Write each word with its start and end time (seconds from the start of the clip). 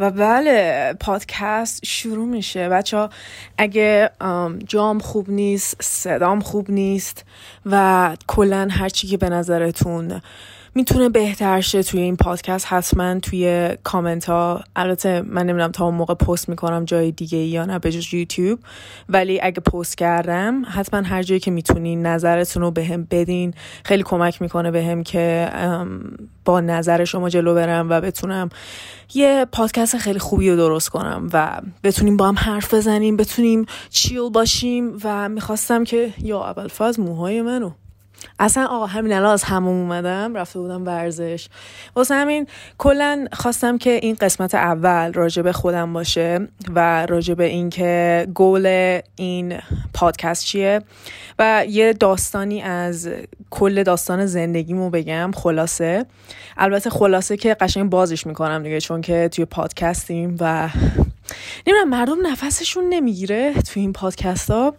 و 0.00 0.10
بله 0.10 0.92
پادکست 1.00 1.84
شروع 1.84 2.26
میشه. 2.26 2.68
بچه 2.68 2.96
ها 2.96 3.10
اگه 3.58 4.10
جام 4.66 4.98
خوب 4.98 5.30
نیست 5.30 5.76
صدام 5.82 6.40
خوب 6.40 6.70
نیست 6.70 7.24
و 7.66 8.16
کلا 8.26 8.68
هرچی 8.70 9.06
که 9.06 9.16
به 9.16 9.28
نظرتون 9.28 10.20
می‌تونه 10.74 11.08
بهتر 11.08 11.60
شه 11.60 11.82
توی 11.82 12.00
این 12.00 12.16
پادکست. 12.16 12.66
حتما 12.68 13.20
توی 13.20 13.68
کامنت 13.82 14.24
ها 14.24 14.64
البته 14.76 15.22
من 15.22 15.42
نمی‌دونم 15.42 15.72
تا 15.72 15.84
اون 15.84 15.94
موقع 15.94 16.14
پست 16.14 16.48
می‌کنم 16.48 16.84
جای 16.84 17.12
دیگه 17.12 17.38
یا 17.38 17.64
نه 17.64 17.78
به 17.78 18.14
یوتیوب. 18.14 18.58
ولی 19.08 19.40
اگه 19.42 19.60
پست 19.60 19.98
کردم 19.98 20.62
حتما 20.68 21.00
هر 21.00 21.22
جایی 21.22 21.40
که 21.40 21.50
می‌تونین 21.50 22.06
نظرتون 22.06 22.62
رو 22.62 22.70
بهم 22.70 23.06
بدین. 23.10 23.54
خیلی 23.84 24.02
کمک 24.02 24.42
می‌کنه 24.42 24.70
بهم 24.70 25.02
که 25.02 25.50
با 26.44 26.60
نظر 26.60 27.04
شما 27.04 27.28
جلو 27.28 27.54
برم 27.54 27.90
و 27.90 28.00
بتونم 28.00 28.48
یه 29.14 29.46
پادکست 29.52 29.98
خیلی 29.98 30.18
خوبی 30.18 30.50
رو 30.50 30.56
درست 30.56 30.88
کنم 30.88 31.28
و 31.32 31.60
بتونیم 31.84 32.16
با 32.16 32.28
هم 32.28 32.38
حرف 32.38 32.74
بزنیم 32.74 33.16
بتونیم 33.16 33.66
چیل 33.90 34.30
باشیم. 34.30 34.98
و 35.04 35.28
می‌خواستم 35.28 35.84
که 35.84 36.12
یا 36.22 36.44
اول 36.44 36.68
فاز 36.68 37.00
موهای 37.00 37.42
منو 37.42 37.70
اصلا 38.38 38.66
آقا 38.66 38.86
همین 38.86 39.12
الان 39.12 39.32
از 39.32 39.44
همون 39.44 39.80
اومدم 39.80 40.34
رفته 40.34 40.58
بودم 40.58 40.86
ورزش. 40.86 41.48
واسه 41.96 42.14
همین 42.14 42.46
کلا 42.78 43.26
خواستم 43.32 43.78
که 43.78 43.90
این 43.90 44.16
قسمت 44.20 44.54
اول 44.54 45.12
راجب 45.12 45.52
خودم 45.52 45.92
باشه 45.92 46.48
و 46.74 47.06
راجب 47.06 47.40
اینکه 47.40 48.26
گول 48.34 49.00
این 49.16 49.58
پادکست 49.94 50.44
چیه 50.44 50.82
و 51.38 51.64
یه 51.68 51.92
داستانی 51.92 52.62
از 52.62 53.08
کل 53.50 53.82
داستان 53.82 54.26
زندگیمو 54.26 54.90
بگم 54.90 55.30
خلاصه. 55.34 56.06
البته 56.56 56.90
خلاصه 56.90 57.36
که 57.36 57.54
قشنگ 57.54 57.90
بازش 57.90 58.26
می‌کنم 58.26 58.62
دیگه 58.62 58.80
چون 58.80 59.00
که 59.00 59.28
توی 59.32 59.44
پادکستیم 59.44 60.36
و 60.40 60.68
نمی‌دونم 61.66 61.88
مردم 61.88 62.26
نفسشون 62.26 62.84
نمی‌گیره 62.88 63.54
توی 63.54 63.82
این 63.82 63.92
پادکست 63.92 64.50
ها 64.50 64.74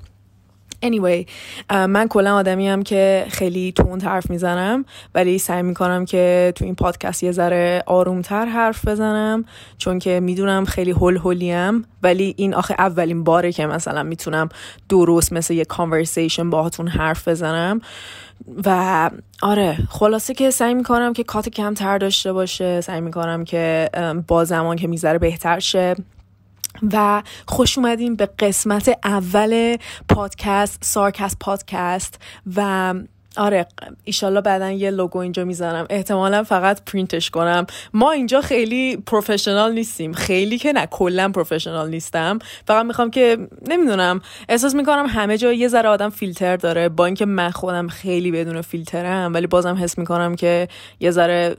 anyway 0.86 1.26
من 1.70 2.08
کلا 2.08 2.36
آدمی 2.36 2.70
هم 2.70 2.84
که 2.84 3.26
خیلی 3.30 3.72
تون 3.72 4.02
حرف 4.02 4.30
می‌زنم 4.30 4.86
ولی 5.16 5.38
سعی 5.38 5.62
می‌کنم 5.62 6.06
که 6.06 6.54
تو 6.56 6.66
این 6.66 6.76
پادکست 6.76 7.24
یه 7.24 7.32
ذره 7.32 7.84
آرومتر 7.86 8.46
حرف 8.46 8.88
بزنم 8.88 9.46
چون 9.78 10.00
که 10.00 10.20
می‌دونم 10.20 10.66
خیلی 10.66 10.92
هول 10.92 11.18
هولیم 11.18 11.86
ولی 12.04 12.34
این 12.38 12.54
آخه 12.54 12.76
اولین 12.80 13.24
باره 13.24 13.52
که 13.52 13.66
مثلا 13.66 14.04
می‌تونم 14.04 14.50
درست 14.90 15.34
مثل 15.34 15.54
یه 15.54 15.66
conversation 15.66 16.50
باهاتون 16.50 16.88
حرف 16.88 17.28
بزنم. 17.28 17.82
و 18.66 19.10
آره 19.42 19.78
خلاصه 19.90 20.34
که 20.34 20.50
سعی 20.50 20.74
می‌کنم 20.74 21.14
که 21.14 21.24
کات 21.24 21.50
کمتر 21.50 21.98
داشته 21.98 22.34
باشه 22.34 22.82
سعی 22.82 23.02
می‌کنم 23.02 23.44
که 23.44 23.90
با 24.28 24.46
زمان 24.46 24.78
که 24.78 24.88
می‌ذاره 24.88 25.20
بهتر 25.20 25.60
شه. 25.60 25.96
و 26.94 27.24
خوش 27.48 27.78
اومدیم 27.78 28.16
به 28.16 28.30
قسمت 28.40 29.00
اول 29.04 29.78
پادکست 30.10 30.80
سارکست 30.82 31.38
پادکست 31.40 32.20
و 32.56 32.94
آره 33.38 33.68
ایشالله 34.04 34.42
بعدا 34.42 34.72
یه 34.72 34.92
لوگو 34.92 35.20
اینجا 35.20 35.46
می‌زنم 35.46 35.86
احتمالا 35.90 36.44
فقط 36.44 36.82
پرینتش 36.86 37.30
کنم. 37.30 37.66
ما 37.94 38.12
اینجا 38.12 38.42
خیلی 38.42 38.98
professional 38.98 39.74
نیستیم. 39.74 40.14
خیلی 40.14 40.58
که 40.58 40.74
نه 40.74 40.86
کلا 40.86 41.30
professional 41.30 41.90
نیستم. 41.90 42.40
فقط 42.68 42.86
می‌خوام 42.86 43.12
که 43.12 43.38
نمی‌دونم 43.68 44.22
احساس 44.50 44.76
می‌کنم 44.76 45.06
همه 45.10 45.38
جا 45.38 45.54
یه 45.54 45.68
ذره 45.68 45.90
آدم 45.90 46.10
فیلتر 46.10 46.58
داره. 46.58 46.90
با 46.90 47.06
اینکه 47.06 47.26
من 47.26 47.50
خودم 47.50 47.88
خیلی 47.88 48.32
بدون 48.32 48.62
فیلترم 48.62 49.34
ولی 49.34 49.48
بازم 49.48 49.76
حس 49.76 49.98
می‌کنم 49.98 50.36
که 50.36 50.68
یه 51.00 51.12
ذره 51.12 51.56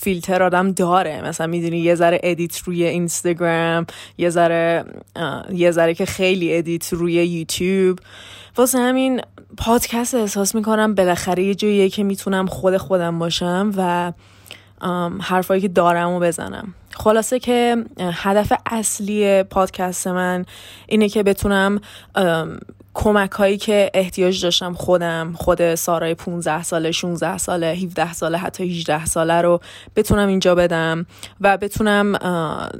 فیلتر 0.00 0.42
آدم 0.42 0.72
داره. 0.72 1.24
مثلا 1.24 1.46
می‌دونی 1.46 1.78
یه 1.78 1.94
ذره 1.94 2.20
edit 2.22 2.58
روی 2.58 2.84
اینستاگرام 2.84 3.86
یه 4.18 4.30
ذره 4.30 4.84
یه 5.52 5.70
ذره 5.70 5.94
که 5.94 6.06
خیلی 6.06 6.56
edit 6.56 6.92
روی 6.92 7.12
یوتیوب. 7.12 7.98
واسه 8.56 8.78
همین 8.78 9.20
پادکست 9.56 10.14
احساس 10.14 10.54
می‌کنم 10.54 10.94
بالاخره 10.94 11.42
یه 11.42 11.54
جاییه 11.54 11.88
که 11.88 12.04
می‌تونم 12.04 12.46
خود 12.46 12.76
خودم 12.76 13.18
باشم 13.18 13.72
و 13.76 14.12
حرفایی 15.20 15.60
که 15.60 15.68
دارم 15.68 16.10
و 16.10 16.20
بزنم. 16.20 16.74
خلاصه 16.90 17.38
که 17.38 17.84
هدف 18.00 18.52
اصلی 18.66 19.42
پادکست 19.42 20.06
من 20.06 20.44
اینه 20.86 21.08
که 21.08 21.22
بتونم 21.22 21.80
کمک 22.94 23.30
هایی 23.30 23.56
که 23.56 23.90
احتیاج 23.94 24.42
داشتم 24.42 24.74
خودم 24.74 25.34
خود 25.36 25.74
سارای 25.74 26.14
15 26.14 26.62
ساله 26.62 26.92
16 26.92 27.38
ساله 27.38 27.66
17 27.66 28.12
ساله 28.12 28.38
حتی 28.38 28.64
18 28.64 29.04
ساله 29.04 29.40
رو 29.40 29.60
بتونم 29.96 30.28
اینجا 30.28 30.54
بدم 30.54 31.06
و 31.40 31.56
بتونم 31.56 32.18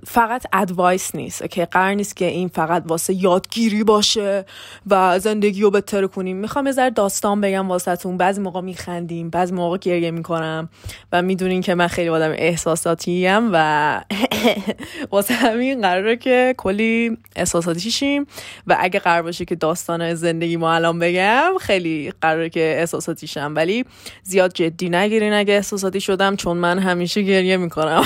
فقط 0.06 0.46
ادوایس 0.52 1.14
نیست 1.14 1.50
که 1.50 1.64
قرار 1.64 1.94
نیست 1.94 2.16
که 2.16 2.24
این 2.24 2.48
فقط 2.48 2.82
واسه 2.86 3.14
یادگیری 3.14 3.84
باشه 3.84 4.44
و 4.86 5.18
زندگی 5.18 5.62
رو 5.62 5.70
بهتر 5.70 6.06
کنیم. 6.06 6.36
می‌خوام 6.36 6.66
یه 6.66 6.72
ذره 6.72 6.90
داستان 6.90 7.40
بگم 7.40 7.68
واسهتون. 7.68 8.16
بعضی 8.16 8.40
موقع 8.40 8.60
میخندیم 8.60 9.30
بعضی 9.30 9.54
موقع 9.54 9.78
گریه 9.78 10.10
می‌کنم 10.10 10.68
و 11.12 11.22
می‌دونین 11.22 11.60
که 11.60 11.74
من 11.74 11.86
خیلی 11.86 12.08
آدم 12.08 12.30
احساساتی 12.30 13.28
و 13.52 14.00
واسه 15.12 15.34
همین 15.34 15.80
قراره 15.80 16.16
که 16.16 16.54
کلی 16.58 17.18
احساساتی 17.36 17.90
شیم 17.90 18.26
و 18.66 18.76
اگه 18.80 19.00
قرار 19.00 19.22
باشه 19.22 19.44
که 19.44 19.54
داستان 19.54 20.01
زندگی 20.14 20.56
ما 20.56 20.74
الان 20.74 20.98
بگم 20.98 21.52
خیلی 21.60 22.12
قراره 22.20 22.48
که 22.50 22.74
احساساتی 22.78 23.26
شم 23.26 23.52
ولی 23.56 23.84
زیاد 24.22 24.52
جدی 24.52 24.88
نگیرین 24.88 25.32
اگه 25.32 25.54
احساساتی 25.54 26.00
شدم 26.00 26.36
چون 26.36 26.56
من 26.56 26.78
همیشه 26.78 27.22
گریه 27.22 27.56
می‌کنم. 27.56 28.04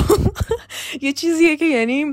یه 1.02 1.12
چیزیه 1.12 1.56
که 1.56 1.64
یعنی 1.64 2.04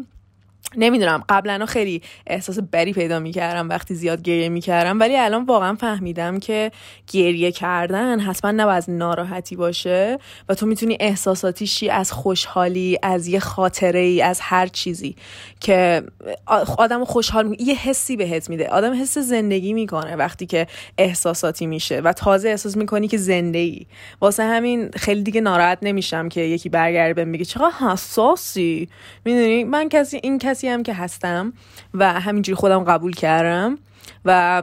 نمی‌دونم. 0.77 1.23
قبلا 1.29 1.65
خیلی 1.65 2.01
احساس 2.27 2.59
بری 2.71 2.93
پیدا 2.93 3.19
می‌کردم 3.19 3.69
وقتی 3.69 3.95
زیاد 3.95 4.21
گریه 4.21 4.49
می‌کردم. 4.49 4.99
ولی 4.99 5.17
الان 5.17 5.45
واقعا 5.45 5.75
فهمیدم 5.75 6.39
که 6.39 6.71
گریه 7.11 7.51
کردن 7.51 8.19
حتما 8.19 8.51
نباید 8.51 8.77
از 8.77 8.89
ناراحتی 8.89 9.55
باشه 9.55 10.17
و 10.49 10.55
تو 10.55 10.65
می‌تونی 10.65 10.97
احساساتیشی 10.99 11.89
از 11.89 12.11
خوشحالی 12.11 12.99
از 13.03 13.27
یه 13.27 13.39
خاطره 13.39 13.99
ای 13.99 14.21
از 14.21 14.39
هر 14.41 14.67
چیزی 14.67 15.15
که 15.59 16.03
آدم 16.77 17.05
خوشحال 17.05 17.55
یه 17.59 17.75
حسی 17.75 18.17
بهت 18.17 18.49
میده. 18.49 18.67
آدم 18.67 19.01
حس 19.01 19.17
زندگی 19.17 19.73
می‌کنه 19.73 20.15
وقتی 20.15 20.45
که 20.45 20.67
احساساتی 20.97 21.65
میشه 21.65 21.99
و 21.99 22.13
تازه 22.13 22.49
احساس 22.49 22.77
می‌کنی 22.77 23.07
که 23.07 23.17
زنده 23.17 23.59
ای 23.59 23.85
واسه 24.21 24.43
همین 24.43 24.89
خیلی 24.95 25.23
دیگه 25.23 25.41
ناراحت 25.41 25.77
نمیشم 25.81 26.29
که 26.29 26.41
یکی 26.41 26.69
برگرده 26.69 27.13
بهم 27.13 27.27
میگه 27.27 27.45
چقدر 27.45 27.71
حساسی. 27.79 28.89
می‌دونی؟ 29.25 29.63
من 29.63 29.89
کسی 29.89 30.19
این 30.23 30.37
کسی 30.37 30.62
هم 30.67 30.83
که 30.83 30.93
هستم 30.93 31.53
و 31.93 32.13
همینجوری 32.13 32.55
خودم 32.55 32.83
قبول 32.83 33.13
کردم 33.13 33.77
و 34.25 34.61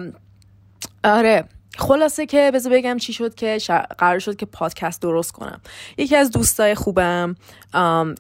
آره 1.05 1.44
خلاصه 1.78 2.27
که 2.27 2.50
بذار 2.55 2.72
بگم 2.72 2.97
چی 2.99 3.12
شد 3.12 3.34
که 3.34 3.59
قرار 3.99 4.19
شد 4.19 4.37
که 4.37 4.47
پادکست 4.47 5.03
درست 5.03 5.33
کنم. 5.33 5.60
یکی 5.99 6.16
از 6.16 6.31
دوستای 6.31 6.75
خوبم 6.75 7.37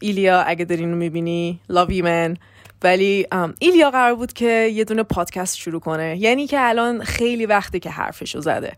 ایلیا 0.00 0.40
اگه 0.42 0.64
دارین 0.64 0.90
رو 0.90 0.96
می‌بینی 0.96 1.60
you 1.70 2.02
man. 2.02 2.38
ولی 2.82 3.26
ایلیا 3.58 3.90
قرار 3.90 4.14
بود 4.14 4.32
که 4.32 4.70
یه 4.74 4.84
دونه 4.84 5.02
پادکست 5.02 5.56
شروع 5.56 5.80
کنه. 5.80 6.16
یعنی 6.16 6.46
که 6.46 6.56
الان 6.60 7.04
خیلی 7.04 7.46
وقتی 7.46 7.80
که 7.80 7.90
حرفشو 7.90 8.40
زده 8.40 8.72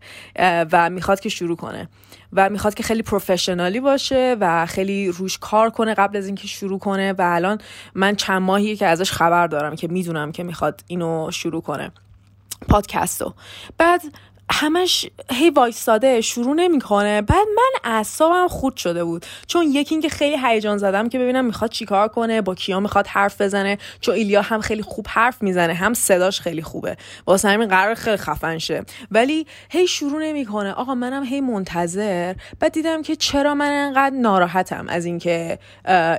و 0.71 0.89
می‌خواد 0.89 1.19
که 1.19 1.29
شروع 1.29 1.57
کنه. 1.57 1.89
و 2.33 2.49
می‌خواد 2.49 2.73
که 2.73 2.83
خیلی 2.83 3.01
پروفشنالی 3.01 3.79
باشه 3.79 4.37
و 4.39 4.65
خیلی 4.65 5.07
روش 5.07 5.37
کار 5.37 5.69
کنه 5.69 5.93
قبل 5.93 6.17
از 6.17 6.25
اینکه 6.25 6.47
شروع 6.47 6.79
کنه. 6.79 7.13
و 7.13 7.21
الان 7.21 7.57
من 7.95 8.15
چند 8.15 8.41
ماهی 8.41 8.75
که 8.75 8.87
ازش 8.87 9.11
خبر 9.11 9.47
دارم 9.47 9.75
که 9.75 9.87
می‌دونم 9.87 10.31
که 10.31 10.43
می‌خواد 10.43 10.83
اینو 10.87 11.31
شروع 11.31 11.61
کنه 11.61 11.91
پادکستو. 12.69 13.33
بعد 13.77 14.01
همش 14.51 15.05
هی 15.31 15.49
وایستاده 15.49 16.21
شروع 16.21 16.53
نمی‌کنه. 16.53 17.21
بعد 17.21 17.47
من 17.55 17.91
اعصابم 17.91 18.47
خود 18.47 18.77
شده 18.77 19.03
بود. 19.03 19.25
چون 19.47 19.63
یکی 19.63 19.95
اینکه 19.95 20.09
خیلی 20.09 20.37
هیجان 20.43 20.77
زدم 20.77 21.09
که 21.09 21.19
ببینم 21.19 21.45
می‌خواد 21.45 21.71
چیکار 21.71 22.07
کنه 22.07 22.41
با 22.41 22.55
کیا 22.55 22.79
می‌خواد 22.79 23.07
حرف 23.07 23.41
بزنه. 23.41 23.77
چون 24.01 24.15
ایلیا 24.15 24.41
هم 24.41 24.61
خیلی 24.61 24.81
خوب 24.81 25.05
حرف 25.09 25.41
می‌زنه 25.41 25.73
هم 25.73 25.93
صداش 25.93 26.41
خیلی 26.41 26.61
خوبه. 26.61 26.97
واسه 27.27 27.49
همین 27.49 27.67
قرار 27.67 27.95
خیلی 27.95 28.17
خفن 28.17 28.57
شه. 28.57 28.83
ولی 29.11 29.47
هی 29.69 29.87
شروع 29.87 30.21
نمی‌کنه. 30.21 30.71
آقا 30.71 30.95
منم 30.95 31.23
هی 31.23 31.41
منتظر. 31.41 32.35
بعد 32.59 32.71
دیدم 32.71 33.01
که 33.01 33.15
چرا 33.15 33.55
من 33.55 33.71
انقدر 33.71 34.15
ناراحتم 34.15 34.85
از 34.89 35.05
اینکه 35.05 35.59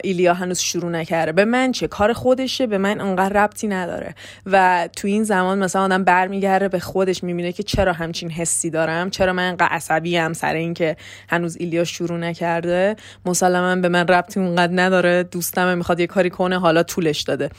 ایلیا 0.04 0.34
هنوز 0.34 0.58
شروع 0.58 0.90
نکرده. 0.90 1.32
به 1.32 1.44
من 1.44 1.72
چه؟ 1.72 1.86
کار 1.86 2.12
خودشه. 2.12 2.66
به 2.66 2.78
من 2.78 3.00
انقدر 3.00 3.44
ربطی 3.44 3.68
نداره. 3.68 4.14
و 4.46 4.88
تو 4.96 5.08
این 5.08 5.24
زمان 5.24 5.58
مثلا 5.58 5.82
آدم 5.82 6.04
برمیگرده 6.04 6.68
به 6.68 6.78
خودش 6.78 7.24
می‌بینه 7.24 7.52
که 7.52 7.62
چرا 7.62 7.92
همچین 8.14 8.30
حسی 8.30 8.70
دارم. 8.70 9.10
چرا 9.10 9.32
من 9.32 9.48
انقدر 9.48 9.66
عصبی 9.66 10.16
هم 10.16 10.32
سر 10.32 10.54
اینکه 10.54 10.96
هنوز 11.28 11.56
ایلیا 11.56 11.84
شروع 11.84 12.18
نکرده؟ 12.18 12.96
مسلما 13.26 13.76
به 13.76 13.88
من 13.88 14.06
ربطی 14.06 14.40
اونقدر 14.40 14.72
نداره. 14.72 15.22
دوستم 15.22 15.78
می‌خواد 15.78 16.00
یه 16.00 16.06
کاری 16.06 16.30
کنه 16.30 16.58
حالا 16.58 16.82
طولش 16.82 17.22
داده. 17.22 17.50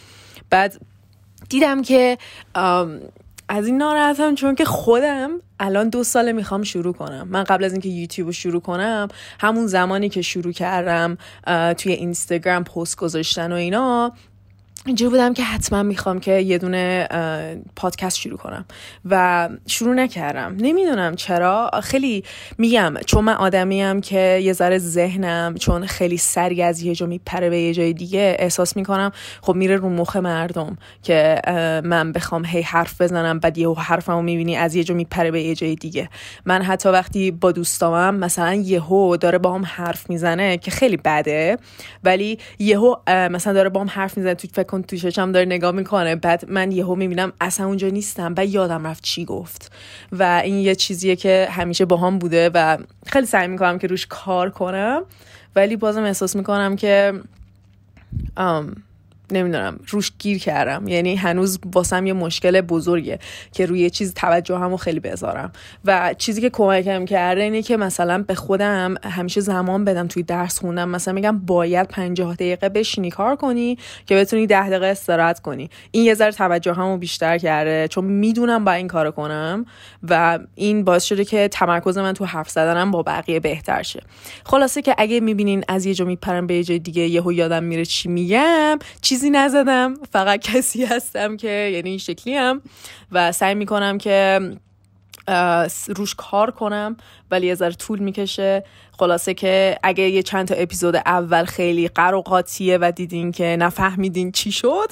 بعد 0.49 0.81
دیدم 1.49 1.81
که 1.81 2.17
از 3.49 3.65
این 3.65 3.77
ناراحتم 3.77 4.35
چون 4.35 4.55
که 4.55 4.65
خودم 4.65 5.31
الان 5.59 5.89
دو 5.89 6.03
ساله 6.03 6.31
می‌خوام 6.31 6.63
شروع 6.63 6.93
کنم. 6.93 7.27
من 7.31 7.43
قبل 7.43 7.63
از 7.63 7.71
اینکه 7.71 7.89
یوتیوب 7.89 8.27
رو 8.27 8.33
شروع 8.33 8.61
کنم 8.61 9.07
همون 9.39 9.67
زمانی 9.67 10.09
که 10.09 10.21
شروع 10.21 10.53
کردم 10.53 11.17
توی 11.73 11.91
اینستاگرام 11.91 12.63
پست 12.63 12.97
گذاشتن 12.97 13.51
و 13.51 13.55
اینا 13.55 14.13
اینجوری 14.87 15.09
بودم 15.09 15.33
که 15.33 15.43
حتما 15.43 15.83
می‌خوام 15.83 16.19
که 16.19 16.31
یه 16.31 16.57
دونه 16.57 17.07
پادکست 17.75 18.17
شروع 18.17 18.37
کنم 18.37 18.65
و 19.05 19.49
شروع 19.67 19.93
نکردم. 19.93 20.55
نمی‌دونم 20.59 21.15
چرا. 21.15 21.71
خیلی 21.83 22.23
میگم 22.57 22.93
چون 23.05 23.23
من 23.23 23.33
آدمیم 23.33 24.01
که 24.01 24.39
یه 24.43 24.53
ذره 24.53 24.77
ذهنم 24.77 25.55
چون 25.59 25.85
خیلی 25.85 26.17
سری 26.17 26.61
از 26.61 26.81
یه 26.81 26.95
جا 26.95 27.05
میپره 27.05 27.49
به 27.49 27.59
یه 27.59 27.73
جای 27.73 27.93
دیگه 27.93 28.35
احساس 28.39 28.75
می‌کنم 28.75 29.11
خب 29.41 29.55
میره 29.55 29.75
رو 29.75 29.89
مخ 29.89 30.15
مردم 30.15 30.77
که 31.03 31.41
من 31.83 32.11
بخوام 32.11 32.45
هی 32.45 32.61
حرف 32.61 33.01
بزنم 33.01 33.39
بعد 33.39 33.57
یهو 33.57 33.73
حرفمو 33.73 34.21
می‌بینی 34.21 34.55
از 34.55 34.75
یه 34.75 34.83
جا 34.83 34.95
میپره 34.95 35.31
به 35.31 35.41
یه 35.41 35.55
جای 35.55 35.75
دیگه. 35.75 36.09
من 36.45 36.61
حتی 36.61 36.89
وقتی 36.89 37.31
با 37.31 37.51
دوستامم 37.51 38.15
مثلا 38.15 38.53
یهو 38.53 39.17
داره 39.17 39.37
با 39.37 39.53
هم 39.53 39.65
حرف 39.65 40.09
می‌زنه 40.09 40.57
که 40.57 40.71
خیلی 40.71 40.97
بده 40.97 41.57
ولی 42.03 42.39
یهو 42.59 42.95
مثلا 43.07 43.53
داره 43.53 43.69
با 43.69 43.81
هم 43.81 43.89
حرف 43.89 44.17
می‌زنه 44.17 44.35
تو 44.35 44.47
فکر 44.53 44.74
کن 44.75 44.81
تو 44.81 44.97
چشم 44.97 45.31
داره 45.31 45.45
نگاه 45.45 45.71
می‌کنه. 45.71 46.15
بعد 46.15 46.49
من 46.49 46.71
یهو 46.71 46.95
می‌بینم 46.95 47.33
اصلا 47.41 47.65
اونجا 47.65 47.87
نیستم. 47.87 48.33
بعد 48.33 48.49
یادم 48.49 48.87
رفت 48.87 49.03
چی 49.03 49.25
گفت. 49.25 49.71
و 50.11 50.41
این 50.43 50.55
یه 50.55 50.75
چیزیه 50.75 51.15
که 51.15 51.47
همیشه 51.51 51.85
با 51.85 51.97
هم 51.97 52.19
بوده 52.19 52.49
و 52.53 52.77
خیلی 53.07 53.25
سعی 53.25 53.47
می‌کنم 53.47 53.79
که 53.79 53.87
روش 53.87 54.07
کار 54.09 54.49
کنم. 54.49 55.03
ولی 55.55 55.75
بازم 55.75 56.03
احساس 56.03 56.35
می‌کنم 56.35 56.75
که 56.75 57.13
نمی‌دونم 59.31 59.79
روش 59.87 60.11
گیر 60.19 60.39
کردم. 60.39 60.87
یعنی 60.87 61.15
هنوز 61.15 61.59
واسم 61.73 62.07
یه 62.07 62.13
مشکل 62.13 62.61
بزرگه 62.61 63.19
که 63.51 63.65
روی 63.65 63.89
چیز 63.89 64.13
توجه 64.13 64.57
همو 64.57 64.77
خیلی 64.77 64.99
بذارم. 64.99 65.51
و 65.85 66.15
چیزی 66.17 66.41
که 66.41 66.49
کمکم 66.49 67.05
کرده 67.05 67.41
اینه 67.41 67.61
که 67.61 67.77
مثلا 67.77 68.23
به 68.23 68.35
خودم 68.35 68.95
همیشه 69.03 69.41
زمان 69.41 69.85
بدم 69.85 70.07
توی 70.07 70.23
درس 70.23 70.59
خوندم. 70.59 70.89
مثلا 70.89 71.13
میگم 71.13 71.39
باید 71.39 71.87
50 71.87 72.33
دقیقه 72.35 72.69
بشینی 72.69 73.09
کار 73.09 73.35
کنی 73.35 73.77
که 74.05 74.15
بتونی 74.15 74.47
10 74.47 74.69
دقیقه 74.69 74.85
استراحت 74.85 75.39
کنی. 75.39 75.69
این 75.91 76.05
یه 76.05 76.13
ذره 76.13 76.31
توجه 76.31 76.73
همو 76.73 76.97
بیشتر 76.97 77.37
کرده 77.37 77.87
چون 77.87 78.05
می‌دونم 78.05 78.65
با 78.65 78.71
این 78.71 78.87
کارو 78.87 79.11
کنم 79.11 79.65
و 80.09 80.39
این 80.55 80.83
باعث 80.83 81.03
شده 81.03 81.25
که 81.25 81.47
تمرکز 81.47 81.97
من 81.97 82.13
تو 82.13 82.25
حرف 82.25 82.49
زدنم 82.49 82.91
با 82.91 83.03
بقیه 83.03 83.39
بهتر 83.39 83.83
شه. 83.83 84.03
خلاصه 84.45 84.81
که 84.81 84.95
اگه 84.97 85.19
می‌بینین 85.19 85.63
از 85.67 85.85
یه 85.85 85.93
جا 85.93 86.05
میپرم 86.05 86.47
به 86.47 86.55
یه 86.55 86.63
جای 86.63 86.79
دیگه 86.79 87.01
یهو 87.01 87.33
یادم 87.33 87.63
میره 87.63 87.85
چی 87.85 88.09
میگم 88.09 88.79
چیزی 89.15 89.29
نزدم. 89.29 89.93
فقط 90.11 90.39
کسی 90.51 90.85
هستم 90.85 91.37
که 91.37 91.47
یعنی 91.47 91.89
این 91.89 91.97
شکلی 91.97 92.35
هم 92.35 92.61
و 93.11 93.31
سعی 93.31 93.55
می‌کنم 93.55 93.97
که 93.97 94.39
روش 95.87 96.15
کار 96.15 96.51
کنم 96.51 96.97
ولی 97.31 97.47
یه 97.47 97.55
ذره 97.55 97.73
طول 97.73 97.99
می‌کشه. 97.99 98.63
خلاصه 98.99 99.33
که 99.33 99.79
اگه 99.83 100.03
یه 100.09 100.23
چند 100.23 100.47
تا 100.47 100.55
اپیزود 100.55 100.95
اول 100.95 101.45
خیلی 101.45 101.87
قراقاتیه 101.87 102.77
و 102.81 102.91
دیدین 102.95 103.31
که 103.31 103.57
نفهمیدین 103.59 104.31
چی 104.31 104.51
شد 104.51 104.91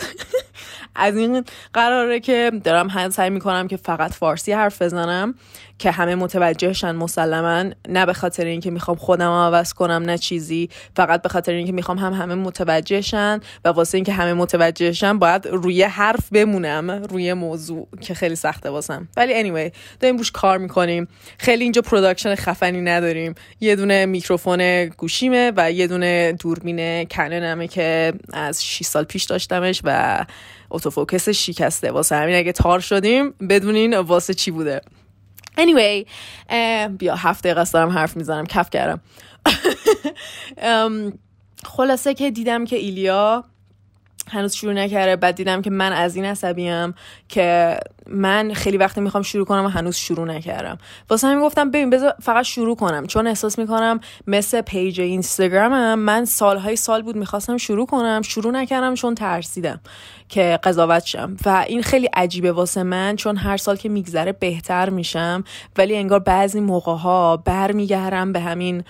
از 0.96 1.18
این 1.18 1.44
قراره 1.74 2.20
که 2.20 2.52
دارم 2.64 3.10
سعی 3.10 3.30
می‌کنم 3.30 3.68
که 3.68 3.78
فقط 3.78 4.14
فارسی 4.14 4.52
حرف 4.52 4.82
بزنم. 4.82 5.36
که 5.84 5.92
همه 5.92 6.16
متوجهشن 6.16 6.92
مسلما 6.92 7.72
نه 7.90 8.06
به 8.06 8.14
خاطر 8.14 8.46
اینکه 8.46 8.72
می‌خوام 8.72 8.98
خودم 8.98 9.32
عوض 9.32 9.74
کنم 9.74 10.04
نه 10.06 10.18
چیزی 10.18 10.70
فقط 10.96 11.22
به 11.22 11.30
خاطر 11.30 11.52
اینکه 11.52 11.72
می‌خوام 11.72 11.98
هم 11.98 12.14
همه 12.14 12.36
متوجهشن 12.36 13.40
و 13.66 13.70
واسه 13.70 13.98
اینکه 13.98 14.14
همه 14.14 14.34
متوجهشن 14.34 15.20
باید 15.20 15.48
روی 15.48 15.84
حرف 15.84 16.30
بمونم 16.32 16.92
روی 16.92 17.34
موضوع 17.34 17.88
که 18.02 18.14
خیلی 18.14 18.36
سخته 18.36 18.70
واسم. 18.70 19.08
ولی 19.18 19.34
anyway 19.34 19.76
داریم 20.00 20.18
روش 20.18 20.32
کار 20.32 20.58
می‌کنیم. 20.58 21.08
خیلی 21.38 21.64
اینجا 21.64 21.82
production 21.82 22.36
خفنی 22.36 22.82
نداریم. 22.82 23.36
یه 23.60 23.76
دونه 23.76 24.06
میکروفون 24.06 24.86
گوشیمه 24.86 25.52
و 25.56 25.72
یه 25.72 25.88
دونه 25.88 26.32
دوربین 26.32 27.06
Canon 27.06 27.50
مه 27.50 27.68
که 27.68 28.14
از 28.34 28.66
6 28.66 28.86
سال 28.86 29.04
پیش 29.04 29.24
داشتمش 29.24 29.82
و 29.84 30.26
اتوفوکس 30.72 31.30
شکسته 31.30 31.92
واسه 31.92 32.16
همین. 32.16 32.36
اگه 32.36 32.52
تار 32.52 32.80
شدیم 32.80 33.34
بدونین 33.50 33.98
واسه 33.98 34.34
چی 34.34 34.52
بوده. 34.52 34.82
Anyway 35.58 36.08
بیا 36.98 37.16
هفته 37.16 37.54
دقیقه 37.54 37.72
دارم 37.72 37.90
حرف 37.90 38.18
می‌زنم. 38.18 38.46
کف 38.46 38.70
کردم. 38.70 39.02
خلاصه 41.66 42.14
که 42.14 42.32
دیدم 42.32 42.66
که 42.66 42.76
ایلیا 42.76 43.46
هنوز 44.34 44.54
شروع 44.54 44.74
نکرده 44.74 45.16
بعد 45.16 45.36
دیدم 45.36 45.62
که 45.62 45.70
من 45.70 45.94
از 45.94 46.16
این 46.16 46.26
عصبیم 46.26 46.94
که 47.30 47.78
من 48.08 48.54
خیلی 48.54 48.78
وقتی 48.78 49.02
می‌خوام 49.02 49.24
شروع 49.24 49.46
کنم 49.46 49.66
و 49.66 49.68
هنوز 49.68 49.96
شروع 49.96 50.26
نکردم. 50.28 50.78
واسه 51.10 51.28
همین 51.28 51.44
گفتم 51.44 51.70
ببین 51.70 51.90
بذار 51.90 52.14
فقط 52.22 52.46
شروع 52.46 52.76
کنم. 52.76 53.08
چون 53.08 53.28
احساس 53.28 53.60
می‌کنم 53.60 54.00
مثل 54.28 54.62
پیج 54.62 55.02
اینستاگرامم 55.02 56.00
من 56.00 56.26
سالهای 56.26 56.76
سال 56.76 57.02
بود 57.02 57.16
می‌خواستم 57.16 57.58
شروع 57.58 57.86
کنم. 57.86 58.22
شروع 58.22 58.52
نکردم 58.52 58.94
چون 58.94 59.16
ترسیدم 59.16 59.80
که 60.30 60.60
قضاوت 60.64 61.06
شم. 61.06 61.38
و 61.46 61.66
این 61.68 61.84
خیلی 61.84 62.10
عجیبه 62.14 62.52
واسه 62.52 62.84
من 62.84 63.16
چون 63.16 63.38
هر 63.38 63.58
سال 63.58 63.76
که 63.76 63.90
میگذره 63.90 64.32
بهتر 64.32 64.90
میشم. 64.90 65.44
ولی 65.78 65.96
انگار 65.96 66.20
بعضی 66.20 66.60
موقع 66.60 66.96
ها 66.96 67.38
برمیگردم 67.38 68.32
به 68.32 68.40
همین 68.40 68.84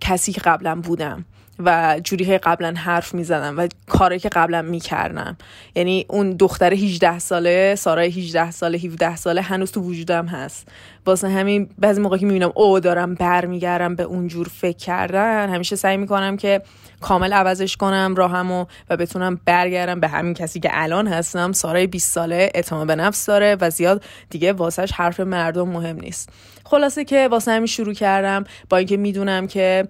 کسی 0.00 0.32
که 0.32 0.40
قبلا 0.40 0.80
بودم. 0.80 1.24
و 1.58 2.00
جوری 2.04 2.38
قبلا 2.38 2.74
حرف 2.76 3.14
می‌زدم 3.14 3.58
و 3.58 3.68
کاری 3.86 4.18
که 4.18 4.28
قبلا 4.28 4.62
می‌کردم 4.62 5.36
یعنی 5.74 6.06
اون 6.08 6.32
دختر 6.32 6.72
18 6.72 7.18
ساله 7.18 7.74
سارای 7.74 8.08
18 8.08 8.50
ساله 8.50 8.78
17 8.78 9.16
ساله 9.16 9.42
هنوز 9.42 9.72
تو 9.72 9.80
وجودم 9.80 10.26
هست. 10.26 10.68
واسه 11.06 11.28
همین 11.28 11.68
بعضی 11.78 12.00
موقع 12.00 12.16
که 12.16 12.26
می‌بینم 12.26 12.52
او 12.54 12.80
دارم 12.80 13.14
برمیگردم 13.14 13.94
به 13.94 14.02
اون 14.02 14.28
جور 14.28 14.48
فکر 14.48 14.76
کردن 14.76 15.48
همیشه 15.48 15.76
سعی 15.76 15.96
می‌کنم 15.96 16.36
که 16.36 16.62
کامل 17.00 17.32
عوضش 17.32 17.76
کنم 17.76 18.14
راهمو 18.16 18.64
و 18.90 18.96
بتونم 18.96 19.40
برگردم 19.44 20.00
به 20.00 20.08
همین 20.08 20.34
کسی 20.34 20.60
که 20.60 20.68
الان 20.72 21.08
هستم. 21.08 21.52
سارای 21.52 21.86
20 21.86 22.12
ساله 22.12 22.50
اعتماد 22.54 22.86
به 22.86 22.96
نفس 22.96 23.26
داره 23.26 23.56
و 23.60 23.70
زیاد 23.70 24.04
دیگه 24.30 24.52
واسهش 24.52 24.92
حرف 24.92 25.20
مردم 25.20 25.68
مهم 25.68 25.96
نیست. 25.96 26.28
خلاصه 26.64 27.04
که 27.04 27.28
واسه 27.28 27.52
همین 27.52 27.66
شروع 27.66 27.94
کردم 27.94 28.44
با 28.68 28.76
اینکه 28.76 28.96
می‌دونم 28.96 29.46
که 29.46 29.88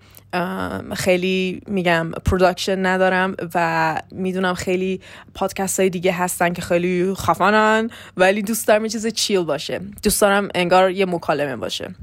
خیلی 0.96 1.62
میگم 1.66 2.10
production 2.24 2.86
ندارم 2.86 3.34
و 3.54 4.00
می‌دونم 4.12 4.54
خیلی 4.54 5.00
پادکست 5.34 5.80
های 5.80 5.90
دیگه 5.90 6.12
هستن 6.12 6.52
که 6.52 6.62
خیلی 6.62 7.14
خفنن 7.14 7.90
ولی 8.16 8.42
دوست 8.42 8.68
دارم 8.68 8.84
یه 8.84 8.90
چیز 8.90 9.06
chill 9.06 9.42
باشه. 9.42 9.80
دوست 10.02 10.20
دارم 10.20 10.48
انگار 10.54 10.90
یه 10.90 11.06
مکالمه 11.06 11.56
باشه. 11.56 11.94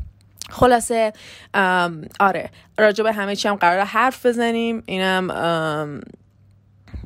خلاصه 0.49 1.13
آره 2.19 2.49
راجع 2.79 3.03
به 3.03 3.13
همه 3.13 3.35
چی 3.35 3.47
هم 3.47 3.55
قرار 3.55 3.85
حرف 3.85 4.25
بزنیم. 4.25 4.83
اینم 4.85 6.01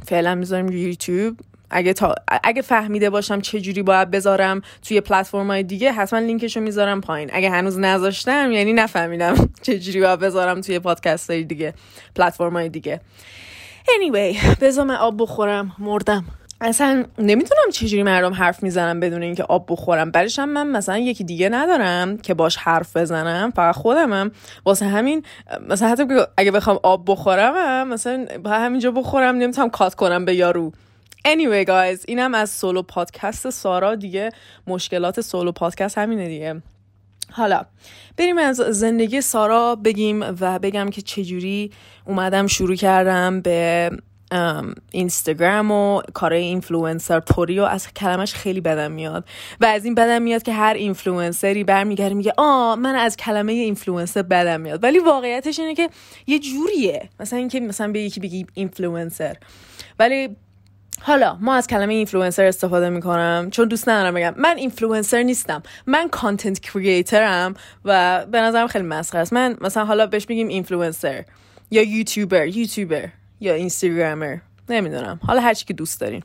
فعلا 0.07 0.35
می‌ذاریم 0.35 0.71
یوتیوب. 0.71 1.39
اگه, 1.75 1.93
تا... 1.93 2.15
اگه 2.43 2.61
فهمیده 2.61 3.09
باشم 3.09 3.41
چه 3.41 3.61
جوری 3.61 3.83
باید 3.83 4.11
بذارم 4.11 4.61
توی 4.87 5.01
پلتفرم 5.01 5.47
های 5.47 5.63
دیگه 5.63 5.91
حتما 5.91 6.19
لینکشو 6.19 6.59
می‌ذارم 6.59 7.01
پایین. 7.01 7.29
اگه 7.33 7.49
هنوز 7.49 7.79
نذاشتم 7.79 8.51
یعنی 8.51 8.73
نفهمیدم 8.73 9.35
چه 9.63 9.79
جوری 9.79 10.01
باید 10.01 10.19
بذارم 10.19 10.61
توی 10.61 10.79
پادکست 10.79 11.29
های 11.29 11.43
دیگه 11.43 11.73
پلتفرم 12.15 12.53
های 12.53 12.69
دیگه. 12.69 13.01
Anyway 13.85 14.57
بذار 14.61 14.85
من 14.85 14.95
آب 14.95 15.21
بخورم 15.21 15.75
مردم. 15.79 16.25
اصلا 16.61 17.05
نمی‌دونم 17.17 17.71
چجوری 17.73 18.03
مردم 18.03 18.33
حرف 18.33 18.63
می‌زنم 18.63 18.99
بدون 18.99 19.23
اینکه 19.23 19.43
آب 19.43 19.65
بخورم. 19.69 20.11
برشم 20.11 20.49
من 20.49 20.67
مثلا 20.67 20.97
یکی 20.97 21.23
دیگه 21.23 21.49
ندارم 21.49 22.17
که 22.17 22.33
باش 22.33 22.57
حرف 22.57 22.97
بزنم 22.97 23.51
فقط 23.55 23.75
خودمم. 23.75 24.31
واسه 24.65 24.85
همین 24.85 25.23
مثلا 25.69 25.89
حتی 25.89 26.03
اگه 26.37 26.51
بخوام 26.51 26.79
آب 26.83 27.03
بخورم 27.07 27.87
مثلا 27.87 28.25
با 28.43 28.49
همینجا 28.49 28.91
بخورم 28.91 29.35
نمی‌تونم 29.35 29.69
کات 29.69 29.95
کنم 29.95 30.25
به 30.25 30.35
یارو. 30.35 30.71
Anyway 31.25 31.67
guys 31.67 32.05
اینم 32.07 32.33
از 32.33 32.49
سولو 32.49 32.81
پادکست 32.81 33.49
سارا. 33.49 33.95
دیگه 33.95 34.29
مشکلات 34.67 35.21
سولو 35.21 35.51
پادکست 35.51 35.97
همینه 35.97 36.27
دیگه. 36.27 36.61
حالا 37.31 37.65
بریم 38.17 38.37
از 38.37 38.55
زندگی 38.55 39.21
سارا 39.21 39.75
بگیم 39.75 40.21
و 40.39 40.59
بگم 40.59 40.89
که 40.89 41.01
چجوری 41.01 41.71
اومدم 42.05 42.47
شروع 42.47 42.75
کردم 42.75 43.41
به 43.41 43.89
اینستاگرام 44.91 45.71
و 45.71 46.01
کارهای 46.13 46.41
اینفلوئنسر 46.41 47.19
طوری 47.19 47.59
و 47.59 47.63
از 47.63 47.93
کلمش 47.93 48.33
خیلی 48.33 48.61
بدم 48.61 48.91
میاد. 48.91 49.25
و 49.61 49.65
از 49.65 49.85
این 49.85 49.95
بدم 49.95 50.21
میاد 50.21 50.43
که 50.43 50.53
هر 50.53 50.73
اینفلوئنسری 50.73 51.63
برمیگرده 51.63 52.13
میگه 52.13 52.33
آ 52.37 52.75
من 52.75 52.95
از 52.95 53.17
کلمه 53.17 53.51
اینفلوئنسر 53.51 54.21
بدم 54.21 54.61
میاد. 54.61 54.83
ولی 54.83 54.99
واقعیتش 54.99 55.59
اینه 55.59 55.75
که 55.75 55.89
یه 56.27 56.39
جوریه. 56.39 57.09
مثلا 57.19 57.39
اینکه 57.39 57.59
مثلا 57.59 57.91
به 57.91 57.99
یکی 57.99 58.19
بگی 58.19 58.45
اینفلوئنسر. 58.53 59.35
ولی 59.99 60.35
حالا 61.01 61.37
ما 61.41 61.53
از 61.53 61.67
کلمه 61.67 61.93
اینفلوئنسر 61.93 62.45
استفاده 62.45 62.89
می‌کنم 62.89 63.47
چون 63.51 63.67
دوست 63.67 63.89
ندارم 63.89 64.13
بگم. 64.13 64.33
من 64.37 64.57
اینفلوئنسر 64.57 65.23
نیستم. 65.23 65.63
من 65.85 66.09
content 66.09 66.59
creator 66.59 67.42
م 67.42 67.53
و 67.85 68.25
به 68.31 68.41
نظرم 68.41 68.67
خیلی 68.67 68.85
مسخره 68.85 69.21
است. 69.21 69.33
من 69.33 69.57
مثلا 69.61 69.85
حالا 69.85 70.07
بهش 70.07 70.25
میگیم 70.29 70.47
اینفلوئنسر 70.47 71.25
یا 71.71 71.83
یوتیوبر 71.83 72.47
یوتیوبر 72.47 73.09
یا 73.39 73.53
Instagrammer 73.53 74.37
نمی‌دونم. 74.69 75.19
حالا 75.27 75.41
هر 75.41 75.53
چی 75.53 75.65
که 75.65 75.73
دوست 75.73 76.01
دارین. 76.01 76.23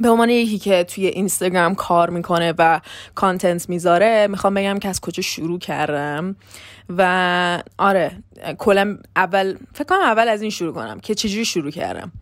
به 0.00 0.08
عنوان 0.10 0.30
یکی 0.30 0.58
که 0.58 0.84
توی 0.84 1.06
اینستاگرام 1.06 1.74
کار 1.74 2.10
می‌کنه 2.10 2.54
و 2.58 2.80
content 3.14 3.68
می‌ذاره 3.68 4.26
می‌خوام 4.26 4.54
بگم 4.54 4.78
که 4.78 4.88
از 4.88 5.00
کجا 5.00 5.22
شروع 5.22 5.58
کردم 5.58 6.36
و 6.88 7.62
آره 7.78 8.12
کلا 8.58 8.98
اول 9.16 9.56
فکر 9.74 9.84
کنم 9.84 10.00
اول 10.00 10.28
از 10.28 10.42
این 10.42 10.50
شروع 10.50 10.74
کنم 10.74 11.00
که 11.00 11.14
چجوری 11.14 11.44
شروع 11.44 11.70
کردم. 11.70 12.12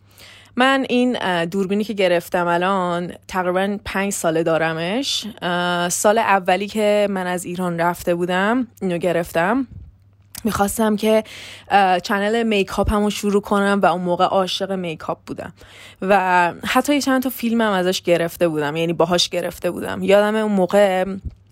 من 0.55 0.85
این 0.89 1.45
دوربینی 1.45 1.83
که 1.83 1.93
گرفتم 1.93 2.47
الان 2.47 3.13
تقریبا 3.27 3.77
پنج 3.85 4.13
ساله 4.13 4.43
دارمش. 4.43 5.25
سال 5.91 6.17
اولی 6.17 6.67
که 6.67 7.07
من 7.09 7.27
از 7.27 7.45
ایران 7.45 7.79
رفته 7.79 8.15
بودم 8.15 8.67
اینو 8.81 8.97
گرفتم. 8.97 9.67
می‌خواستم 10.43 10.95
که 10.95 11.23
چنل 12.03 12.43
میکاپ 12.43 12.93
همو 12.93 13.09
شروع 13.09 13.41
کنم 13.41 13.79
و 13.83 13.85
اون 13.85 14.01
موقع 14.01 14.25
عاشق 14.25 14.71
میکاپ 14.71 15.17
بودم. 15.25 15.53
و 16.01 16.53
حتی 16.65 16.93
یه 16.93 17.01
چند 17.01 17.23
تا 17.23 17.29
فیلم 17.29 17.61
هم 17.61 17.71
ازش 17.71 18.01
گرفته 18.01 18.47
بودم 18.47 18.75
یعنی 18.75 18.93
باهاش 18.93 19.29
گرفته 19.29 19.71
بودم. 19.71 20.03
یادم 20.03 20.35
اون 20.35 20.51
موقع 20.51 21.05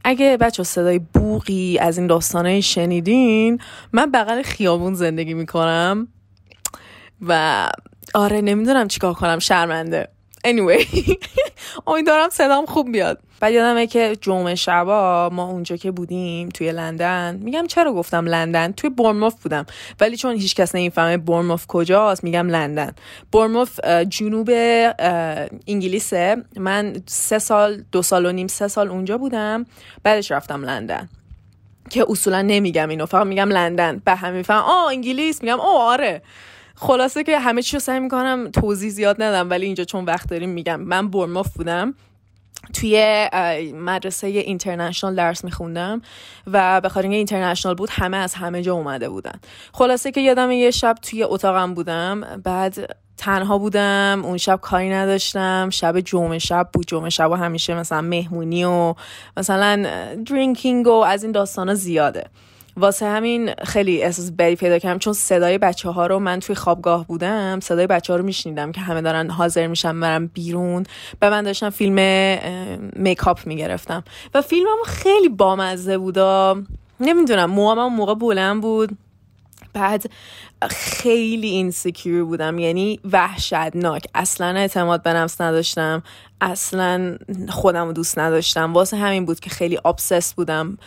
اگه 0.04 0.38
بچه 0.38 0.63
صدای 0.63 1.00
بوغی 1.00 1.77
از 1.80 1.98
این 1.98 2.08
داستانه 2.08 2.62
شنیدین 2.62 3.60
من 3.92 4.12
بغل 4.12 4.42
خیابون 4.42 4.94
زندگی 4.94 5.34
می‌کنم 5.34 6.08
و 7.27 7.70
آره 8.14 8.42
نمی‌دونم 8.42 8.88
چیکار 8.88 9.14
کنم 9.14 9.40
شرمنده. 9.40 10.08
Anyway 10.48 10.86
امیدوارم 11.88 12.30
صدام 12.30 12.66
خوب 12.66 12.92
بیاد. 12.92 13.20
بعد 13.40 13.54
یادمه 13.54 13.88
که 13.88 14.18
جمعه 14.22 14.56
شبا 14.56 15.30
ما 15.34 15.46
اونجا 15.48 15.76
که 15.76 15.92
بودیم 15.92 16.50
توی 16.50 16.72
لندن 16.72 17.40
میگم 17.44 17.68
چرا 17.68 17.94
گفتم 17.94 18.26
لندن؟ 18.26 18.72
توی 18.72 18.90
برموف 18.90 19.34
بودم. 19.44 19.66
ولی 20.00 20.18
چون 20.18 20.36
هیچ 20.36 20.56
کس 20.56 20.76
نمی‌فهمه 20.76 21.18
برموف 21.18 21.68
کجاست 21.68 22.24
میگم 22.24 22.50
لندن. 22.50 22.92
برموف 23.32 23.80
جنوب 24.10 24.50
انگلیسه. 25.68 26.38
من 26.58 26.96
سه 27.06 27.40
سال 27.40 27.84
دو 27.92 28.02
سال 28.02 28.26
و 28.26 28.32
نیم 28.32 28.48
سه 28.48 28.68
سال 28.68 28.88
اونجا 28.88 29.18
بودم. 29.18 29.66
بعدش 30.04 30.32
رفتم 30.32 30.66
لندن. 30.66 31.10
که 31.90 32.06
اصولا 32.10 32.42
نمیگم 32.42 32.90
اینو 32.90 33.06
فقط 33.06 33.28
میگم 33.28 33.50
لندن. 33.50 34.02
به 34.06 34.16
همین 34.16 34.44
فهم 34.44 34.64
آه 34.64 34.88
انگلیس. 34.88 35.42
میگم 35.42 35.60
آه 35.60 35.82
آره. 35.82 36.22
خلاصه 36.79 37.24
که 37.24 37.39
همه 37.39 37.62
چی 37.62 37.75
رو 37.75 37.79
سعی 37.79 38.00
می‌کنم 38.00 38.50
توضیح 38.51 38.89
زیاد 38.89 39.22
ندم 39.22 39.50
ولی 39.50 39.65
اینجا 39.65 39.84
چون 39.84 40.05
وقت 40.05 40.29
داریم 40.29 40.50
میگم. 40.50 40.79
من 40.81 41.10
برموف 41.10 41.48
بودم. 41.57 41.93
توی 42.74 43.29
مدرسه 43.75 44.27
اینترنشنال 44.27 45.15
درس 45.15 45.43
میخوندم 45.43 46.01
و 46.48 46.81
به 46.81 46.89
خاطر 46.89 47.07
اینترنشنال 47.07 47.75
بود 47.75 47.89
همه 47.91 48.17
از 48.17 48.34
همه 48.34 48.62
جا 48.62 48.74
اومده 48.74 49.10
بودن. 49.10 49.39
خلاصه 49.74 50.12
که 50.12 50.22
یادم 50.22 50.51
یه 50.51 50.72
شب 50.72 50.96
توی 51.01 51.24
اتاقم 51.24 51.74
بودم. 51.74 52.41
بعد 52.43 52.98
تنها 53.17 53.57
بودم 53.57 54.22
اون 54.24 54.38
شب 54.38 54.60
کاری 54.62 54.89
نداشتم. 54.89 55.69
شب 55.69 56.00
جمعه 56.00 56.39
شب 56.39 56.69
بود. 56.74 56.88
جمعه 56.88 57.10
شب 57.10 57.31
و 57.31 57.36
همیشه 57.36 57.75
مثلا 57.75 58.01
مهمونی 58.01 58.63
و 58.63 58.96
مثلا 59.38 59.86
drinking 60.25 60.88
و 60.88 60.91
از 60.91 61.24
این 61.24 61.31
داستانا 61.31 61.74
زیاده. 61.74 62.25
واسه 62.77 63.05
همین 63.05 63.53
خیلی 63.65 64.03
احساس 64.03 64.31
بدی 64.31 64.55
پیدا 64.55 64.79
کردم 64.79 65.00
چون 65.00 65.13
صدای 65.13 65.57
بچه 65.57 65.89
ها 65.89 66.07
رو 66.07 66.19
من 66.19 66.39
توی 66.39 66.55
خوابگاه 66.55 67.07
بودم 67.07 67.60
صدای 67.60 67.88
بچه 67.88 68.13
ها 68.13 68.17
رو 68.17 68.25
میشنیدم 68.25 68.72
که 68.72 68.81
همه 68.81 69.01
دارن 69.01 69.29
حاضر 69.29 69.67
میشن 69.67 70.00
برن 70.00 70.27
بیرون. 70.27 70.86
و 71.22 71.29
من 71.29 71.43
داشتم 71.43 71.69
فیلم 71.69 71.96
makeup 72.94 73.48
می‌گرفتم. 73.48 74.03
و 74.34 74.41
فیلمم 74.41 74.84
خیلی 74.86 75.29
بامزه 75.29 75.98
بودا 75.98 76.62
نمی‌دونم 77.00 77.51
موامم 77.51 77.96
موقع 77.96 78.15
بلند 78.15 78.62
بود. 78.62 78.98
بعد 79.74 80.05
خیلی 80.69 81.48
insecure 81.48 82.24
بودم 82.24 82.60
یعنی 82.60 83.00
وحشتناک. 83.12 84.03
اصلا 84.15 84.48
اعتماد 84.48 85.03
به 85.03 85.13
نفس 85.13 85.41
نداشتم. 85.41 86.03
اصلا 86.41 87.17
خودم 87.50 87.86
رو 87.86 87.93
دوست 87.93 88.19
نداشتم. 88.19 88.74
واسه 88.74 88.98
همین 88.98 89.25
بود 89.25 89.39
که 89.39 89.50
خیلی 89.50 89.77
آبسست 89.77 90.36
بودم. 90.36 90.77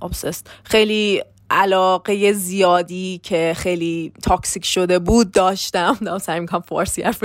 آبسست 0.00 0.50
خیلی 0.64 1.22
علاقه 1.50 2.32
زیادی 2.32 3.20
که 3.22 3.52
خیلی 3.56 4.12
تاکسیک 4.22 4.64
شده 4.64 4.98
بود 4.98 5.32
داشتم. 5.32 5.96
دارم 6.00 6.18
سعی 6.28 6.40
می‌کنم 6.40 6.60
فارسی 6.60 7.02
حرف 7.02 7.24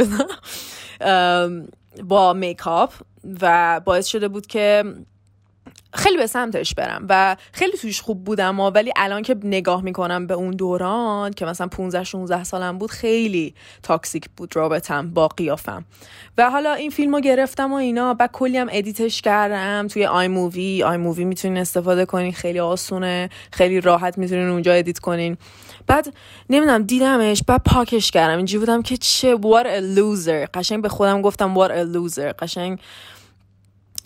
با 2.04 2.34
میکاپ 2.34 2.94
و 3.42 3.82
باعث 3.86 4.08
شده 4.08 4.28
بود 4.28 4.48
که 4.48 4.84
خیلی 5.94 6.18
به 6.18 6.28
سمتش 6.28 6.74
برم 6.74 7.06
و 7.10 7.36
خیلی 7.52 7.78
توش 7.78 8.02
خوب 8.02 8.24
بودم 8.24 8.60
ولی 8.60 8.92
الان 8.96 9.22
که 9.22 9.36
نگاه 9.44 9.82
می‌کنم 9.82 10.28
به 10.28 10.34
اون 10.34 10.52
دوران 10.52 11.34
که 11.34 11.46
مثلا 11.46 11.68
15 11.68 12.04
16 12.04 12.44
سالم 12.44 12.78
بود 12.78 12.92
خیلی 12.92 13.54
toxic 13.84 14.26
بود 14.38 14.56
رابطم 14.56 15.10
با 15.14 15.28
قیافم. 15.28 15.86
و 16.38 16.50
حالا 16.50 16.74
این 16.74 16.90
فیلم 16.90 17.16
رو 17.16 17.22
گرفتم 17.22 17.74
و 17.74 17.76
اینا 17.76 18.14
بعد 18.14 18.32
کلی 18.32 18.58
هم 18.58 18.68
edit 18.72 19.05
ش 19.05 19.22
کردم 19.22 19.88
توی 19.88 20.06
آی 20.06 20.28
مووی 20.28 20.84
آی 20.84 20.98
مووی 20.98 21.26
می‌تونین 21.26 21.58
استفاده 21.58 22.06
کنین 22.06 22.32
خیلی 22.32 22.60
آسونه 22.60 23.30
خیلی 23.52 23.82
راحت 23.82 24.18
می‌تونین 24.18 24.50
اونجا 24.50 24.74
edit 24.74 25.00
کنین. 25.00 25.38
بعد 25.88 26.14
نمی‌دونم 26.50 26.84
دیدمش 26.84 27.44
بعد 27.48 27.62
پاکش 27.66 28.12
کردم. 28.12 28.38
اینجوری 28.38 28.60
بودم 28.60 28.82
که 28.82 28.98
چه 28.98 29.38
what 29.38 29.66
a 29.66 29.98
loser. 29.98 30.50
قشنگ 30.54 30.82
به 30.82 30.90
خودم 30.90 31.22
گفتم 31.22 31.56
what 31.56 31.70
a 31.70 31.96
loser. 31.96 32.34
قشنگ 32.40 32.80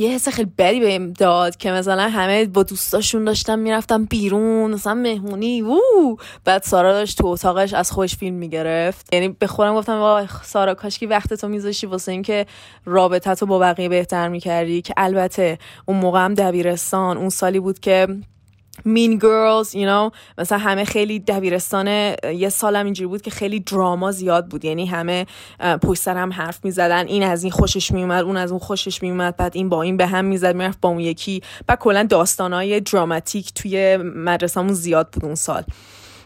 یه 0.01 0.10
حس 0.10 0.27
خیلی 0.29 0.51
بدی 0.58 0.79
بهم 0.79 1.13
داد 1.13 1.58
که 1.58 1.72
مثلا 1.72 2.10
همه 2.10 2.46
با 2.46 2.63
دوستاشون 2.63 3.24
داشتم 3.24 3.60
می‌رفتم 3.60 4.05
بیرون 4.05 4.72
مثلا 4.72 4.93
مهمونی 4.93 5.62
و. 5.62 6.15
بعد 6.46 6.63
سارا 6.63 6.93
داشت 6.93 7.17
تو 7.17 7.27
اتاقش 7.27 7.74
از 7.74 7.91
خوش 7.91 8.15
فیلم 8.15 8.36
می‌گرفت. 8.36 9.13
یعنی 9.13 9.29
به 9.29 9.48
خودم 9.48 9.75
گفتم 9.75 10.00
وای 10.00 10.27
سارا 10.43 10.74
کاش 10.74 11.03
وقت 11.03 11.34
تو 11.34 11.48
میذاشی 11.48 11.88
واسه 11.88 12.12
اینکه 12.12 12.46
رابطه 12.86 13.36
تو 13.36 13.46
با 13.46 13.60
بقیه 13.60 13.89
بهتر 13.89 14.27
می‌کردی. 14.27 14.81
که 14.81 14.93
البته 14.98 15.58
اون 15.86 15.98
موقع 15.98 16.25
هم 16.25 16.34
دبیرستان 16.34 17.17
اون 17.17 17.29
سالی 17.29 17.60
بود 17.60 17.79
که 17.79 18.08
مین 18.85 19.17
گرلز 19.17 19.75
you 19.75 19.88
know? 19.88 20.17
مثلا 20.38 20.57
همه 20.57 20.85
خیلی 20.85 21.19
دبیرستان 21.19 21.88
یه 22.33 22.50
سالم 22.50 22.85
اینجوری 22.85 23.07
بود 23.07 23.21
که 23.21 23.31
خیلی 23.31 23.59
دراما 23.59 24.11
زیاد 24.11 24.47
بود. 24.47 24.65
یعنی 24.65 24.85
همه 24.85 25.25
پشت 25.81 26.01
سر 26.01 26.17
هم 26.17 26.33
حرف 26.33 26.65
می‌زدن. 26.65 27.07
این 27.07 27.23
از 27.23 27.43
این 27.43 27.51
خوشش 27.51 27.91
میومد 27.91 28.23
اون 28.23 28.38
از 28.38 28.51
اون 28.51 28.59
خوشش 28.59 29.03
میومد 29.03 29.38
بعد 29.38 29.51
این 29.55 29.69
با 29.69 29.81
این 29.81 29.97
به 29.97 30.05
هم 30.05 30.25
می‌زد 30.25 30.55
می‌رفت 30.55 30.81
با 30.81 30.89
اون 30.89 31.00
یکی. 31.00 31.41
بعد 31.67 31.79
کلا 31.79 32.03
داستانهای 32.03 32.79
دراماتیک 32.79 33.53
توی 33.53 33.97
مدرسهمون 33.97 34.73
زیاد 34.73 35.09
بود 35.11 35.25
اون 35.25 35.35
سال. 35.35 35.63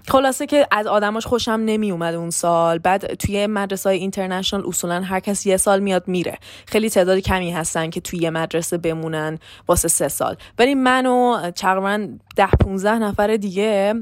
خلاصه 0.08 0.46
که 0.46 0.68
از 0.72 0.88
آدماش 0.88 1.26
خوشم 1.26 1.52
نمی 1.52 1.92
اومد 1.92 2.14
اون 2.14 2.30
سال. 2.30 2.78
بعد 2.78 3.14
توی 3.14 3.48
مدرسه 3.48 3.90
های 3.90 3.98
اینترنشنال 3.98 4.68
اصولا 4.68 5.02
هر 5.02 5.20
کس 5.20 5.46
یه 5.46 5.58
سال 5.58 5.80
میاد 5.80 6.08
میره. 6.08 6.38
خیلی 6.68 6.90
تعداد 6.90 7.20
کمی 7.20 7.52
هستن 7.52 7.90
که 7.90 8.02
توی 8.02 8.20
یه 8.20 8.30
مدرسه 8.30 8.78
بمونن 8.78 9.40
واسه 9.68 9.88
سه 9.88 10.08
سال. 10.08 10.36
ولی 10.60 10.76
من 10.76 11.06
و 11.06 11.52
تقریبا 11.52 12.08
ده 12.36 12.50
15 12.60 12.92
نفر 12.92 13.38
دیگه 13.38 13.94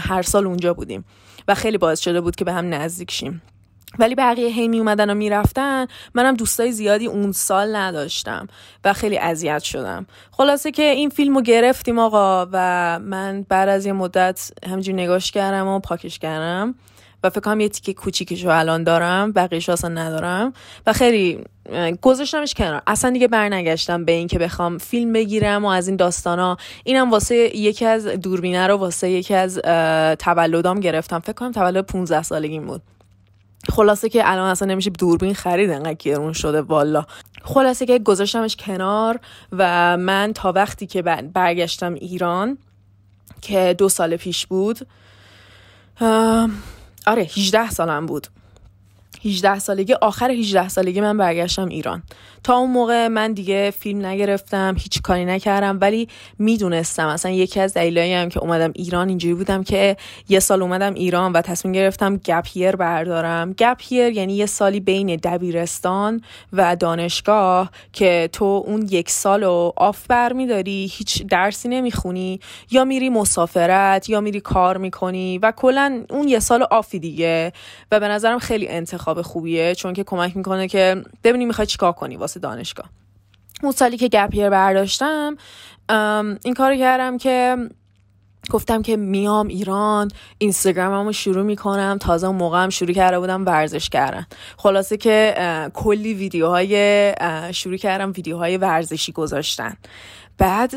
هر 0.00 0.22
سال 0.22 0.46
اونجا 0.46 0.74
بودیم. 0.74 1.04
و 1.48 1.54
خیلی 1.54 1.78
باعث 1.78 2.00
شده 2.00 2.20
بود 2.20 2.36
که 2.36 2.44
به 2.44 2.52
هم 2.52 2.74
نزدیک 2.74 3.10
شیم. 3.10 3.42
ولی 3.98 4.14
بقیه 4.14 4.48
هی 4.48 4.68
می 4.68 4.78
اومدن 4.78 5.10
و 5.10 5.14
می‌رفتن 5.14 5.86
منم 6.14 6.34
دوستای 6.34 6.72
زیادی 6.72 7.06
اون 7.06 7.32
سال 7.32 7.76
نداشتم 7.76 8.48
و 8.84 8.92
خیلی 8.92 9.18
اذیت 9.18 9.62
شدم. 9.62 10.06
خلاصه 10.30 10.70
که 10.70 10.82
این 10.82 11.08
فیلمو 11.08 11.40
گرفتیم 11.40 11.98
آقا 11.98 12.46
و 12.52 12.98
من 12.98 13.46
بعد 13.48 13.68
از 13.68 13.86
یه 13.86 13.92
مدت 13.92 14.50
همینجور 14.66 14.94
نگاش 14.94 15.30
کردم 15.30 15.66
و 15.66 15.80
پاکش 15.80 16.18
کردم 16.18 16.74
و 17.24 17.30
فکر 17.30 17.40
کنم 17.40 17.60
یه 17.60 17.68
تیکه 17.68 17.92
کوچیکشو 17.92 18.48
الان 18.48 18.84
دارم 18.84 19.32
بقیهش 19.32 19.68
اصلا 19.68 19.90
ندارم. 19.90 20.52
و 20.86 20.92
خیلی 20.92 21.44
گذاشتمش 22.02 22.54
کنار. 22.54 22.82
اصلا 22.86 23.10
دیگه 23.10 23.28
برنگشتم 23.28 24.04
به 24.04 24.12
این 24.12 24.28
که 24.28 24.38
بخوام 24.38 24.78
فیلم 24.78 25.12
بگیرم 25.12 25.64
و 25.64 25.68
از 25.68 25.88
این 25.88 25.96
داستانا. 25.96 26.56
اینم 26.84 27.10
واسه 27.10 27.56
یکی 27.56 27.86
از 27.86 28.06
دوربینه 28.06 28.66
رو 28.66 28.76
واسه 28.76 29.10
یکی 29.10 29.34
از 29.34 29.58
تولدام 30.18 30.80
گرفتم. 30.80 31.18
فکر 31.18 31.32
کنم 31.32 31.52
تولد 31.52 31.86
15 31.86 32.22
سالگی 32.22 32.60
بود. 32.60 32.82
خلاصه 33.70 34.08
که 34.08 34.30
الان 34.30 34.50
اصلا 34.50 34.68
نمیشه 34.68 34.90
دوربین 34.90 35.34
خرید 35.34 35.70
انقدر 35.70 35.94
گرون 35.94 36.32
شده 36.32 36.62
والا. 36.62 37.04
خلاصه 37.42 37.86
که 37.86 37.98
گذاشتمش 37.98 38.56
کنار 38.56 39.20
و 39.52 39.96
من 39.96 40.32
تا 40.34 40.52
وقتی 40.52 40.86
که 40.86 41.02
برگشتم 41.34 41.94
ایران 41.94 42.58
که 43.42 43.74
دو 43.78 43.88
سال 43.88 44.16
پیش 44.16 44.46
بود 44.46 44.86
آره 47.06 47.22
18 47.22 47.70
سالم 47.70 48.06
بود. 48.06 48.26
18 49.24 49.58
سالگی 49.58 49.92
آخر 49.92 50.30
18 50.30 50.68
سالگی 50.68 51.00
من 51.00 51.16
برگشتم 51.16 51.68
ایران. 51.68 52.02
تا 52.44 52.56
اون 52.56 52.70
موقع 52.70 53.08
من 53.08 53.32
دیگه 53.32 53.70
فیلم 53.70 54.06
نگرفتم 54.06 54.74
هیچ 54.78 55.02
کاری 55.02 55.24
نکردم 55.24 55.78
ولی 55.80 56.08
می‌دونستم. 56.38 57.06
اصلا 57.06 57.32
یکی 57.32 57.60
از 57.60 57.74
دلایلی 57.74 58.14
هم 58.14 58.28
که 58.28 58.40
اومدم 58.40 58.72
ایران 58.74 59.08
اینجوری 59.08 59.34
بودم 59.34 59.62
که 59.62 59.96
یه 60.28 60.40
سال 60.40 60.62
اومدم 60.62 60.94
ایران 60.94 61.32
و 61.32 61.40
تصمیم 61.40 61.72
گرفتم 61.72 62.16
گپیر 62.16 62.76
بردارم. 62.76 63.52
گپیر 63.52 64.08
یعنی 64.08 64.36
یه 64.36 64.46
سالی 64.46 64.80
بین 64.80 65.16
دبیرستان 65.16 66.22
و 66.52 66.76
دانشگاه 66.76 67.70
که 67.92 68.28
تو 68.32 68.64
اون 68.66 68.88
یک 68.90 69.10
سال 69.10 69.44
رو 69.44 69.72
آف 69.76 70.06
برمیداری 70.06 70.90
هیچ 70.92 71.26
درسی 71.26 71.68
نمی‌خونی. 71.68 72.40
یا 72.70 72.84
میری 72.84 73.08
مسافرت 73.08 74.08
یا 74.08 74.20
میری 74.20 74.40
کار 74.40 74.76
می‌کنی 74.76 75.38
و 75.38 75.52
کلا 75.56 76.04
اون 76.10 76.28
یه 76.28 76.38
سال 76.38 76.62
آفی 76.62 76.98
دیگه. 76.98 77.52
و 77.92 78.00
به 78.00 78.08
نظرم 78.08 78.38
خیلی 78.38 78.68
انتخاب 78.68 79.11
خوبیه 79.20 79.74
چون 79.74 79.92
که 79.92 80.04
کمک 80.04 80.36
می‌کنه 80.36 80.68
که 80.68 81.02
ببینی 81.24 81.44
می‌خوای 81.44 81.66
چیکار 81.66 81.92
کنی 81.92 82.18
دانشگاه. 82.42 82.90
اون 83.62 83.72
سالی 83.72 83.96
که 83.96 84.08
گپیر 84.08 84.50
برداشتم 84.50 85.36
این 86.44 86.54
کار 86.54 86.76
کردم 86.76 87.18
که 87.18 87.56
گفتم 88.50 88.82
که 88.82 88.96
میام 88.96 89.48
ایران 89.48 90.10
اینستاگراممو 90.38 91.12
شروع 91.12 91.42
می‌کنم 91.42 91.98
تازه 92.00 92.26
اون 92.26 92.36
موقع 92.36 92.62
هم 92.62 92.70
شروع 92.70 92.92
کرده 92.92 93.18
بودم 93.18 93.46
ورزش 93.46 93.88
کردن. 93.88 94.26
خلاصه 94.56 94.96
که 94.96 95.34
کلی 95.74 96.14
ویدیوهای 96.14 97.14
شروع 97.52 97.76
کردم 97.76 98.12
ویدیوهای 98.16 98.56
ورزشی 98.56 99.12
گذاشتن. 99.12 99.76
بعد 100.38 100.74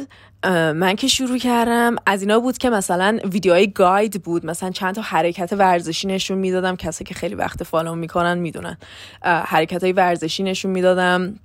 من 0.52 0.96
که 0.96 1.08
شروع 1.08 1.38
کردم 1.38 1.96
از 2.06 2.22
اینا 2.22 2.40
بود 2.40 2.58
که 2.58 2.70
مثلا 2.70 3.20
ویدیوهای 3.32 3.68
گاید 3.68 4.24
بود. 4.24 4.46
مثلا 4.46 4.70
چند 4.70 4.96
تا 4.96 5.02
حرکت 5.02 5.54
ورزشی 5.54 6.08
نشون 6.08 6.38
می‌دادم. 6.38 6.75
کسی 6.75 7.04
که 7.04 7.14
خیلی 7.14 7.36
وقت 7.36 7.64
فالو 7.64 7.96
می‌کنن 7.96 8.38
می‌دونن. 8.38 8.78
حرکت 9.24 9.84
های 9.84 9.94
ورزشی 9.94 10.44
نشون 10.44 10.72
می‌دادم. 10.72 11.40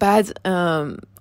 بعد 0.00 0.48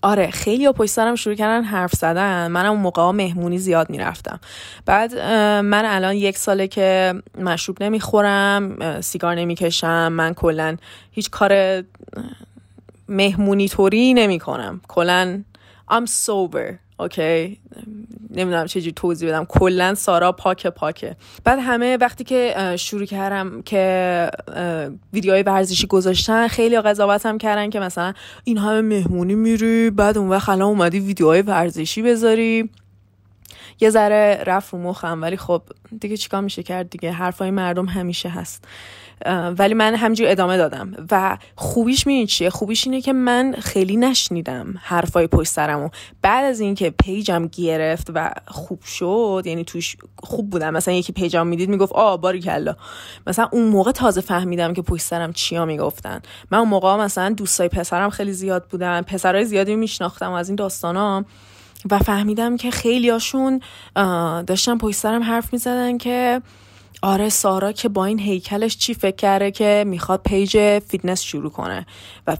آره 0.01 0.32
خیلی 0.32 0.66
ها 0.66 0.72
پشت 0.72 0.89
سرم 0.89 1.16
شروع 1.16 1.36
کردن 1.36 1.63
حرف 1.63 1.94
زدن. 1.94 2.48
منم 2.48 2.72
اون 2.72 2.80
موقع 2.80 3.12
مهمونی 3.12 3.58
زیاد 3.58 3.89
می‌رفتم. 3.89 4.39
بعد 4.86 5.20
من 5.62 5.86
الان 5.86 6.16
یک 6.16 6.38
ساله 6.38 6.68
که 6.68 7.13
مشروب 7.38 7.84
نمی‌خورم 7.84 9.01
سیگار 9.01 9.36
نمی‌کشم. 9.36 10.08
من 10.08 10.34
کلا 10.34 10.78
هیچ 11.12 11.30
کار 11.30 11.84
مهمونی 13.10 13.70
طوری 13.70 14.13
نمی 14.13 14.39
کنم 14.39 14.82
کلا 14.88 15.44
I'm 15.92 16.06
sober. 16.06 16.88
اوکی 17.00 17.60
نمی‌دونم 18.29 18.65
چجوری 18.65 18.91
توضیح 18.91 19.29
بدم. 19.29 19.46
کلا 19.46 19.96
سارا 19.96 20.32
پاکه 20.32 20.70
پاکه. 20.70 21.15
بعد 21.44 21.60
همه 21.62 21.98
وقتی 21.98 22.24
که 22.24 22.75
شروع 22.79 23.06
کردم 23.06 23.62
که 23.62 24.32
ویدیوهای 25.13 25.44
ورزشی 25.44 25.88
گذاشتن 25.88 26.48
خیلی 26.48 26.82
قضاوتم 26.82 27.38
کردن 27.38 27.70
که 27.70 27.79
مثلا 27.79 28.13
این 28.44 28.58
همه 28.58 28.82
مهمونی 28.82 29.36
میری 29.36 29.89
بعد 29.89 30.18
اون 30.18 30.29
وقت 30.29 30.50
الان 30.50 30.68
اومدی 30.70 31.00
ویدیوهای 31.00 31.41
ورزشی 31.41 32.01
بذاری. 32.01 32.70
یه 33.79 33.89
ذره 33.89 34.44
رفت 34.46 34.74
رو 34.74 34.79
مخم 34.79 35.22
ولی 35.22 35.38
خب 35.38 35.62
دیگه 36.00 36.18
چیکار 36.18 36.41
میشه 36.41 36.63
کرد 36.63 36.89
دیگه؟ 36.89 37.12
حرفای 37.12 37.51
مردم 37.51 37.86
همیشه 37.86 38.29
هست. 38.29 38.65
ولی 39.58 39.74
من 39.74 39.96
همجور 39.96 40.28
ادامه 40.30 40.58
دادم. 40.58 41.08
و 41.12 41.38
خوبیش 41.56 42.08
می‌دونی 42.08 42.28
چیه؟ 42.28 42.50
خوبیش 42.50 42.88
اینه 42.88 43.02
که 43.02 43.14
من 43.14 43.56
خیلی 43.60 43.98
نشنیدم 43.98 44.76
حرفای 44.82 45.28
پشت 45.28 45.50
سرمو. 45.50 45.90
بعد 46.22 46.46
از 46.46 46.60
اینکه 46.60 46.90
پیجم 46.90 47.48
گرفت 47.48 48.08
و 48.14 48.32
خوب 48.48 48.84
شد 48.84 49.44
یعنی 49.46 49.64
توش 49.64 49.98
خوب 50.24 50.50
بودم. 50.50 50.74
مثلا 50.74 50.94
یکی 50.94 51.14
page 51.13 51.41
م 51.41 51.48
می‌دید 51.48 51.70
می‌گفت 51.70 51.94
آ 51.94 52.18
باری 52.18 52.40
کلا 52.40 52.76
مثلا 53.28 53.50
اون 53.52 53.68
موقع 53.68 53.92
تازه 53.92 54.22
فهمیدم 54.22 54.74
که 54.74 54.82
پشت 54.82 55.02
سرم 55.02 55.34
چیا 55.34 55.66
می‌گفتن. 55.66 56.22
من 56.52 56.58
اون 56.58 56.70
موقع 56.70 56.96
مثلا 56.96 57.30
دوستای 57.30 57.70
پسرم 57.70 58.10
خیلی 58.10 58.34
زیاد 58.34 58.66
بودن. 58.66 59.02
پسرای 59.02 59.46
زیادی 59.46 59.76
میشناختم 59.76 60.32
از 60.32 60.50
این 60.50 60.56
داستانا. 60.56 61.26
و 61.92 62.00
فهمیدم 62.00 62.58
که 62.58 62.72
خیلیاشون 62.72 63.62
داشتن 64.48 64.78
پشت 64.78 64.96
سرم 64.96 65.24
حرف 65.24 65.54
می‌زدن 65.54 65.98
که 65.98 66.42
آره 67.01 67.29
سارا 67.29 67.72
که 67.72 67.89
با 67.89 68.06
این 68.06 68.20
هیکلش 68.20 68.77
چی 68.77 68.94
فکر 68.94 69.15
کرده 69.15 69.51
که 69.51 69.84
می‌خواد 69.88 70.22
page 70.24 70.79
fitness 70.79 71.22
شروع 71.22 71.51
کنه 71.51 71.86
و 72.27 72.38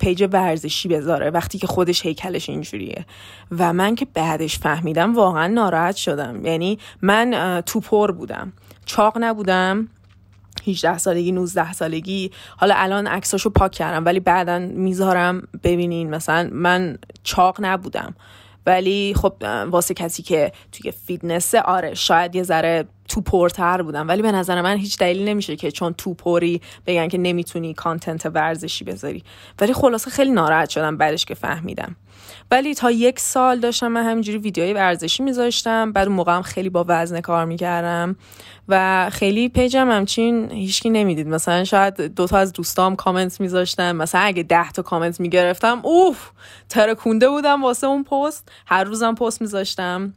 page 0.00 0.28
ورزشی 0.32 0.88
بذاره 0.88 1.30
وقتی 1.30 1.58
که 1.58 1.66
خودش 1.66 2.06
هیکلش 2.06 2.48
اینجوریه. 2.48 3.06
و 3.50 3.72
من 3.72 3.94
که 3.94 4.06
بعدش 4.14 4.58
فهمیدم 4.58 5.14
واقعا 5.14 5.46
ناراحت 5.46 5.96
شدم. 5.96 6.46
یعنی 6.46 6.78
من 7.02 7.62
توپر 7.66 8.12
بودم. 8.12 8.52
چاق 8.86 9.18
نبودم. 9.20 9.88
18 10.66 10.98
سالگی 10.98 11.32
19 11.32 11.72
سالگی. 11.72 12.30
حالا 12.56 12.74
الان 12.76 13.06
عکساشو 13.06 13.50
پاک 13.50 13.72
کردم 13.72 14.04
ولی 14.04 14.20
بعدا 14.20 14.58
می‌ذارم 14.58 15.48
ببینین. 15.62 16.10
مثلا 16.10 16.50
من 16.52 16.98
چاق 17.22 17.56
نبودم. 17.60 18.14
ولی 18.66 19.14
خب 19.16 19.34
واسه 19.70 19.94
کسی 19.94 20.22
که 20.22 20.52
توی 20.72 20.90
فیتنس 20.90 21.54
آره 21.54 21.94
شاید 21.94 22.34
یه 22.34 22.42
ذره 22.42 22.84
توپرتر 23.12 23.82
بودم. 23.82 24.08
ولی 24.08 24.22
به 24.22 24.32
نظر 24.32 24.62
من 24.62 24.76
هیچ 24.76 24.98
دلیل 24.98 25.28
نمیشه 25.28 25.56
که 25.56 25.70
چون 25.70 25.92
توپری 25.92 26.60
بگن 26.86 27.08
که 27.08 27.18
نمی‌تونی 27.18 27.74
content 27.74 28.26
ورزشی 28.26 28.84
بذاری. 28.84 29.24
ولی 29.60 29.72
خلاصه 29.72 30.10
خیلی 30.10 30.30
ناراحت 30.30 30.68
شدم 30.68 30.96
بعدش 30.96 31.24
که 31.24 31.34
فهمیدم. 31.34 31.96
ولی 32.50 32.74
تا 32.74 32.90
یک 32.90 33.20
سال 33.20 33.60
داشتم 33.60 33.88
من 33.88 34.04
همینجوری 34.04 34.38
ویدیوهای 34.38 34.72
ورزشی 34.72 35.22
میذاشتم. 35.22 35.92
بعد 35.92 36.08
اون 36.08 36.16
موقع 36.16 36.42
خیلی 36.42 36.68
با 36.68 36.84
وزن 36.88 37.20
کار 37.20 37.44
می‌کردم. 37.44 38.16
و 38.68 39.10
خیلی 39.10 39.48
پیجم 39.48 39.90
همچین 39.90 40.52
هیچکی 40.52 40.90
نمی‌دید. 40.90 41.28
مثلا 41.28 41.64
شاید 41.64 42.00
دوتا 42.00 42.38
از 42.38 42.52
دوستام 42.52 42.96
کامنت 42.96 43.40
میذاشتم 43.40 43.96
مثلا 43.96 44.20
اگه 44.20 44.42
ده 44.42 44.70
تا 44.70 44.82
کامنت 44.82 45.20
می‌گرفتم 45.20 45.80
اوف 45.82 46.30
ترکونده 46.68 47.28
بودم 47.28 47.62
واسه 47.62 47.86
اون 47.86 48.04
پست. 48.04 48.48
هر 48.66 48.84
روزم 48.84 49.14
پست 49.14 49.40
میذاشتم. 49.40 50.14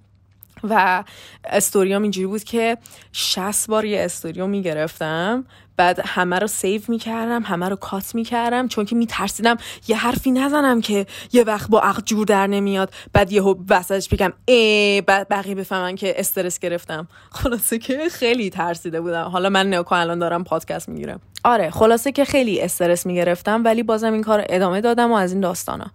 و 0.64 1.04
استوریام 1.46 2.02
اینجوری 2.02 2.28
بود 2.28 2.44
که 2.44 2.78
60 3.12 3.68
بار 3.68 3.86
یه 3.86 4.02
استوریو 4.02 4.48
می‌گرفتم 4.48 5.46
بعد 5.78 6.00
همه 6.06 6.40
رو 6.40 6.48
save 6.48 6.82
می‌کردم 6.88 7.44
همه 7.44 7.70
رو 7.70 7.76
cut 7.76 8.16
می‌کردم 8.16 8.68
چون 8.68 8.86
که 8.86 8.96
میترسیدم 8.96 9.58
یه 9.88 9.98
حرفی 9.98 10.32
نزنم 10.32 10.82
که 10.82 11.06
یه 11.34 11.44
وقت 11.44 11.70
با 11.70 11.82
عقل 11.82 12.02
جور 12.02 12.26
در 12.26 12.48
نمیاد 12.48 12.94
بعد 13.14 13.32
یهو 13.32 13.56
وسطش 13.70 14.10
بگم 14.10 14.34
ای 14.46 15.02
بعد 15.02 15.28
بقیه 15.30 15.56
بفهمن 15.56 15.96
که 15.96 16.20
استرس 16.20 16.60
گرفتم. 16.60 17.08
خلاصه 17.32 17.78
که 17.78 18.10
خیلی 18.12 18.50
ترسیده 18.50 19.02
بودم. 19.02 19.24
حالا 19.24 19.50
من 19.50 19.70
نگو 19.70 19.83
که 19.83 19.96
الان 19.96 20.20
دارم 20.20 20.44
پادکست 20.44 20.90
می‌گیرم. 20.90 21.20
آره 21.46 21.70
خلاصه 21.70 22.12
که 22.12 22.26
خیلی 22.26 22.62
استرس 22.62 23.06
می‌گرفتم 23.06 23.64
ولی 23.64 23.84
بازم 23.84 24.14
این 24.14 24.22
کار 24.22 24.46
ادامه 24.50 24.82
دادم 24.82 25.12
و 25.12 25.16
از 25.16 25.32
این 25.32 25.42
داستانا. 25.42 25.86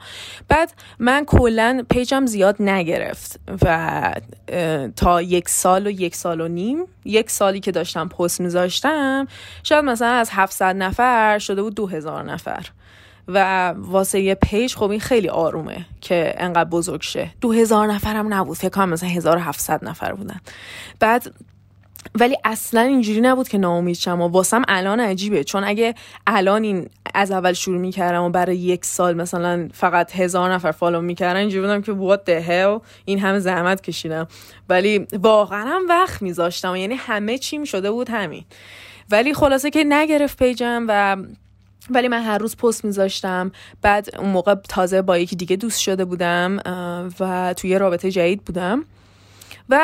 بعد 0.48 0.72
من 0.98 1.24
کلا 1.24 1.84
page 1.90 2.19
م 2.19 2.26
زیاد 2.26 2.62
نگرفت 2.62 3.40
و 3.62 4.14
تا 4.96 5.22
یک 5.22 5.48
سال 5.48 5.86
و 5.86 5.90
یک 5.90 6.16
سال 6.16 6.40
و 6.40 6.48
نیم 6.48 6.84
یک 7.04 7.30
سالی 7.30 7.60
که 7.60 7.72
داشتم 7.72 8.08
پست 8.08 8.40
میذاشتم 8.40 9.26
شاید 9.62 9.84
مثلا 9.84 10.08
از 10.08 10.30
700 10.32 10.76
نفر 10.76 11.38
شده 11.38 11.62
بود 11.62 11.74
2000 11.74 12.24
نفر. 12.24 12.66
و 13.28 13.68
واسه 13.76 14.20
یه 14.20 14.34
page 14.35 14.74
خب 14.74 14.90
این 14.90 15.00
خیلی 15.00 15.28
آرومه 15.28 15.86
که 16.00 16.34
انقدر 16.38 16.70
بزرگ 16.70 17.02
شه. 17.02 17.30
2000 17.40 17.86
نفر 17.86 18.14
هم 18.14 18.34
نبود 18.34 18.56
فکر 18.56 18.68
کنم 18.68 18.88
مثلا 18.88 19.08
1700 19.08 19.84
نفر 19.84 20.12
بودن. 20.12 20.40
بعد 21.00 21.32
ولی 22.20 22.36
اصلا 22.44 22.80
اینجوری 22.80 23.20
نبود 23.20 23.48
که 23.48 23.58
ناامید 23.58 23.96
شم 23.96 24.20
و 24.20 24.28
واسم 24.28 24.62
الان 24.68 25.00
عجیبه. 25.00 25.44
چون 25.44 25.64
اگه 25.64 25.94
الان 26.26 26.62
این 26.62 26.88
از 27.14 27.30
اول 27.30 27.52
شروع 27.52 27.78
می‌کردم 27.78 28.22
و 28.22 28.30
برای 28.30 28.56
یک 28.56 28.84
سال 28.84 29.16
مثلا 29.16 29.68
فقط 29.72 30.16
هزار 30.16 30.52
نفر 30.52 30.72
follow 30.72 31.00
می‌کردن 31.00 31.40
اینجوری 31.40 31.60
بودم 31.60 31.82
که 31.82 31.92
what 31.92 32.20
the 32.30 32.48
hell 32.48 32.86
این 33.04 33.18
همه 33.18 33.38
زحمت 33.38 33.80
کشیدم. 33.80 34.28
ولی 34.68 35.06
واقعا 35.12 35.64
هم 35.64 35.82
وقت 35.88 36.22
میذاشتم 36.22 36.76
یعنی 36.76 36.94
همه 36.94 37.38
چیم 37.38 37.64
شده 37.64 37.90
بود 37.90 38.08
همین. 38.10 38.44
ولی 39.10 39.34
خلاصه 39.34 39.70
که 39.70 39.84
نگرفت 39.88 40.38
پیجم 40.38 40.84
و 40.88 41.16
ولی 41.90 42.08
من 42.08 42.22
هر 42.22 42.38
روز 42.38 42.56
پست 42.56 42.84
میذاشتم. 42.84 43.52
بعد 43.82 44.08
اون 44.18 44.28
موقع 44.28 44.54
تازه 44.54 45.02
با 45.02 45.18
یکی 45.18 45.36
دیگه 45.36 45.56
دوست 45.56 45.80
شده 45.80 46.04
بودم 46.04 46.58
و 47.20 47.54
توی 47.56 47.78
رابطه 47.78 48.10
جدید 48.10 48.44
بودم. 48.44 48.84
و 49.68 49.80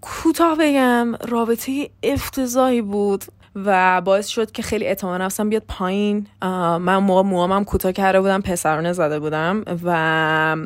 کوتاه 0.00 0.56
بگم 0.58 1.14
رابطه 1.28 1.90
افتضاحی 2.02 2.82
بود 2.82 3.24
و 3.54 4.00
باعث 4.00 4.26
شد 4.26 4.52
که 4.52 4.62
خیلی 4.62 4.86
اعتماد 4.86 5.22
نفسم 5.22 5.48
بیاد 5.48 5.62
پایین. 5.68 6.26
من 6.42 6.96
موقع 6.96 7.22
موامم 7.22 7.64
کوتاه 7.64 7.92
کرده 7.92 8.20
بودم 8.20 8.40
پسرانه 8.40 8.92
زده 8.92 9.20
بودم 9.20 9.64
و 9.84 10.56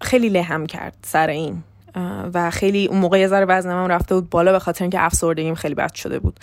خیلی 0.00 0.28
لهم 0.28 0.66
کرد 0.66 0.94
سر 1.02 1.28
این. 1.28 1.62
و 2.34 2.50
خیلی 2.50 2.86
اون 2.86 2.98
موقع 2.98 3.18
یه 3.18 3.28
ذره 3.28 3.44
وزنم 3.44 3.88
رفته 3.88 4.14
بود 4.14 4.30
بالا 4.30 4.52
به 4.52 4.58
خاطر 4.58 4.84
اینکه 4.84 5.04
افسردگیم 5.04 5.54
خیلی 5.54 5.74
بد 5.74 5.94
شده 5.94 6.18
بود. 6.18 6.40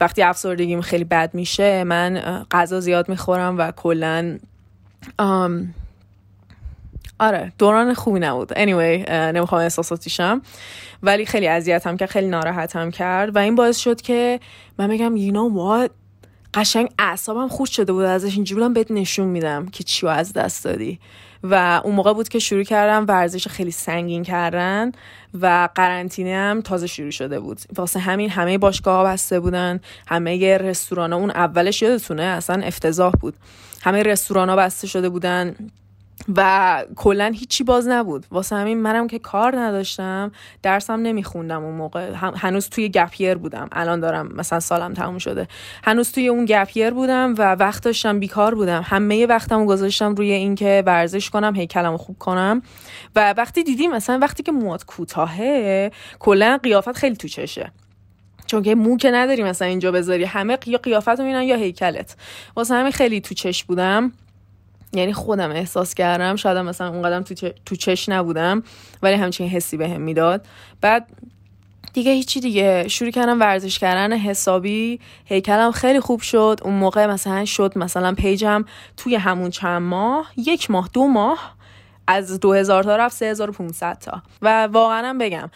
وقتی 0.00 0.22
افسردگیم 0.22 0.80
خیلی 0.80 1.04
بد 1.04 1.30
میشه 1.34 1.84
من 1.84 2.44
غذا 2.50 2.80
زیاد 2.80 3.08
می‌خورم 3.08 3.58
و 3.58 3.70
کلا 3.70 4.38
آره 7.20 7.52
دوران 7.58 7.94
خوبی 7.94 8.20
نبود. 8.20 8.52
Anyway 8.52 9.10
نمی‌خوام 9.10 9.60
احساساتیشم 9.60 10.42
ولی 11.02 11.26
خیلی 11.26 11.48
اذیتم 11.48 11.96
که 11.96 12.06
خیلی 12.06 12.26
ناراحتم 12.28 12.90
کرد. 12.90 13.36
و 13.36 13.38
این 13.38 13.54
باعث 13.54 13.78
شد 13.78 14.00
که 14.00 14.40
من 14.78 14.88
بگم 14.88 15.16
you 15.16 15.34
know 15.34 15.56
what 15.58 15.90
قشنگ 16.54 16.88
اعصابم 16.98 17.48
خوش 17.48 17.76
شده 17.76 17.92
بود. 17.92 18.04
ازش 18.04 18.34
اینجوری 18.34 18.60
بودم 18.60 18.72
بهت 18.72 18.90
نشون 18.90 19.26
میدم 19.26 19.66
که 19.66 19.84
چی 19.84 20.06
از 20.06 20.32
دست 20.32 20.64
دادی. 20.64 20.98
و 21.42 21.80
اون 21.84 21.94
موقع 21.94 22.12
بود 22.12 22.28
که 22.28 22.38
شروع 22.38 22.62
کردم 22.62 23.06
ورزش 23.08 23.48
خیلی 23.48 23.70
سنگین 23.70 24.22
کردن 24.22 24.92
و 25.40 25.68
قرنطینه 25.74 26.36
هم 26.36 26.60
تازه 26.60 26.86
شروع 26.86 27.10
شده 27.10 27.40
بود. 27.40 27.60
واسه 27.76 28.00
همین 28.00 28.30
همه 28.30 28.58
باشگاه 28.58 29.04
بسته 29.04 29.40
بودن. 29.40 29.80
همه 30.08 30.58
رستوران 30.58 31.12
ها 31.12 31.18
اون 31.18 31.30
اولش 31.30 31.82
یادتونه 31.82 32.22
اصلا 32.22 32.62
افتضاح 32.62 33.12
بود. 33.20 33.34
همه 33.82 34.02
رستوران 34.02 34.48
ها 34.48 34.56
بسته 34.56 34.86
شده 34.86 35.08
بودن. 35.08 35.54
و 36.36 36.84
کلا 36.96 37.32
هیچی 37.34 37.64
باز 37.64 37.88
نبود. 37.88 38.26
واسه 38.30 38.56
همین 38.56 38.78
منم 38.78 39.06
که 39.06 39.18
کار 39.18 39.58
نداشتم 39.58 40.32
درسم 40.62 41.00
نمیخوندم 41.00 41.64
اون 41.64 41.74
موقع. 41.74 42.12
هنوز 42.14 42.68
توی 42.68 42.88
گپیر 42.88 43.34
بودم. 43.34 43.68
الان 43.72 44.00
دارم 44.00 44.32
مثلا 44.34 44.60
سالم 44.60 44.94
تموم 44.94 45.18
شده. 45.18 45.48
هنوز 45.84 46.12
توی 46.12 46.28
اون 46.28 46.44
گپیر 46.44 46.90
بودم 46.90 47.34
و 47.38 47.54
وقت 47.54 47.84
داشتم 47.84 48.20
بیکار 48.20 48.54
بودم. 48.54 48.82
همه 48.86 49.26
وقتمو 49.26 49.66
گذاشتم 49.66 50.14
روی 50.14 50.32
اینکه 50.32 50.82
ورزش 50.86 51.30
کنم 51.30 51.54
هیکلمو 51.54 51.96
خوب 51.96 52.18
کنم. 52.18 52.62
و 53.16 53.34
وقتی 53.36 53.62
دیدیم 53.62 53.90
مثلا 53.90 54.18
وقتی 54.18 54.42
که 54.42 54.52
موات 54.52 54.84
کوتاهه 54.84 55.90
کلا 56.18 56.58
قیافت 56.62 56.96
خیلی 56.96 57.16
تو 57.16 57.28
چشه. 57.28 57.72
چون 58.46 58.62
که 58.62 58.74
مو 58.74 58.96
که 58.96 59.10
نداری 59.10 59.42
مثلا 59.42 59.68
اینجا 59.68 59.92
بذاری. 59.92 60.24
همه 60.24 60.58
یا 60.66 60.78
قیافت 60.78 61.20
رو 61.20 61.42
یا 61.42 61.56
هیکلت. 61.56 62.16
واسه 62.56 62.74
همین 62.74 62.92
خیلی 62.92 63.20
تو 63.20 63.34
چش 63.34 63.64
بودم. 63.64 64.12
یعنی 64.92 65.12
خودم 65.12 65.50
احساس 65.50 65.94
کردم 65.94 66.36
شاید 66.36 66.58
مثلا 66.58 66.88
اونقدر 66.88 67.20
تو, 67.20 67.48
تو 67.66 67.76
چش 67.76 68.08
نبودم 68.08 68.62
ولی 69.02 69.14
همچین 69.14 69.48
حسی 69.48 69.76
بهم 69.76 69.90
هم 69.90 70.00
می‌داد. 70.00 70.46
بعد 70.80 71.06
دیگه 71.92 72.12
هیچی 72.12 72.40
دیگه. 72.40 72.88
شروع 72.88 73.10
کردم 73.10 73.40
ورزش 73.40 73.78
کردن 73.78 74.16
حسابی. 74.16 75.00
هیکلم 75.24 75.72
خیلی 75.72 76.00
خوب 76.00 76.20
شد. 76.20 76.60
اون 76.62 76.74
موقع 76.74 77.06
مثلا 77.06 77.44
شد 77.44 77.78
مثلا 77.78 78.14
پیجم 78.14 78.64
توی 78.96 79.14
همون 79.14 79.50
چند 79.50 79.82
ماه. 79.82 80.32
یک 80.36 80.70
ماه 80.70 80.90
دو 80.92 81.06
ماه 81.06 81.56
از 82.10 82.40
2000 82.40 82.82
تا 82.82 82.96
رفت 82.96 83.16
3500 83.16 83.98
تا. 83.98 84.22
و 84.42 84.66
واقعا 84.66 85.16
بگم 85.20 85.50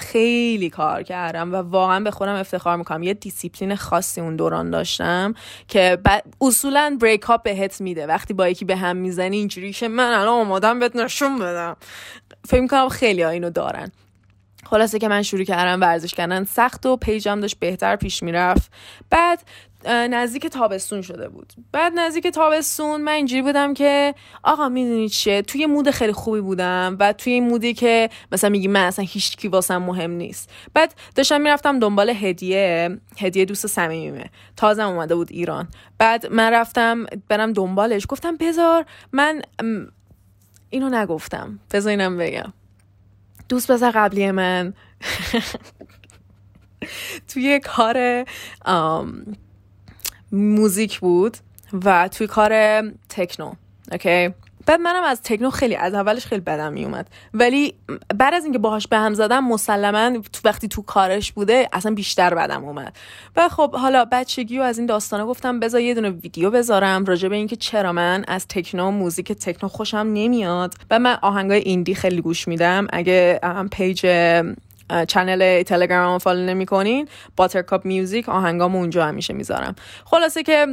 خیلی 0.00 0.70
کار 0.70 1.02
کردم 1.02 1.52
و 1.52 1.56
واقعا 1.56 2.00
به 2.00 2.10
خودم 2.10 2.34
افتخار 2.34 2.76
می‌کنم. 2.76 3.02
یه 3.02 3.14
دیسیپلین 3.14 3.76
خاصی 3.76 4.20
اون 4.20 4.36
دوران 4.36 4.70
داشتم 4.70 5.34
که 5.68 5.98
اصولا 6.40 6.96
breakup 7.00 7.42
بهت 7.42 7.80
میده. 7.80 8.06
وقتی 8.06 8.34
با 8.34 8.48
یکی 8.48 8.64
به 8.64 8.76
هم 8.76 8.96
می‌زنی 8.96 9.36
اینجوری 9.36 9.72
که 9.72 9.88
من 9.88 10.12
الان 10.12 10.28
آمادم 10.28 10.78
بهت 10.78 10.96
نشون 10.96 11.38
بدم. 11.38 11.76
فکر 12.48 12.60
می‌کنم 12.60 12.88
خیلی 12.88 13.22
ها 13.22 13.30
اینو 13.30 13.50
دارن. 13.50 13.92
خلاصه 14.64 14.98
که 14.98 15.08
من 15.08 15.22
شروع 15.22 15.44
کردم 15.44 15.80
ورزش 15.80 16.14
کردن. 16.14 16.44
سخت 16.44 16.86
و 16.86 16.96
page 16.96 17.31
م 17.31 17.40
داشت 17.40 17.58
بهتر 17.58 17.96
پیش 17.96 18.22
می‌رفت. 18.22 18.72
بعد 19.10 19.42
نزدیک 19.86 20.46
تابستون 20.46 21.02
شده 21.02 21.28
بود. 21.28 21.52
بعد 21.72 21.92
نزدیک 21.96 22.26
تابستون 22.26 23.00
من 23.00 23.12
اینجوری 23.12 23.42
بودم 23.42 23.74
که 23.74 24.14
آقا 24.42 24.68
می‌دونید 24.68 25.10
چیه؟ 25.10 25.42
توی 25.42 25.66
مود 25.66 25.90
خیلی 25.90 26.12
خوبی 26.12 26.40
بودم 26.40 26.96
و 27.00 27.12
توی 27.12 27.32
این 27.32 27.48
مودی 27.48 27.74
که 27.74 28.10
مثلا 28.32 28.50
میگی 28.50 28.68
من 28.68 28.84
اصلا 28.84 29.04
هیچ 29.08 29.36
کی 29.36 29.48
واسم 29.48 29.76
مهم 29.76 30.10
نیست. 30.10 30.50
بعد 30.74 30.94
داشتم 31.14 31.40
می‌رفتم 31.40 31.78
دنبال 31.78 32.10
هدیه 32.10 32.98
هدیه 33.18 33.44
دوست 33.44 33.66
صمیمیمه. 33.66 34.30
تازه 34.56 34.82
اومده 34.82 35.14
بود 35.14 35.28
ایران. 35.30 35.68
بعد 35.98 36.26
من 36.26 36.52
رفتم 36.52 37.06
برم 37.28 37.52
دنبالش. 37.52 38.06
گفتم 38.08 38.36
بذار 38.36 38.84
من 39.12 39.42
اینو 40.70 40.88
نگفتم. 40.88 41.58
بذار 41.70 41.90
اینم 41.90 42.16
بگم. 42.16 42.52
دوست 43.48 43.70
بذار 43.70 43.90
قبلی 43.90 44.30
من 44.30 44.74
توی 47.28 47.60
کار 47.60 48.24
موزیک 50.32 51.00
بود 51.00 51.36
و 51.84 52.08
توی 52.08 52.26
کار 52.26 52.82
تکنو 53.08 53.52
اوکی؟ 53.92 54.34
بعد 54.68 54.80
منم 54.80 55.02
از 55.02 55.22
تکنو 55.22 55.50
خیلی 55.50 55.76
از 55.76 55.94
اولش 55.94 56.26
خیلی 56.26 56.40
بدم 56.40 56.72
میومد. 56.72 57.06
ولی 57.34 57.74
بعد 58.14 58.34
از 58.34 58.44
اینکه 58.44 58.58
باهاش 58.58 58.86
به 58.86 58.98
هم 58.98 59.14
زدم 59.14 59.44
مسلما 59.44 60.18
تو 60.32 60.40
وقتی 60.44 60.68
تو 60.68 60.82
کارش 60.82 61.32
بوده 61.32 61.68
اصلا 61.72 61.94
بیشتر 61.94 62.34
بدم 62.34 62.64
اومد. 62.64 62.96
و 63.36 63.48
خب 63.48 63.74
حالا 63.74 64.04
بچگی 64.12 64.58
و 64.58 64.62
از 64.62 64.78
این 64.78 64.86
داستانه 64.86 65.24
گفتم 65.24 65.60
بذار 65.60 65.80
یه 65.80 65.94
دونه 65.94 66.10
ویدیو 66.10 66.50
بذارم 66.50 67.04
راجع 67.04 67.28
به 67.28 67.36
اینکه 67.36 67.56
چرا 67.56 67.92
من 67.92 68.24
از 68.28 68.46
تکنو 68.48 68.90
موزیک 68.90 69.32
تکنو 69.32 69.68
خوشم 69.68 69.96
نمیاد. 69.96 70.74
و 70.90 70.98
من 70.98 71.18
آهنگای 71.22 71.60
ایندی 71.60 71.94
خیلی 71.94 72.20
گوش 72.20 72.48
میدم. 72.48 72.86
اگه 72.92 73.40
page 73.70 74.06
channel 75.08 75.62
تلگرام 75.62 76.18
follow 76.18 76.46
نمی‌کنین. 76.46 77.08
Buttercup 77.36 77.84
Music 77.84 78.28
آهنگام 78.28 78.76
اونجا 78.76 79.06
همیشه 79.06 79.34
می‌ذارم. 79.34 79.74
خلاصه 80.04 80.42
که 80.42 80.66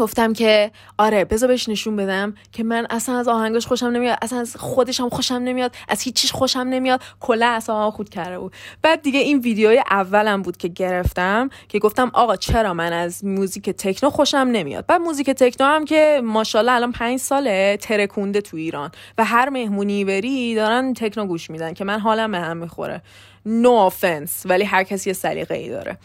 گفتم 0.00 0.32
که 0.32 0.70
آره 0.98 1.24
بذار 1.24 1.48
بهش 1.48 1.68
نشون 1.68 1.96
بدم 1.96 2.34
که 2.52 2.64
من 2.64 2.86
اصلا 2.90 3.18
از 3.18 3.28
آهنگاش 3.28 3.66
خوشم 3.66 3.86
نمیاد 3.86 4.18
اصلا 4.22 4.38
از 4.38 4.56
خودش 4.56 5.00
خوشم 5.00 5.34
نمیاد 5.34 5.74
از 5.88 6.02
هیچیش 6.02 6.32
خوشم 6.32 6.58
نمیاد 6.58 7.02
کلا 7.20 7.46
اصلا 7.46 7.90
خود 7.90 8.08
کرده 8.08 8.38
بود. 8.38 8.52
بعد 8.82 9.02
دیگه 9.02 9.18
این 9.18 9.38
ویدیوی 9.38 9.82
اولم 9.90 10.42
بود 10.42 10.56
که 10.56 10.68
گرفتم 10.68 11.50
که 11.68 11.78
گفتم 11.78 12.10
آقا 12.14 12.36
چرا 12.36 12.74
من 12.74 12.92
از 12.92 13.24
موزیک 13.24 13.70
techno 13.70 14.10
خوشم 14.10 14.36
نمیاد؟ 14.52 14.86
بعد 14.86 15.00
موزیک 15.00 15.30
techno 15.30 15.66
هم 15.66 15.84
که 15.84 16.20
ماشاءالله 16.24 16.72
الان 16.72 16.92
پنج 16.92 17.18
ساله 17.18 17.78
ترکونده 17.80 18.40
تو 18.40 18.56
ایران 18.56 18.90
و 19.18 19.24
هر 19.24 19.48
مهمونی 19.48 20.04
بری 20.04 20.54
دارن 20.54 20.94
تکنو 20.94 21.26
گوش 21.26 21.50
میدن 21.50 21.74
که 21.74 21.84
من 21.84 22.00
حالم 22.00 22.32
به 22.32 22.38
هم 22.38 22.56
می‌خوره. 22.56 23.02
No 23.46 23.92
offense 23.92 24.30
ولی 24.44 24.64
هر 24.64 24.82
کسی 24.82 25.10
یه 25.10 25.14
سلیقه 25.14 25.54
ای 25.54 25.68
داره. 25.68 25.98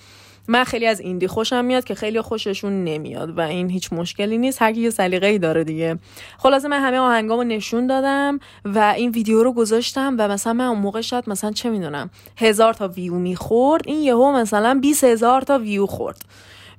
من 0.48 0.64
خیلی 0.64 0.88
از 0.88 1.00
ایندی 1.00 1.28
خوشم 1.28 1.66
میاد 1.66 1.84
که 1.84 1.96
خیلی 1.96 2.22
خوششون 2.22 2.84
نمیاد 2.84 3.38
و 3.38 3.42
این 3.42 3.70
هیچ 3.70 3.94
مشکلی 3.94 4.38
نیست. 4.38 4.62
هر 4.62 4.74
کی 4.74 4.82
یه 4.82 4.90
سلیقه 4.90 5.28
ای 5.28 5.40
داره 5.40 5.64
دیگه. 5.64 6.00
خلاصه 6.38 6.68
من 6.68 6.82
همه 6.82 6.98
آهنگامو 6.98 7.44
نشون 7.44 7.88
دادم 7.88 8.40
و 8.66 8.80
این 8.80 9.12
ویدیو 9.12 9.44
رو 9.44 9.54
گذاشتم 9.54 10.16
و 10.20 10.28
مثلا 10.28 10.54
من 10.54 10.66
اون 10.66 10.80
موقع 10.80 11.02
شاید 11.02 11.30
مثلا 11.30 11.52
چه 11.52 11.70
می‌دونم 11.70 12.10
هزار 12.38 12.74
تا 12.74 12.88
ویو 12.88 13.16
می‌خورد. 13.16 13.88
این 13.88 14.02
یهو 14.02 14.32
مثلا 14.32 14.80
20 14.82 15.04
هزار 15.04 15.42
تا 15.42 15.58
ویو 15.60 15.86
خورد. 15.86 16.22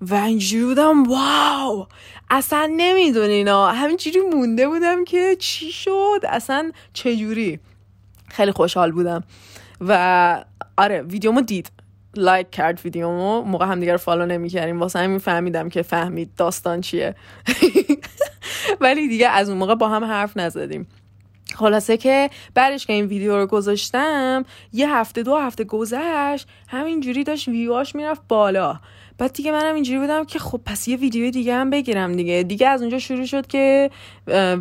و 0.01 0.14
اینجوری 0.14 0.64
بودم 0.64 1.03
واو! 1.03 1.87
اصلا 2.31 2.73
نمی‌دونین 2.77 3.49
همینجوری 3.49 4.21
مونده 4.21 4.69
بودم 4.69 5.05
که 5.05 5.37
چی 5.38 5.73
شد؟ 5.73 6.21
اصلا 6.29 6.73
چجوری؟ 6.92 7.61
خیلی 8.29 8.53
خوشحال 8.53 8.92
بودم. 8.92 9.25
و 9.81 10.45
آره 10.77 11.03
ویدیومو 11.03 11.41
دید. 11.41 11.71
like 12.17 12.51
کرد 12.51 12.81
ویدیومو. 12.85 13.43
موقع 13.43 13.67
هم 13.67 13.81
دیگر 13.81 13.97
follow 13.97 14.27
نمی‌کردیم. 14.27 14.81
واسه 14.81 14.99
همین 14.99 15.19
فهمیدم 15.19 15.69
که 15.69 15.83
فهمید 15.83 16.31
داستان 16.37 16.81
چیه. 16.81 17.15
ولی 18.81 19.09
دیگه 19.09 19.29
از 19.29 19.49
اون 19.49 19.59
موقع 19.59 19.75
با 19.75 19.89
هم 19.89 20.05
حرف 20.05 20.37
نزدیم. 20.37 20.87
خلاصه 21.55 21.97
که 21.97 22.31
بعدش 22.55 22.87
که 22.87 22.93
این 22.93 23.07
ویدیو 23.07 23.37
رو 23.37 23.47
گذاشتم 23.47 24.45
یه 24.73 24.95
هفته 24.95 25.23
دو 25.23 25.37
هفته 25.37 25.65
گذشت 25.65 26.49
همینجوری 26.69 27.25
داشت 27.25 27.49
view 27.49 27.75
هاش 27.75 27.95
می‌رفت 27.95 28.23
بالا. 28.29 28.81
بعد 29.19 29.33
دیگه 29.33 29.53
منم 29.53 29.75
اینجوری 29.75 29.99
بودم 29.99 30.25
که 30.25 30.39
خب 30.39 30.61
پس 30.67 30.89
یه 30.89 30.97
ویدیو 30.97 31.31
دیگه 31.31 31.55
هم 31.55 31.71
بگیرم 31.71 32.13
دیگه. 32.13 32.43
دیگه 32.43 32.69
از 32.69 32.81
اونجا 32.81 32.99
شروع 32.99 33.25
شد 33.25 33.47
که 33.47 33.91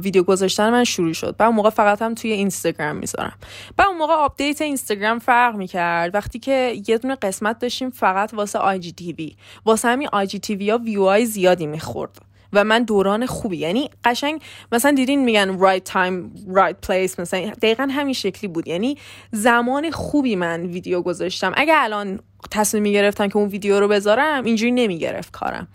ویدیو 0.02 0.24
گذاشتن 0.24 0.70
من 0.70 0.84
شروع 0.84 1.14
شد. 1.14 1.36
بعد 1.38 1.48
اون 1.48 1.56
موقع 1.56 1.70
فقط 1.70 2.02
هم 2.02 2.14
توی 2.14 2.32
اینستاگرام 2.32 2.96
می‌ذارم. 2.96 3.38
بعد 3.78 3.88
اون 3.88 3.98
موقع 3.98 4.14
update 4.14 4.62
اینستاگرام 4.62 5.20
فرق 5.20 5.56
می‌کرد. 5.56 6.16
وقتی 6.16 6.40
که 6.40 6.82
یه 6.88 6.98
دونه 6.98 7.16
قسمت 7.16 7.60
داشتیم 7.60 7.90
فقط 7.90 8.34
واسه 8.34 8.60
IGTV. 8.60 9.36
واسه 9.66 9.88
همین 9.88 10.10
IGTV 10.12 10.70
ها 10.70 10.78
ویو 10.78 11.26
زیادی 11.26 11.68
می‌خورد. 11.68 12.18
و 12.54 12.64
من 12.64 12.84
دوران 12.84 13.26
خوبی. 13.26 13.58
یعنی 13.58 13.90
قشنگ 14.04 14.42
مثلا 14.72 14.92
دیدین 14.92 15.24
میگن 15.24 15.58
right 15.60 15.82
time 15.82 16.40
right 16.56 16.88
place 16.88 17.20
مثلا 17.20 17.50
دقیقا 17.50 17.88
همین 17.92 18.14
شکلی 18.14 18.48
بود. 18.48 18.68
یعنی 18.68 18.98
زمان 19.32 19.92
خوبی 19.92 20.36
من 20.36 20.66
ویدیو 20.66 21.02
گذاشتم. 21.02 21.52
اگه 21.56 21.74
الان 21.76 22.20
تصمیم 22.52 22.84
می‌گرفتم 22.84 23.28
که 23.28 23.38
اون 23.38 23.50
ویدیو 23.50 23.80
رو 23.80 23.88
بذارم 23.88 24.44
اینجوری 24.44 24.72
نمی‌گرفت 24.72 25.32
کارم. 25.32 25.68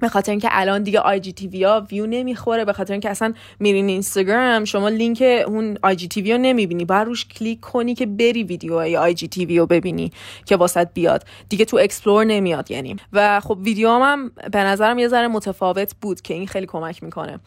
به 0.00 0.08
خاطر 0.08 0.30
اینکه 0.32 0.48
الان 0.50 0.82
دیگه 0.82 1.00
IGTV 1.00 1.64
ها 1.64 1.86
ویو 1.90 2.06
نمی‌خوره 2.06 2.64
به 2.64 2.72
خاطر 2.72 2.92
اینکه 2.92 3.10
اصلا 3.10 3.34
میرین 3.60 3.88
اینستاگرام 3.88 4.64
شما 4.64 4.88
لینک 4.88 5.22
اون 5.46 5.78
IGTV 5.82 6.32
رو 6.32 6.38
نمی‌بینی. 6.38 6.84
باید 6.84 7.06
روش 7.06 7.26
کلیک 7.26 7.60
کنی 7.60 7.94
که 7.94 8.06
بری 8.06 8.42
ویدیو 8.42 8.74
IGTV 8.74 9.58
رو 9.58 9.66
ببینی 9.66 10.12
که 10.46 10.56
واست 10.56 10.88
بیاد. 10.94 11.24
دیگه 11.48 11.64
تو 11.64 11.76
explore 11.76 12.24
نمیاد 12.24 12.70
یعنی. 12.70 12.96
و 13.12 13.40
خب 13.40 13.58
ویدیو 13.62 13.90
هم 13.90 14.30
به 14.52 14.58
نظرم 14.58 14.98
یه 14.98 15.08
ذره 15.08 15.28
متفاوت 15.28 15.94
بود 16.00 16.20
که 16.20 16.34
این 16.34 16.46
خیلی 16.46 16.66
کمک 16.66 17.02
می‌کنه. 17.02 17.40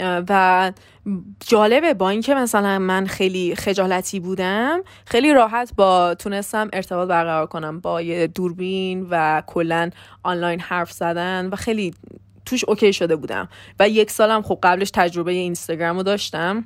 و 0.00 0.72
جالبه 1.46 1.94
با 1.94 2.08
اینکه 2.08 2.34
مثلا 2.34 2.78
من 2.78 3.06
خیلی 3.06 3.54
خجالتی 3.54 4.20
بودم 4.20 4.80
خیلی 5.06 5.32
راحت 5.32 5.72
با 5.76 6.14
تونستم 6.14 6.68
ارتباط 6.72 7.08
برقرار 7.08 7.46
کنم 7.46 7.80
با 7.80 8.02
یه 8.02 8.26
دوربین 8.26 9.06
و 9.10 9.42
کلا 9.46 9.90
آنلاین 10.22 10.60
حرف 10.60 10.92
زدن 10.92 11.48
و 11.52 11.56
خیلی 11.56 11.94
توش 12.46 12.64
okay 12.64 12.92
شده 12.92 13.16
بودم. 13.16 13.48
و 13.80 13.88
یک 13.88 14.10
سالم 14.10 14.42
خب 14.42 14.58
قبلش 14.62 14.90
تجربه 14.90 15.32
اینستاگرام 15.32 15.96
رو 15.96 16.02
داشتم. 16.02 16.64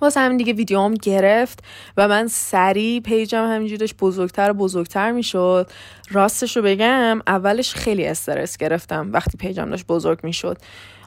واسه 0.00 0.20
همین 0.20 0.36
دیگه 0.36 0.52
ویدیوم 0.52 0.94
گرفت 0.94 1.64
و 1.96 2.08
من 2.08 2.26
سریع 2.26 3.00
page 3.00 3.35
م 3.35 3.44
همینجوری 3.44 3.78
داشت 3.78 3.96
بزرگتر 3.96 4.50
و 4.50 4.54
بزرگتر 4.54 5.12
می‌شد. 5.12 5.70
راستش 6.10 6.56
رو 6.56 6.62
بگم 6.62 7.20
اولش 7.26 7.74
خیلی 7.74 8.06
استرس 8.06 8.56
گرفتم 8.56 9.10
وقتی 9.12 9.38
page 9.38 9.64
م 9.64 9.70
داشت 9.70 9.86
بزرگ 9.86 10.18
می‌شد. 10.22 10.58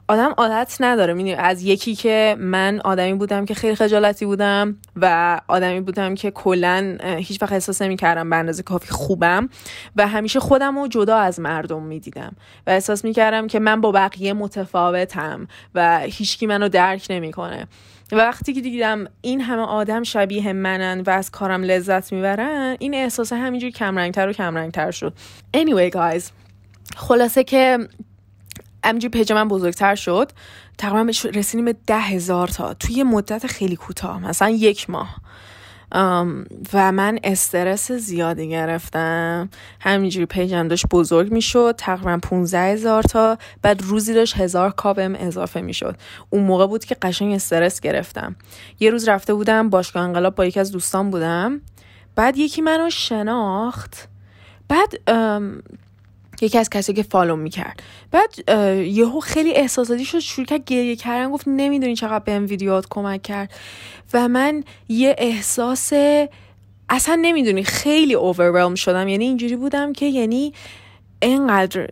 آدم 0.09 0.33
عادت 0.37 0.77
نداره. 0.79 1.13
می‌دونی 1.13 1.35
از 1.35 1.63
یکی 1.63 1.95
که 1.95 2.35
من 2.39 2.79
آدمی 2.79 3.13
بودم 3.13 3.45
که 3.45 3.53
خیلی 3.53 3.75
خجالتی 3.75 4.25
بودم 4.25 4.77
و 4.95 5.41
آدمی 5.47 5.81
بودم 5.81 6.15
که 6.15 6.31
کلا 6.31 6.97
هیچ 7.01 7.41
وقت 7.41 7.51
احساس 7.51 7.81
نمی‌کردم 7.81 8.29
به 8.29 8.35
اندازه 8.35 8.63
کافی 8.63 8.87
خوبم 8.87 9.49
و 9.95 10.07
همیشه 10.07 10.39
خودم 10.39 10.79
رو 10.79 10.87
جدا 10.87 11.17
از 11.17 11.39
مردم 11.39 11.83
می‌دیدم 11.83 12.35
و 12.67 12.69
احساس 12.69 13.05
می‌کردم 13.05 13.47
که 13.47 13.59
من 13.59 13.81
با 13.81 13.91
بقیه 13.91 14.33
متفاوتم 14.33 15.47
و 15.75 15.99
هیچکی 15.99 16.47
منو 16.47 16.69
درک 16.69 17.07
نمی‌کنه. 17.09 17.67
و 18.11 18.15
وقتی 18.15 18.53
که 18.53 18.61
دیدم 18.61 19.05
این 19.21 19.41
همه 19.41 19.61
آدم 19.61 20.03
شبیه 20.03 20.53
منن 20.53 21.01
و 21.01 21.09
از 21.09 21.31
کارم 21.31 21.63
لذت 21.63 22.13
می‌برن 22.13 22.77
این 22.79 22.93
احساس 22.93 23.33
همینجور 23.33 23.69
کمرنگتر 23.69 24.29
و 24.29 24.33
کمرنگتر 24.33 24.91
شد. 24.91 25.13
Anyway 25.57 25.93
guys 25.93 26.23
خلاصه 26.95 27.43
که 27.43 27.79
همینجور 28.87 29.11
پیج 29.11 29.31
من 29.31 29.47
بزرگتر 29.47 29.95
شد 29.95 30.31
تقریبا 30.77 31.11
رسیدیم 31.33 31.65
به 31.65 31.75
ده 31.87 31.99
هزار 31.99 32.47
تا. 32.47 32.73
توی 32.73 33.03
مدت 33.03 33.47
خیلی 33.47 33.75
کوتاه 33.75 34.19
مثلا 34.19 34.49
یک 34.49 34.89
ماه. 34.89 35.15
و 36.73 36.91
من 36.91 37.19
استرس 37.23 37.91
زیادی 37.91 38.49
گرفتم. 38.49 39.49
همینجوری 39.81 40.25
پیجم 40.25 40.67
داشت 40.67 40.85
بزرگ 40.91 41.31
می‌شد 41.31 41.75
تقریبا 41.77 42.17
15 42.17 42.59
هزار 42.59 43.03
تا. 43.03 43.37
بعد 43.61 43.81
روزی 43.81 44.13
داشت 44.13 44.37
هزار 44.37 44.71
کابم 44.71 45.15
اضافه 45.15 45.61
می‌شد. 45.61 45.97
اون 46.29 46.43
موقع 46.43 46.67
بود 46.67 46.85
که 46.85 46.95
قشنگ 46.95 47.33
استرس 47.33 47.79
گرفتم. 47.79 48.35
یه 48.79 48.89
روز 48.89 49.09
رفته 49.09 49.33
بودم 49.33 49.69
باشگاه 49.69 50.03
انقلاب 50.03 50.35
با 50.35 50.45
یکی 50.45 50.59
از 50.59 50.71
دوستان 50.71 51.11
بودم. 51.11 51.61
بعد 52.15 52.37
یکی 52.37 52.61
منو 52.61 52.89
شناخت. 52.89 54.07
بعد 54.69 54.93
یکی 56.41 56.57
از 56.57 56.69
کسی 56.69 56.93
که 56.93 57.03
فالو 57.03 57.35
می‌کرد. 57.35 57.83
بعد 58.11 58.49
یهو 58.87 59.19
خیلی 59.19 59.53
احساساتی 59.53 60.05
شد 60.05 60.19
شروع 60.19 60.45
کرد 60.45 60.65
گریه 60.65 60.95
کردن 60.95 61.31
گفت 61.31 61.47
نمی‌دونی 61.47 61.95
چقدر 61.95 62.23
بهم 62.23 62.45
ویدیوات 62.45 62.85
کمک 62.89 63.21
کرد. 63.21 63.51
و 64.13 64.27
من 64.27 64.63
یه 64.89 65.15
احساس 65.17 65.93
اصلا 66.89 67.19
نمی‌دونی 67.21 67.63
خیلی 67.63 68.13
اوورولم 68.13 68.75
شدم. 68.75 69.07
یعنی 69.07 69.25
اینجوری 69.25 69.55
بودم 69.55 69.93
که 69.93 70.05
یعنی 70.05 70.53
اینقدر 71.21 71.89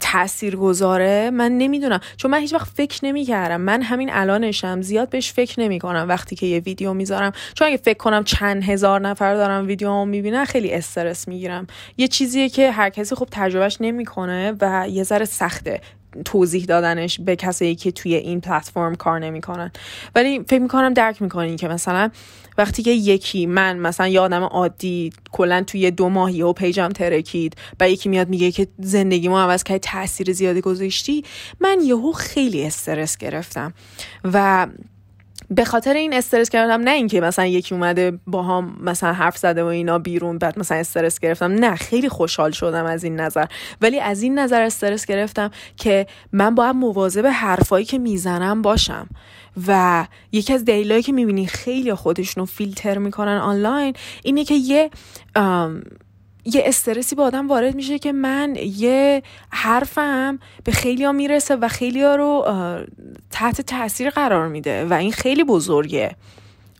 تأثیر 0.00 0.56
گذاره 0.56 1.30
من 1.30 1.58
نمی‌دونم. 1.58 2.00
چون 2.16 2.30
من 2.30 2.38
هیچ 2.38 2.54
وقت 2.54 2.68
فکر 2.76 3.04
نمی‌کردم. 3.04 3.60
من 3.60 3.82
همین 3.82 4.10
الانشم 4.12 4.82
زیاد 4.82 5.08
بهش 5.08 5.32
فکر 5.32 5.60
نمی 5.60 5.78
کنم 5.78 6.06
وقتی 6.08 6.36
که 6.36 6.46
یه 6.46 6.58
ویدیو 6.58 6.94
می‌ذارم. 6.94 7.32
چون 7.54 7.68
اگه 7.68 7.76
فکر 7.76 7.98
کنم 7.98 8.24
چند 8.24 8.64
هزار 8.64 9.00
نفر 9.00 9.34
دارم 9.34 9.66
ویدیو 9.66 9.90
هم 9.90 10.08
می‌بینن 10.08 10.44
خیلی 10.44 10.72
استرس 10.72 11.28
می‌گیرم. 11.28 11.66
یه 11.96 12.08
چیزیه 12.08 12.48
که 12.48 12.70
هر 12.70 12.90
کسی 12.90 13.14
خب 13.14 13.28
تجربهش 13.30 13.76
نمی‌کنه 13.80 14.54
و 14.60 14.86
یه 14.88 15.02
ذره 15.02 15.24
سخته. 15.24 15.80
توضیح 16.24 16.64
دادنش 16.64 17.20
به 17.20 17.36
کسایی 17.36 17.74
که 17.74 17.92
توی 17.92 18.14
این 18.14 18.40
پلتفرم 18.40 18.94
کار 18.94 19.18
نمی‌کنن. 19.18 19.70
ولی 20.14 20.44
فکر 20.48 20.62
می‌کنم 20.62 20.94
درک 20.94 21.22
می‌کنین 21.22 21.56
که 21.56 21.68
مثلا 21.68 22.10
وقتی 22.58 22.82
که 22.82 22.90
یکی 22.90 23.46
من 23.46 23.78
مثلا 23.78 24.08
یه 24.08 24.20
آدم 24.20 24.42
عادی 24.42 25.12
کلا 25.32 25.62
توی 25.62 25.90
دو 25.90 26.08
ماهی 26.08 26.42
و 26.42 26.52
پیجم 26.52 26.88
ترکید 26.88 27.56
و 27.80 27.90
یکی 27.90 28.08
میاد 28.08 28.28
میگه 28.28 28.50
که 28.50 28.66
زندگی 28.78 29.28
ما 29.28 29.42
عوض 29.42 29.62
کرد 29.62 29.80
تاثیر 29.80 30.32
زیادی 30.32 30.60
گذاشتی 30.60 31.24
من 31.60 31.78
یهو 31.82 32.12
خیلی 32.12 32.66
استرس 32.66 33.16
گرفتم 33.16 33.72
و 34.24 34.66
به 35.50 35.64
خاطر 35.64 35.94
این 35.94 36.14
استرس 36.14 36.48
کردم 36.48 36.80
نه 36.80 36.90
اینکه 36.90 37.20
مثلا 37.20 37.46
یکی 37.46 37.74
اومده 37.74 38.18
با 38.26 38.60
مثلا 38.60 39.12
حرف 39.12 39.36
زده 39.36 39.62
و 39.62 39.66
اینا 39.66 39.98
بیرون 39.98 40.38
بعد 40.38 40.58
مثلا 40.58 40.78
استرس 40.78 41.18
گرفتم. 41.18 41.52
نه 41.52 41.74
خیلی 41.74 42.08
خوشحال 42.08 42.50
شدم 42.50 42.84
از 42.84 43.04
این 43.04 43.20
نظر. 43.20 43.44
ولی 43.80 44.00
از 44.00 44.22
این 44.22 44.38
نظر 44.38 44.62
استرس 44.62 45.06
گرفتم 45.06 45.50
که 45.76 46.06
من 46.32 46.54
باید 46.54 46.76
مواظب 46.76 47.26
حرفایی 47.26 47.84
که 47.84 47.98
می‌زنم 47.98 48.62
باشم. 48.62 49.08
و 49.66 50.06
یکی 50.32 50.52
از 50.52 50.64
دلیلایی 50.64 51.02
که 51.02 51.12
می‌بینی 51.12 51.46
خیلی 51.46 51.94
خودشونو 51.94 52.46
فیلتر 52.46 52.98
می‌کنن 52.98 53.38
آنلاین 53.38 53.94
اینه 54.22 54.44
که 54.44 54.54
یه 54.54 54.90
یه 56.54 56.62
استرسی 56.64 57.14
به 57.14 57.22
آدم 57.22 57.48
وارد 57.48 57.74
میشه 57.74 57.98
که 57.98 58.12
من 58.12 58.56
یه 58.56 59.22
حرفم 59.50 60.38
به 60.64 60.72
خیلی 60.72 61.04
ها 61.04 61.12
می‌رسه 61.12 61.56
و 61.56 61.68
خیلی 61.68 62.02
ها 62.02 62.14
رو 62.16 62.44
تحت 63.30 63.60
تاثیر 63.60 64.10
قرار 64.10 64.48
میده 64.48 64.84
و 64.84 64.92
این 64.92 65.12
خیلی 65.12 65.44
بزرگه. 65.44 66.16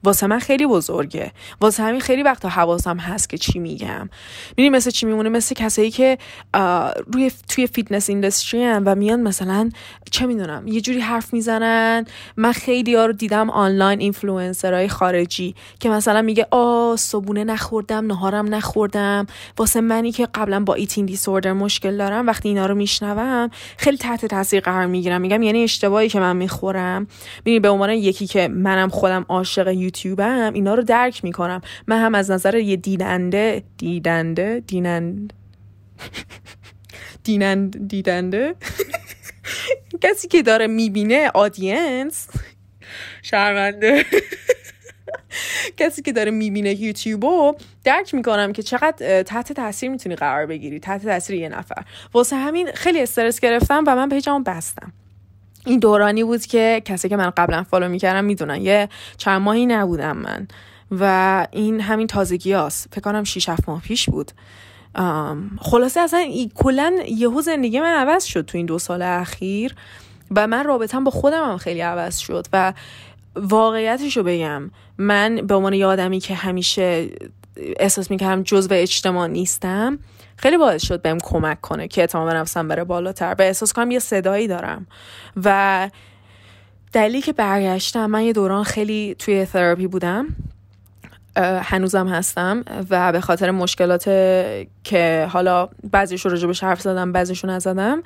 واسه 0.04 0.26
من 0.26 0.38
خیلی 0.38 0.66
بزرگه. 0.66 1.32
واسه 1.60 1.82
همین 1.82 2.00
خیلی 2.00 2.22
وقتا 2.22 2.48
حواسم 2.48 2.96
هست 2.96 3.30
که 3.30 3.38
چی 3.38 3.58
میگم. 3.58 4.08
می‌دونی 4.56 4.70
مثل 4.70 4.90
چی 4.90 5.06
میمونه؟ 5.06 5.28
مثل 5.28 5.54
کسایی 5.54 5.90
که 5.90 6.18
روی 7.06 7.32
توی 7.48 7.66
fitness 7.66 8.10
industry 8.10 8.64
هم 8.64 8.82
و 8.86 8.94
میان 8.94 9.20
مثلا 9.20 9.70
چه 10.10 10.26
می‌دونم 10.26 10.66
یه 10.66 10.80
جوری 10.80 11.00
حرف 11.00 11.32
می‌زنن. 11.32 12.04
من 12.36 12.52
خیلی 12.52 12.94
ها 12.94 13.06
رو 13.06 13.12
دیدم 13.12 13.50
online 13.50 14.00
influencer 14.00 14.73
های 14.73 14.88
خارجی 14.88 15.54
که 15.80 15.90
مثلا 15.90 16.22
میگه 16.22 16.46
آ 16.50 16.96
صبونه 16.96 17.44
نخوردم 17.44 18.06
نهارم 18.06 18.54
نخوردم. 18.54 19.26
واسه 19.58 19.80
منی 19.80 20.12
که 20.12 20.28
قبلا 20.34 20.60
با 20.60 20.74
eating 20.74 21.06
disorder 21.06 21.52
مشکل 21.52 21.96
دارم 21.96 22.26
وقتی 22.26 22.48
اینا 22.48 22.66
رو 22.66 22.74
میشنوم 22.74 23.50
خیلی 23.76 23.96
تحت 23.96 24.26
تاثیر 24.26 24.60
قرار 24.60 24.86
می‌گیرم. 24.86 25.20
میگم 25.20 25.42
یعنی 25.42 25.62
اشتباهی 25.62 26.08
که 26.08 26.20
من 26.20 26.36
می‌خورم. 26.36 27.06
می‌دونی 27.38 27.60
به 27.60 27.68
عنوان 27.68 27.90
یکی 27.90 28.26
که 28.26 28.48
منم 28.48 28.88
خودم 28.88 29.26
عاشق 29.28 29.68
یوتیوبم 29.90 30.52
اینا 30.54 30.74
رو 30.74 30.82
درک 30.82 31.24
می‌کنم. 31.24 31.60
من 31.86 32.00
هم 32.00 32.14
از 32.14 32.30
نظر 32.30 32.54
یه 32.54 32.76
دیدنده 32.76 33.62
دیدنده 33.78 34.62
دینند 34.66 35.32
دینند 37.24 37.88
دیدنده؟ 37.88 38.54
کسی 40.02 40.28
که 40.28 40.42
داره 40.42 40.66
می‌بینه 40.66 41.30
audience 41.34 42.28
شرمنده. 43.22 44.04
کسی 45.76 46.02
که 46.02 46.12
داره 46.12 46.30
می‌بینه 46.30 46.80
یوتیوبو 46.80 47.54
درک 47.84 48.14
می‌کنم 48.14 48.52
که 48.52 48.62
چقدر 48.62 49.22
تحت 49.22 49.52
تاثیر 49.52 49.90
می‌تونی 49.90 50.16
قرار 50.16 50.46
بگیری 50.46 50.80
تحت 50.80 51.04
تاثیر 51.04 51.36
یه 51.36 51.48
نفر. 51.48 51.84
واسه 52.14 52.36
همین 52.36 52.72
خیلی 52.72 53.02
استرس 53.02 53.40
گرفتم 53.40 53.84
و 53.86 53.96
من 53.96 54.08
page 54.08 54.29
مو 54.29 54.40
بستم. 54.40 54.92
این 55.66 55.78
دورانی 55.78 56.24
بود 56.24 56.46
که 56.46 56.82
کسی 56.84 57.08
که 57.08 57.16
من 57.16 57.30
قبلا 57.36 57.62
follow 57.62 57.88
می‌کردم 57.88 58.24
می‌دونن 58.24 58.62
یه 58.62 58.88
چند 59.16 59.42
ماهی 59.42 59.66
نبودم 59.66 60.16
من. 60.16 60.48
و 60.90 61.46
این 61.50 61.80
همین 61.80 62.06
تازگی 62.06 62.52
هست 62.52 62.88
فکر 62.92 63.00
کنم 63.00 63.24
6 63.24 63.48
7 63.48 63.68
ماه 63.68 63.82
پیش 63.82 64.10
بود. 64.10 64.32
خلاصه 65.60 66.00
اصلا 66.00 66.26
کلا 66.54 66.96
یهو 67.08 67.40
زندگی 67.40 67.80
من 67.80 67.94
عوض 67.94 68.24
شد 68.24 68.44
تو 68.44 68.58
این 68.58 68.66
دو 68.66 68.78
سال 68.78 69.02
اخیر 69.02 69.74
و 70.36 70.46
من 70.46 70.64
رابطم 70.64 71.04
با 71.04 71.10
خودم 71.10 71.50
هم 71.50 71.56
خیلی 71.56 71.80
عوض 71.80 72.18
شد 72.18 72.46
و 72.52 72.72
واقعیتش 73.36 74.16
رو 74.16 74.22
بگم. 74.22 74.70
من 74.98 75.36
به 75.36 75.54
عنوان 75.54 75.72
یه 75.72 75.86
آدمی 75.86 76.20
که 76.20 76.34
همیشه 76.34 77.08
احساس 77.56 78.10
می‌کردم 78.10 78.42
جزو 78.42 78.68
اجتماع 78.72 79.26
نیستم 79.26 79.98
خیلی 80.42 80.56
باعث 80.56 80.82
شد 80.82 81.02
بهم 81.02 81.18
کمک 81.18 81.60
کنه 81.60 81.88
که 81.88 82.00
اعتماد 82.00 82.34
نفسم 82.36 82.68
بره 82.68 82.84
بالاتر. 82.84 83.34
و 83.38 83.42
احساس 83.42 83.72
کنم 83.72 83.90
یه 83.90 83.98
صدایی 83.98 84.48
دارم. 84.48 84.86
و 85.44 85.90
دلیلی 86.92 87.20
که 87.22 87.32
برگشتم 87.32 88.06
من 88.06 88.22
یه 88.22 88.32
دوران 88.32 88.64
خیلی 88.64 89.16
توی 89.18 89.46
تراپی 89.46 89.86
بودم. 89.86 90.26
هنوزم 91.62 92.08
هستم. 92.08 92.64
و 92.90 93.12
به 93.12 93.20
خاطر 93.20 93.50
مشکلات 93.50 94.04
که 94.84 95.28
حالا 95.30 95.68
بعضیش 95.90 96.24
رو 96.24 96.30
راجبش 96.30 96.64
حرف 96.64 96.80
زدم 96.80 97.12
بعضیشو 97.12 97.48
نزدم 97.48 98.02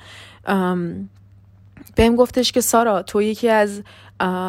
بهم 1.95 2.15
گفتش 2.15 2.51
که 2.51 2.61
سارا 2.61 3.01
تو 3.01 3.21
یکی 3.21 3.49
از 3.49 3.81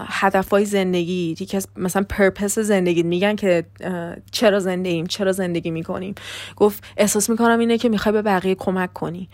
هدفهای 0.09 0.65
زندگی 0.65 1.37
یکی 1.41 1.57
از 1.57 1.69
مثلا 1.77 2.05
پرپس 2.09 2.59
زندگی 2.59 3.03
میگن 3.03 3.37
که 3.37 3.65
چرا 4.33 4.61
زندگیم 4.61 5.07
چرا 5.07 5.33
زندگی 5.33 5.71
می‌کنیم. 5.71 6.15
گفت 6.57 6.85
احساس 6.97 7.31
می‌کنم 7.31 7.59
اینه 7.59 7.79
که 7.79 7.89
می‌خوای 7.89 8.13
به 8.13 8.23
بقیه 8.23 8.55
کمک 8.55 8.93
کنی. 8.93 9.29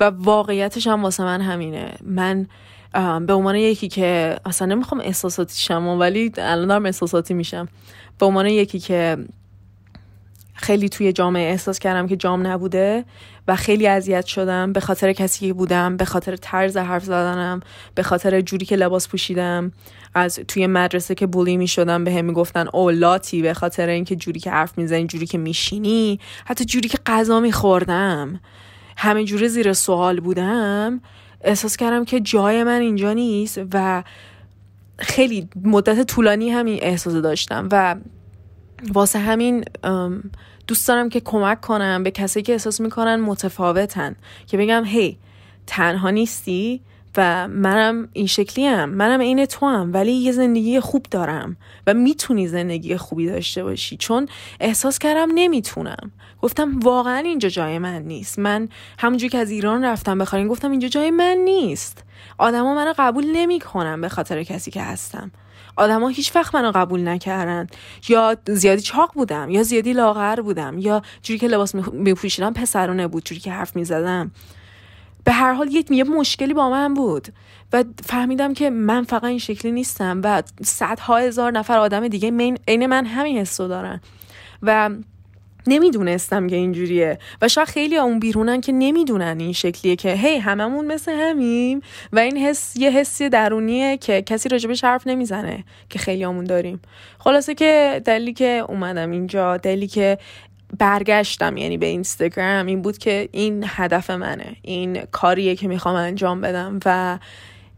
و 0.00 0.04
واقعیتش 0.04 0.86
هم 0.86 1.02
واسه 1.02 1.24
من 1.24 1.40
همینه. 1.40 1.92
من 2.04 2.46
به 3.26 3.32
عنوان 3.32 3.56
یکی 3.56 3.88
که 3.88 4.36
اصلا 4.44 4.68
نمی‌خوام 4.68 5.00
احساساتی 5.00 5.58
شم 5.58 5.86
ولی 5.86 6.32
الان 6.38 6.68
دارم 6.68 6.86
احساساتی 6.86 7.34
میشم. 7.34 7.68
به 8.18 8.26
عنوان 8.26 8.46
یکی 8.46 8.78
که 8.78 9.16
خیلی 10.56 10.88
توی 10.88 11.12
جامعه 11.12 11.50
احساس 11.50 11.78
کردم 11.78 12.06
که 12.06 12.16
جام 12.16 12.46
نبوده 12.46 13.04
و 13.48 13.56
خیلی 13.56 13.86
اذیت 13.86 14.26
شدم 14.26 14.72
به 14.72 14.80
خاطر 14.80 15.12
کسی 15.12 15.46
که 15.46 15.52
بودم 15.52 15.96
به 15.96 16.04
خاطر 16.04 16.36
طرز 16.36 16.76
حرف 16.76 17.04
زدنم 17.04 17.60
به 17.94 18.02
خاطر 18.02 18.40
جوری 18.40 18.66
که 18.66 18.76
لباس 18.76 19.08
پوشیدم. 19.08 19.72
از 20.14 20.40
توی 20.48 20.66
مدرسه 20.66 21.14
که 21.14 21.26
بولی 21.26 21.56
می 21.56 21.68
شدم 21.68 22.04
به 22.04 22.12
هم 22.12 22.24
می‌گفتن 22.24 22.68
اولاتی 22.72 23.42
به 23.42 23.54
خاطر 23.54 23.88
اینکه 23.88 24.16
جوری 24.16 24.40
که 24.40 24.50
حرف 24.50 24.78
می‌زنی 24.78 25.06
جوری 25.06 25.26
که 25.26 25.38
میشینی 25.38 26.20
حتی 26.44 26.64
جوری 26.64 26.88
که 26.88 26.98
غذا 27.06 27.40
میخوردم. 27.40 28.40
همه 28.96 29.24
جوری 29.24 29.48
زیر 29.48 29.72
سوال 29.72 30.20
بودم 30.20 31.00
احساس 31.40 31.76
کردم 31.76 32.04
که 32.04 32.20
جای 32.20 32.64
من 32.64 32.80
اینجا 32.80 33.12
نیست 33.12 33.60
و 33.72 34.02
خیلی 34.98 35.48
مدت 35.64 36.06
طولانی 36.06 36.50
همین 36.50 36.78
احساس 36.82 37.14
داشتم 37.14 37.68
و 37.72 37.96
واسه 38.92 39.18
همین 39.18 39.64
دوست 40.66 40.88
دارم 40.88 41.08
که 41.08 41.20
کمک 41.20 41.60
کنم 41.60 42.02
به 42.02 42.10
کسی 42.10 42.42
که 42.42 42.52
احساس 42.52 42.80
می‌کنن 42.80 43.16
متفاوتن. 43.16 44.16
که 44.46 44.56
بگم 44.56 44.84
هی 44.84 45.18
تنها 45.66 46.10
نیستی 46.10 46.80
و 47.16 47.48
منم 47.48 48.08
این 48.12 48.26
شکلی 48.26 48.66
هم 48.66 48.90
منم 48.90 49.20
عین 49.20 49.46
تو 49.46 49.66
هم 49.66 49.92
ولی 49.92 50.12
یه 50.12 50.32
زندگی 50.32 50.80
خوب 50.80 51.06
دارم 51.10 51.56
و 51.86 51.94
می‌تونی 51.94 52.48
زندگی 52.48 52.96
خوبی 52.96 53.26
داشته 53.26 53.64
باشی. 53.64 53.96
چون 53.96 54.28
احساس 54.60 54.98
کردم 54.98 55.28
نمی‌تونم. 55.34 56.12
گفتم 56.42 56.80
واقعا 56.80 57.18
اینجا 57.18 57.48
جای 57.48 57.78
من 57.78 58.02
نیست. 58.02 58.38
من 58.38 58.68
همونجور 58.98 59.30
که 59.30 59.38
از 59.38 59.50
ایران 59.50 59.84
رفتم 59.84 60.18
بخارین 60.18 60.48
گفتم 60.48 60.70
اینجا 60.70 60.88
جای 60.88 61.10
من 61.10 61.36
نیست. 61.44 62.04
آدما 62.38 62.74
منو 62.74 62.94
قبول 62.98 63.24
نمی‌کنم 63.32 64.00
به 64.00 64.08
خاطر 64.08 64.42
کسی 64.42 64.70
که 64.70 64.82
هستم. 64.82 65.30
آدما 65.76 66.08
هیچ 66.08 66.36
وقت 66.36 66.54
منو 66.54 66.72
قبول 66.74 67.08
نکردن. 67.08 67.66
یا 68.08 68.36
زیادی 68.48 68.82
چاق 68.82 69.12
بودم 69.14 69.50
یا 69.50 69.62
زیادی 69.62 69.92
لاغر 69.92 70.40
بودم 70.40 70.78
یا 70.78 71.02
جوری 71.22 71.38
که 71.38 71.48
لباس 71.48 71.74
میپوشیدم 71.74 72.52
پسرونه 72.52 73.06
بود 73.06 73.24
جوری 73.24 73.40
که 73.40 73.52
حرف 73.52 73.76
می‌زدم. 73.76 74.30
به 75.24 75.32
هر 75.32 75.52
حال 75.52 75.70
یه 75.90 76.04
مشکلی 76.04 76.54
با 76.54 76.70
من 76.70 76.94
بود 76.94 77.28
و 77.72 77.84
فهمیدم 78.04 78.54
که 78.54 78.70
من 78.70 79.04
فقط 79.04 79.24
این 79.24 79.38
شکلی 79.38 79.72
نیستم 79.72 80.20
و 80.24 80.42
صدها 80.64 81.16
هزار 81.16 81.52
نفر 81.52 81.78
آدم 81.78 82.08
دیگه 82.08 82.56
عین 82.68 82.86
من 82.86 83.06
همین 83.06 83.38
حسو 83.38 83.68
دارن. 83.68 84.00
و 84.62 84.90
نمی‌دونستم 85.68 86.46
که 86.46 86.56
اینجوریه. 86.56 87.18
و 87.42 87.48
شاید 87.48 87.68
خیلی 87.68 87.96
اون 87.96 88.18
بیرونن 88.18 88.60
که 88.60 88.72
نمی‌دونن 88.72 89.36
این 89.40 89.52
شکلیه 89.52 89.96
که 89.96 90.12
هی 90.12 90.38
هممون 90.38 90.86
مثل 90.86 91.12
همیم. 91.12 91.80
و 92.12 92.18
این 92.18 92.36
حس 92.36 92.76
یه 92.76 92.90
حسی 92.90 93.28
درونیه 93.28 93.96
که 93.96 94.22
کسی 94.22 94.48
راجبش 94.48 94.84
حرف 94.84 95.06
نمی‌زنه 95.06 95.64
که 95.88 95.98
خیلی 95.98 96.24
همون 96.24 96.44
داریم. 96.44 96.80
خلاصه 97.18 97.54
که 97.54 98.02
دلیلی 98.04 98.32
که 98.32 98.64
اومدم 98.68 99.10
اینجا 99.10 99.56
دلیلی 99.56 99.86
که 99.86 100.18
برگشتم 100.78 101.56
یعنی 101.56 101.78
به 101.78 101.86
اینستاگرام 101.86 102.66
این 102.66 102.82
بود 102.82 102.98
که 102.98 103.28
این 103.32 103.64
هدف 103.66 104.10
منه. 104.10 104.56
این 104.62 105.02
کاریه 105.12 105.56
که 105.56 105.68
می‌خوام 105.68 105.94
انجام 105.94 106.40
بدم 106.40 106.80
و 106.84 107.18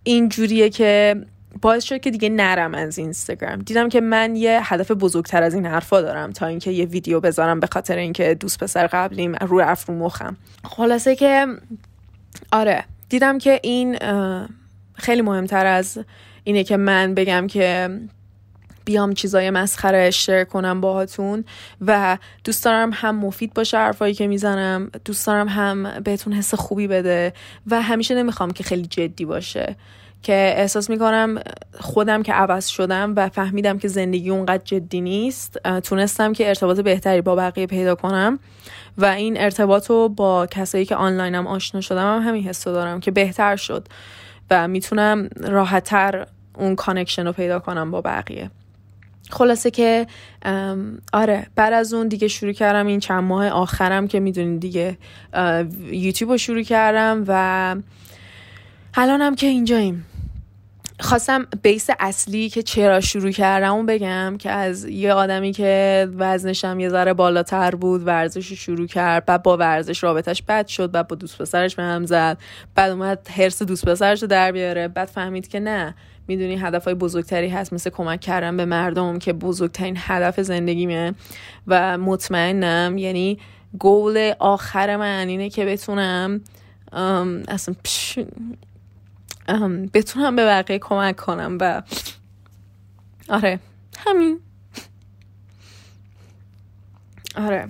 این 0.02 0.28
جوریه 0.28 0.70
که 0.70 1.16
باعث 1.62 1.84
شد 1.84 2.00
که 2.00 2.10
دیگه 2.10 2.28
نرم 2.28 2.74
از 2.74 2.98
اینستاگرام. 2.98 3.58
دیدم 3.58 3.88
که 3.88 4.00
من 4.00 4.36
یه 4.36 4.60
هدف 4.62 4.90
بزرگتر 4.90 5.42
از 5.42 5.54
این 5.54 5.66
حرفا 5.66 6.00
دارم 6.00 6.32
تا 6.32 6.46
اینکه 6.46 6.70
یه 6.70 6.84
ویدیو 6.84 7.20
بذارم 7.20 7.60
به 7.60 7.68
خاطر 7.72 7.96
اینکه 7.96 8.34
دوست 8.34 8.58
پسر 8.62 8.86
قبلیم 8.86 9.34
رو 9.34 9.60
اف 9.64 9.88
رو 9.88 9.94
مخم. 9.94 10.36
خلاصه 10.64 11.16
که 11.16 11.46
آره 12.52 12.84
دیدم 13.08 13.38
که 13.38 13.60
این 13.62 13.98
خیلی 14.94 15.22
مهمتر 15.22 15.66
از 15.66 15.98
اینه 16.44 16.64
که 16.64 16.76
من 16.76 17.14
بگم 17.14 17.46
که 17.46 17.98
بیام 18.84 19.14
چیزای 19.14 19.50
مسخره 19.50 20.10
شیر 20.10 20.44
کنم 20.44 20.80
باهاتون 20.80 21.44
و 21.80 22.18
دوست 22.44 22.64
دارم 22.64 22.90
هم 22.94 23.16
مفید 23.16 23.54
باشه 23.54 23.76
حرفایی 23.76 24.14
که 24.14 24.26
می‌زنم 24.26 24.90
دوست 25.04 25.26
دارم 25.26 25.48
هم 25.48 26.00
بهتون 26.04 26.32
حس 26.32 26.54
خوبی 26.54 26.86
بده 26.86 27.32
و 27.66 27.82
همیشه 27.82 28.14
نمی‌خوام 28.14 28.50
که 28.50 28.64
خیلی 28.64 28.86
جدی 28.86 29.24
باشه. 29.24 29.76
که 30.22 30.54
احساس 30.56 30.90
می‌کنم 30.90 31.40
خودم 31.80 32.22
که 32.22 32.32
عوض 32.32 32.66
شدم 32.66 33.12
و 33.16 33.28
فهمیدم 33.28 33.78
که 33.78 33.88
زندگی 33.88 34.30
اونقدر 34.30 34.62
جدی 34.64 35.00
نیست 35.00 35.58
تونستم 35.82 36.32
که 36.32 36.48
ارتباط 36.48 36.80
بهتری 36.80 37.20
با 37.20 37.36
بقیه 37.36 37.66
پیدا 37.66 37.94
کنم 37.94 38.38
و 38.98 39.04
این 39.04 39.40
ارتباط 39.40 39.90
رو 39.90 40.08
با 40.08 40.46
کسایی 40.46 40.84
که 40.84 40.96
آنلاینم 40.96 41.46
آشنا 41.46 41.80
شدم 41.80 42.16
هم 42.16 42.28
همین 42.28 42.44
حس 42.44 42.64
دارم 42.64 43.00
که 43.00 43.10
بهتر 43.10 43.56
شد 43.56 43.88
و 44.50 44.68
می‌تونم 44.68 45.28
راحتتر 45.36 46.26
اون 46.58 46.74
connection 46.74 47.26
رو 47.26 47.32
پیدا 47.32 47.58
کنم 47.58 47.90
با 47.90 48.00
بقیه. 48.00 48.50
خلاصه 49.30 49.70
که 49.70 50.06
آره 51.12 51.46
بعد 51.54 51.72
از 51.72 51.94
اون 51.94 52.08
دیگه 52.08 52.28
شروع 52.28 52.52
کردم 52.52 52.86
این 52.86 53.00
چند 53.00 53.24
ماه 53.24 53.48
آخرم 53.48 54.08
که 54.08 54.20
می‌دونید 54.20 54.60
دیگه 54.60 54.98
یوتیوب 55.90 56.30
رو 56.30 56.38
شروع 56.38 56.62
کردم 56.62 57.24
و 57.28 57.76
الانم 58.94 59.34
که 59.34 59.46
اینجاییم. 59.46 60.06
خواستم 61.00 61.46
base 61.62 61.90
اصلی 62.00 62.48
که 62.48 62.62
چرا 62.62 63.00
شروع 63.00 63.30
کردم 63.30 63.74
اون 63.74 63.86
بگم 63.86 64.36
که 64.38 64.50
از 64.50 64.84
یه 64.84 65.12
آدمی 65.12 65.52
که 65.52 66.08
وزنشم 66.16 66.80
یه 66.80 66.88
ذره 66.88 67.14
بالاتر 67.14 67.74
بود 67.74 68.06
ورزش 68.06 68.46
رو 68.46 68.56
شروع 68.56 68.86
کرد 68.86 69.24
بعد 69.24 69.42
با 69.42 69.56
ورزش 69.56 70.02
رابطش 70.02 70.42
بد 70.42 70.66
شد 70.66 70.90
بعد 70.90 71.08
با 71.08 71.16
دوست 71.16 71.38
پسرش 71.38 71.76
به 71.76 71.82
هم 71.82 72.06
زد 72.06 72.38
بعد 72.74 72.90
اومد 72.90 73.28
حرس 73.28 73.62
دوست 73.62 73.84
پسرش 73.88 74.22
رو 74.22 74.28
در 74.28 74.52
بیاره 74.52 74.88
بعد 74.88 75.08
فهمید 75.08 75.48
که 75.48 75.60
نه 75.60 75.94
می‌دونی 76.28 76.56
هدفهای 76.56 76.94
بزرگتری 76.94 77.48
هست 77.48 77.72
مثل 77.72 77.90
کمک 77.90 78.20
کردن 78.20 78.56
به 78.56 78.64
مردم 78.64 79.18
که 79.18 79.32
بزرگترین 79.32 79.96
هدف 79.98 80.40
زندگیمه 80.40 81.14
و 81.66 81.98
مطمئنم 81.98 82.98
یعنی 82.98 83.38
گول 83.78 84.32
آخر 84.38 84.96
من 84.96 85.28
اینه 85.28 85.50
که 85.50 85.64
بتونم 85.64 86.40
اصلا 87.48 87.74
بتونم 89.94 90.36
به 90.36 90.44
بقیه 90.44 90.78
کمک 90.78 91.16
کنم 91.16 91.58
و 91.60 91.82
آره 93.28 93.60
همین. 94.06 94.40
آره. 97.36 97.68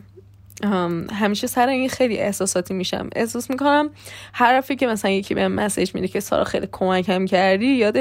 همیشه 1.13 1.47
سر 1.47 1.69
این 1.69 1.89
خیلی 1.89 2.19
احساساتی 2.19 2.75
میشم. 2.75 3.11
احساس 3.17 3.51
می‌کنم 3.51 3.91
هر 4.33 4.59
رفی 4.59 4.77
که 4.77 4.87
مثلا 4.87 5.11
یکی 5.11 5.35
به 5.35 5.49
مسیج 5.49 5.95
میده 5.95 6.09
که 6.09 6.21
سارا 6.21 6.45
خیلی 6.45 6.69
کمکم 6.73 7.25
کردی 7.25 7.67
یاد 7.67 7.97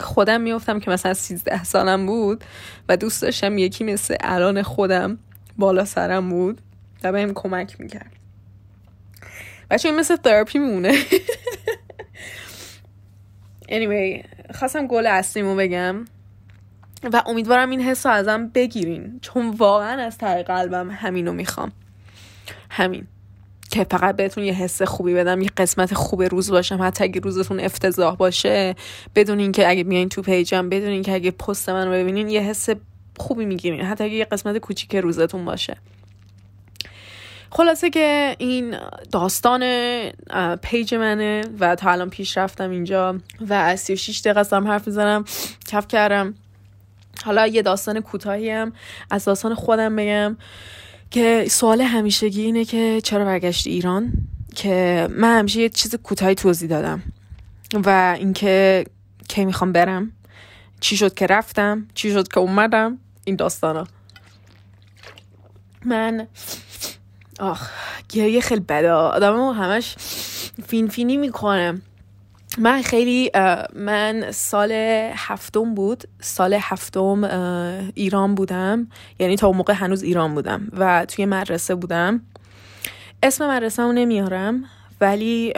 خودم 0.00 0.40
میفتم 0.40 0.80
که 0.80 0.90
مثلا 0.90 1.14
13 1.14 1.64
سالم 1.64 2.06
بود 2.06 2.44
و 2.88 2.96
دوست 2.96 3.22
داشتم 3.22 3.58
یکی 3.58 3.84
مثل 3.84 4.16
الان 4.20 4.62
خودم 4.62 5.18
بالا 5.58 5.84
سرم 5.84 6.28
بود 6.28 6.60
و 7.04 7.12
بهم 7.12 7.34
کمک 7.34 7.80
می‌کرد. 7.80 8.12
بچه 9.70 9.88
این 9.88 9.98
مثل 9.98 10.16
تراپی 10.16 10.58
میمونه. 10.58 10.92
anyway 13.68 14.26
خواستم 14.54 14.86
گل 14.86 15.06
اصلیمو 15.06 15.56
بگم 15.56 16.04
و 17.12 17.22
امیدوارم 17.26 17.70
این 17.70 17.80
حس 17.80 18.06
رو 18.06 18.12
ازم 18.12 18.50
بگیرین. 18.54 19.18
چون 19.22 19.50
واقعا 19.50 20.02
از 20.02 20.18
ته 20.18 20.42
قلبم 20.42 20.90
همینو 20.90 21.32
می‌خوام. 21.32 21.72
همین. 22.70 23.06
که 23.70 23.86
فقط 23.90 24.16
بهتون 24.16 24.44
یه 24.44 24.52
حس 24.52 24.82
خوبی 24.82 25.14
بدم 25.14 25.42
یه 25.42 25.50
قسمت 25.56 25.94
خوب 25.94 26.22
روز 26.22 26.50
باشم. 26.50 26.82
حتی 26.82 27.04
اگه 27.04 27.20
روزتون 27.20 27.60
افتضاح 27.60 28.16
باشه 28.16 28.74
بدون 29.14 29.38
اینکه 29.38 29.68
اگه 29.68 29.84
بیاین 29.84 30.08
تو 30.08 30.22
پیجم 30.22 30.68
بدون 30.68 30.88
اینکه 30.88 31.14
اگه 31.14 31.30
پست 31.30 31.68
من 31.68 31.86
رو 31.86 31.92
ببینین 31.92 32.28
یه 32.28 32.40
حس 32.40 32.68
خوبی 33.18 33.44
می‌گیرین. 33.44 33.80
حتی 33.80 34.04
اگه 34.04 34.14
یه 34.14 34.24
قسمت 34.24 34.58
کوچیک 34.58 34.96
روزتون 34.96 35.44
باشه. 35.44 35.76
خلاصه 37.56 37.90
که 37.90 38.36
این 38.38 38.76
داستان 39.12 39.62
پیج 40.62 40.94
منه 40.94 41.44
و 41.60 41.74
تا 41.74 41.90
الان 41.90 42.10
پیش 42.10 42.38
رفتم 42.38 42.70
اینجا 42.70 43.18
و 43.40 43.52
از 43.52 43.80
36 43.80 44.20
دقیقه 44.20 44.56
هم 44.56 44.68
حرف 44.68 44.86
می‌زنم 44.86 45.24
کف 45.68 45.88
کردم. 45.88 46.34
حالا 47.24 47.46
یه 47.46 47.62
داستان 47.62 48.00
کوتاهی 48.00 48.50
هم 48.50 48.72
از 49.10 49.24
داستان 49.24 49.54
خودم 49.54 49.96
بگم 49.96 50.36
که 51.10 51.46
سوال 51.50 51.80
همیشگی 51.80 52.42
اینه 52.42 52.64
که 52.64 53.00
چرا 53.04 53.24
برگشتی 53.24 53.70
ایران؟ 53.70 54.12
که 54.54 55.08
من 55.10 55.38
همیشه 55.38 55.60
یه 55.60 55.68
چیز 55.68 55.94
کوتاهی 55.94 56.34
توضیح 56.34 56.68
دادم 56.68 57.02
و 57.74 58.16
اینکه 58.18 58.84
کی 59.28 59.44
می‌خوام 59.44 59.72
برم 59.72 60.12
چی 60.80 60.96
شد 60.96 61.14
که 61.14 61.26
رفتم 61.26 61.88
چی 61.94 62.12
شد 62.12 62.28
که 62.28 62.40
اومدم 62.40 62.98
این 63.24 63.36
داستانا. 63.36 63.86
من 65.84 66.26
آخ 67.40 67.70
گریه 68.08 68.40
خیلی 68.40 68.60
بده. 68.60 68.90
آدم 68.90 69.50
همش 69.50 69.94
فین 70.66 70.88
فینی 70.88 71.16
می‌کنه. 71.16 71.82
من 72.58 72.82
خیلی 72.82 73.30
من 73.74 74.30
سال 74.30 74.72
هفتم 75.14 75.74
بود. 75.74 76.04
سال 76.20 76.56
هفتم 76.60 77.24
ایران 77.94 78.34
بودم. 78.34 78.88
یعنی 79.18 79.36
تا 79.36 79.46
اون 79.46 79.56
موقع 79.56 79.72
هنوز 79.72 80.02
ایران 80.02 80.34
بودم 80.34 80.68
و 80.78 81.04
توی 81.04 81.26
مدرسه 81.26 81.74
بودم. 81.74 82.20
اسم 83.22 83.50
مدرسه 83.50 83.82
رو 83.82 83.92
نمیارم. 83.92 84.64
ولی 85.00 85.52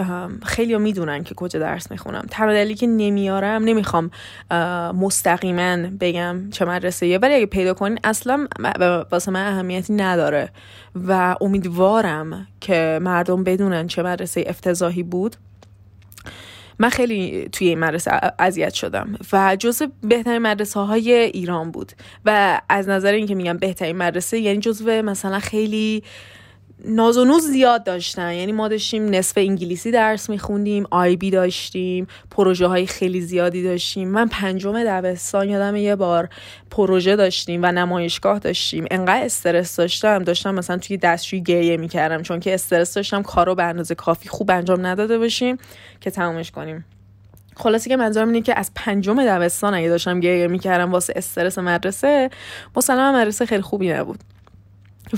خیلی 0.45 0.79
می‌دونن 0.79 1.25
که 1.25 1.35
کجا 1.35 1.61
درس 1.61 1.91
می‌خونم. 1.91 2.27
تنها 2.31 2.53
دلیلی 2.53 2.75
که 2.75 2.87
نمیارم 2.87 3.65
نمی‌خوام 3.65 4.11
مستقیما 4.95 5.77
بگم 6.01 6.51
چه 6.51 6.65
مدرسه 6.65 7.07
یه 7.07 7.19
ولی 7.19 7.35
اگه 7.35 7.47
پیدا 7.47 7.75
کنین 7.75 7.99
اصلا 8.05 8.47
واسه 9.11 9.31
من 9.31 9.47
اهمیتی 9.47 9.93
نداره 9.93 10.49
و 11.09 11.37
امیدوارم 11.41 12.47
که 12.61 12.99
مردم 13.03 13.45
بدونن 13.45 13.87
چه 13.87 14.03
مدرسه 14.03 14.45
افتضاحی 14.47 15.03
بود. 15.03 15.37
من 16.79 16.89
خیلی 16.89 17.49
توی 17.53 17.69
این 17.69 17.79
مدرسه 17.79 18.11
اذیت 18.39 18.75
شدم 18.75 19.19
و 19.33 19.57
جزو 19.57 19.87
بهترین 20.03 20.39
مدرسه 20.39 20.81
های 20.81 21.13
ایران 21.13 21.71
بود. 21.71 21.93
و 22.25 22.61
از 22.69 22.89
نظر 22.89 23.13
اینکه 23.13 23.35
میگم 23.35 23.57
بهترین 23.57 23.97
مدرسه 23.97 24.39
یعنی 24.39 24.59
جزو 24.59 25.03
مثلا 25.03 25.39
خیلی 25.39 26.03
ناز 26.85 27.19
و 27.19 27.25
نوز 27.25 27.43
زیاد 27.43 27.85
داشتن. 27.85 28.35
یعنی 28.35 28.53
ما 28.53 28.69
داشتیم 28.69 29.11
نصف 29.11 29.39
انگلیسی 29.39 29.91
درس 29.91 30.31
میخوندیم 30.31 30.87
آی 30.91 31.17
بی 31.17 31.31
داشتیم 31.31 32.07
پروژه 32.31 32.67
های 32.67 32.87
خیلی 32.87 33.21
زیادی 33.21 33.63
داشتیم. 33.63 34.09
من 34.09 34.29
پنجم 34.29 34.85
دبستان 34.85 35.49
یادم 35.49 35.77
یه 35.77 35.97
بار 35.97 36.29
پروژه 36.71 37.17
داشتیم 37.17 37.61
و 37.63 37.73
نمایشگاه 37.73 38.39
داشتیم. 38.39 38.85
انقدر 38.91 39.25
استرس 39.25 39.77
داشتم. 39.77 40.25
داشتم 40.25 40.55
مثلا 40.55 40.79
توی 40.79 40.97
دستشویی 40.97 41.43
گریه 41.43 41.77
می‌کردم. 41.77 42.23
چون 42.23 42.41
که 42.41 42.55
استرس 42.55 42.95
داشتم 42.95 43.23
کارو 43.23 43.55
به 43.55 43.63
اندازه 43.63 43.95
کافی 43.95 44.29
خوب 44.29 44.51
انجام 44.51 44.87
نداده 44.87 45.19
باشیم 45.19 45.59
که 46.01 46.11
تمامش 46.11 46.51
کنیم. 46.51 46.85
خلاصی 47.57 47.91
که 47.91 47.97
منظورم 47.97 48.29
اینه 48.29 48.43
که 48.43 48.59
از 48.59 48.71
پنجم 48.75 49.25
دبستان 49.25 49.75
اگه 49.75 49.89
داشتم 49.89 50.21
گریه 50.21 50.47
می‌کردم 50.47 50.93
واسه 50.93 51.13
استرس 51.17 51.59
مدرسه 51.59 52.31
مسلما 52.77 53.13
مدرسه 53.13 53.47
خیلی 53.47 53.63
خوبی 53.63 53.93
نبود. 53.93 54.21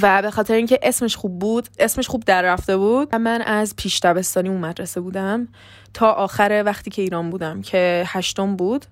و 0.03 0.23
به 0.23 0.31
خاطر 0.31 0.55
اینکه 0.55 0.79
اسمش 0.83 1.17
خوب 1.17 1.39
بود 1.39 1.69
اسمش 1.79 2.09
خوب 2.09 2.25
در 2.25 2.43
رفته 2.43 2.77
بود 2.77 3.15
من 3.15 3.43
از 3.43 3.77
پیش 3.77 4.01
دبستانی 4.01 4.49
اون 4.49 4.61
مدرسه 4.61 5.01
بودم 5.01 5.49
تا 5.95 6.13
آخر 6.13 6.63
وقتی 6.67 6.91
که 6.91 7.03
ایران 7.03 7.31
بودم 7.31 7.63
که 7.63 8.05
هشتم 8.07 8.57
بود. 8.57 8.85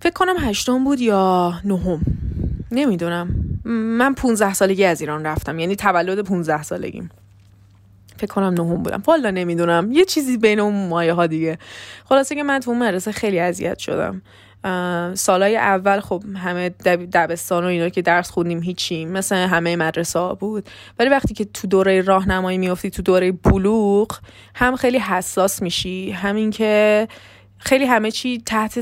فکر 0.00 0.12
کنم 0.12 0.36
هشتم 0.38 0.84
بود 0.84 1.00
یا 1.00 1.54
نهم. 1.64 2.00
نمی‌دونم. 2.72 3.28
من 3.64 4.14
15 4.14 4.54
سالگی 4.54 4.84
از 4.84 5.00
ایران 5.00 5.26
رفتم 5.26 5.58
یعنی 5.58 5.76
تولد 5.76 6.20
15 6.20 6.62
سالگیم. 6.62 7.10
فکر 8.16 8.26
کنم 8.26 8.54
نهم 8.54 8.82
بودم. 8.82 9.02
والا 9.06 9.30
نمی‌دونم. 9.30 9.92
یه 9.92 10.04
چیزی 10.04 10.38
بین 10.38 10.60
اون 10.60 10.88
مایه 10.88 11.12
ها 11.12 11.26
دیگه. 11.26 11.58
خلاصه 12.08 12.34
که 12.34 12.42
من 12.42 12.60
تو 12.60 12.70
اون 12.70 12.82
مدرسه 12.82 13.12
خیلی 13.12 13.38
اذیت 13.38 13.78
شدم. 13.78 14.22
سالای 15.14 15.56
اول 15.56 16.00
خب 16.00 16.22
همه 16.36 16.68
دبستان 17.12 17.64
و 17.64 17.66
اینا 17.66 17.88
که 17.88 18.02
درس 18.02 18.30
خوندیم 18.30 18.62
هیچی 18.62 19.04
مثل 19.04 19.36
همه 19.36 19.76
مدرسه 19.76 20.18
ها 20.18 20.34
بود. 20.34 20.68
ولی 20.98 21.08
وقتی 21.08 21.34
که 21.34 21.44
تو 21.44 21.66
دوره 21.66 22.00
راهنمایی 22.00 22.58
میافتی 22.58 22.90
تو 22.90 23.02
دوره 23.02 23.32
بلوغ 23.32 24.18
هم 24.54 24.76
خیلی 24.76 24.98
حساس 24.98 25.62
میشی. 25.62 26.10
همین 26.10 26.50
که 26.50 27.08
خیلی 27.58 27.84
همه 27.84 28.10
چی 28.10 28.42
تحت 28.46 28.78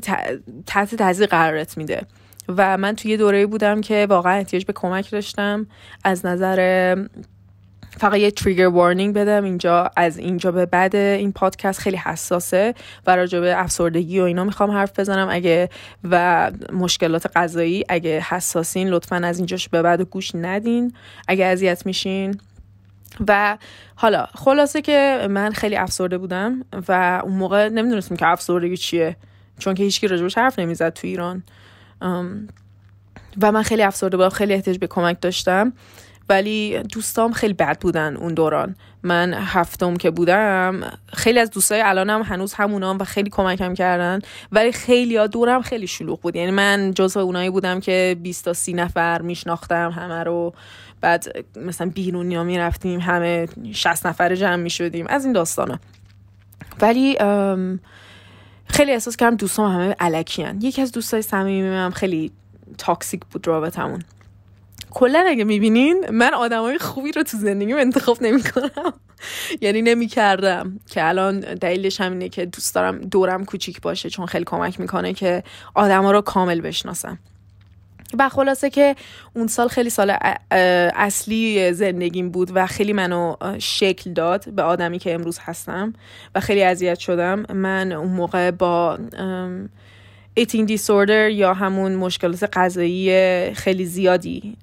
تحت 0.66 0.94
تحضیر 0.94 1.26
قرارت 1.26 1.76
میده. 1.76 2.02
و 2.48 2.76
من 2.76 2.96
توی 2.96 3.10
یه 3.10 3.16
دوره 3.16 3.46
بودم 3.46 3.80
که 3.80 4.06
واقعا 4.10 4.32
احتیاج 4.32 4.64
به 4.64 4.72
کمک 4.72 5.10
داشتم. 5.10 5.66
از 6.04 6.26
نظر 6.26 6.96
فقط 7.96 8.18
یه 8.18 8.30
تریگر 8.30 8.66
وارنینگ 8.66 9.14
بدم. 9.14 9.44
اینجا 9.44 9.90
از 9.96 10.18
اینجا 10.18 10.52
به 10.52 10.66
بعد 10.66 10.96
این 10.96 11.32
پادکست 11.32 11.80
خیلی 11.80 11.96
حساسه 11.96 12.74
و 13.06 13.16
راجع 13.16 13.40
به 13.40 13.60
افسردگی 13.60 14.20
و 14.20 14.22
اینا 14.22 14.44
می‌خوام 14.44 14.70
حرف 14.70 15.00
بزنم. 15.00 15.28
اگه 15.30 15.70
و 16.04 16.50
مشکلات 16.72 17.26
غذایی 17.36 17.84
اگه 17.88 18.20
حساسین 18.28 18.88
لطفا 18.88 19.16
از 19.16 19.38
اینجاش 19.38 19.68
به 19.68 19.82
بعد 19.82 20.00
گوش 20.00 20.34
ندین. 20.34 20.92
اگه 21.28 21.44
اذیت 21.44 21.86
میشین. 21.86 22.40
و 23.28 23.58
حالا 23.94 24.26
خلاصه 24.34 24.82
که 24.82 25.26
من 25.30 25.52
خیلی 25.52 25.76
افسرده 25.76 26.18
بودم 26.18 26.64
و 26.88 27.20
اون 27.24 27.32
موقع 27.32 27.68
نمی‌دونستم 27.68 28.16
که 28.16 28.26
افسردگی 28.26 28.76
چیه 28.76 29.16
چون 29.58 29.74
که 29.74 29.82
هیچکی 29.82 30.08
راجبش 30.08 30.38
حرف 30.38 30.58
نمی‌زد 30.58 30.92
تو 30.92 31.06
ایران. 31.06 31.42
و 33.42 33.52
من 33.52 33.62
خیلی 33.62 33.82
افسرده 33.82 34.16
بودم 34.16 34.28
خیلی 34.28 34.54
احتیاج 34.54 34.78
به 34.78 34.86
کمک 34.86 35.20
داشتم. 35.20 35.72
ولی 36.28 36.78
دوستام 36.78 37.32
خیلی 37.32 37.54
بد 37.54 37.80
بودن 37.80 38.16
اون 38.16 38.34
دوران. 38.34 38.76
من 39.02 39.34
هفتم 39.34 39.96
که 39.96 40.10
بودم 40.10 40.80
خیلی 41.12 41.38
از 41.38 41.50
دوستای 41.50 41.80
الانم 41.80 42.22
هنوز 42.22 42.54
همونام 42.54 42.98
و 42.98 43.04
خیلی 43.04 43.30
کمکم 43.30 43.74
کردن. 43.74 44.18
ولی 44.52 44.72
خیلی 44.72 45.16
ها 45.16 45.26
دورم 45.26 45.62
خیلی 45.62 45.86
شلوغ 45.86 46.20
بود. 46.20 46.36
یعنی 46.36 46.50
من 46.50 46.92
جزو 46.94 47.20
اونایی 47.20 47.50
بودم 47.50 47.80
که 47.80 48.16
20 48.22 48.44
تا 48.44 48.52
30 48.52 48.72
نفر 48.72 49.22
میشناختم 49.22 49.90
همه 49.90 50.22
رو. 50.22 50.54
بعد 51.00 51.46
مثلا 51.56 51.90
بیرونیا 51.94 52.44
می‌رفتیم 52.44 53.00
همه 53.00 53.48
60 53.72 54.06
نفر 54.06 54.34
جمع 54.34 54.56
می‌شدیم. 54.56 55.06
از 55.06 55.24
این 55.24 55.32
داستانا. 55.32 55.78
ولی 56.80 57.16
خیلی 58.66 58.92
احساس 58.92 59.16
کردم 59.16 59.36
دوستام 59.36 59.72
همه 59.72 59.96
علکیان 60.00 60.60
یکی 60.62 60.82
از 60.82 60.92
دوستای 60.92 61.22
صمیمیم 61.22 61.90
خیلی 61.90 62.32
تاکسیک 62.78 63.20
بود 63.30 63.46
رابطمون 63.46 64.02
کلا 64.94 65.24
اگه 65.28 65.44
می‌بینین 65.44 66.10
من 66.10 66.34
آدمای 66.34 66.78
خوبی 66.78 67.12
رو 67.12 67.22
تو 67.22 67.36
زندگیم 67.36 67.76
انتخاب 67.76 68.22
نمی‌کنم. 68.22 68.92
یعنی 69.60 69.82
نمی‌کردم. 69.82 70.80
که 70.90 71.08
الان 71.08 71.40
دلیلش 71.40 72.00
همینه 72.00 72.28
که 72.28 72.46
دوست 72.46 72.74
دارم 72.74 72.98
دورم 72.98 73.44
کوچیک 73.44 73.80
باشه 73.80 74.10
چون 74.10 74.26
خیلی 74.26 74.44
کمک 74.44 74.80
می‌کنه 74.80 75.12
که 75.12 75.42
آدما 75.74 76.10
رو 76.10 76.20
کامل 76.20 76.60
بشناسم. 76.60 77.18
و 78.18 78.28
خلاصه 78.28 78.70
که 78.70 78.96
اون 79.34 79.46
سال 79.46 79.68
خیلی 79.68 79.90
سال 79.90 80.16
اصلی 80.50 81.72
زندگیم 81.72 82.30
بود 82.30 82.50
و 82.54 82.66
خیلی 82.66 82.92
منو 82.92 83.36
شکل 83.58 84.12
داد 84.12 84.50
به 84.50 84.62
آدمی 84.62 84.98
که 84.98 85.14
امروز 85.14 85.38
هستم 85.40 85.92
و 86.34 86.40
خیلی 86.40 86.62
اذیت 86.62 86.98
شدم. 86.98 87.44
من 87.52 87.92
اون 87.92 88.10
موقع 88.10 88.50
با 88.50 88.98
eating 90.40 90.68
disorder 90.68 91.30
یا 91.32 91.54
همون 91.54 91.94
مشکلات 91.94 92.58
غذایی 92.58 93.10
خیلی 93.54 93.84
زیادی 93.84 94.56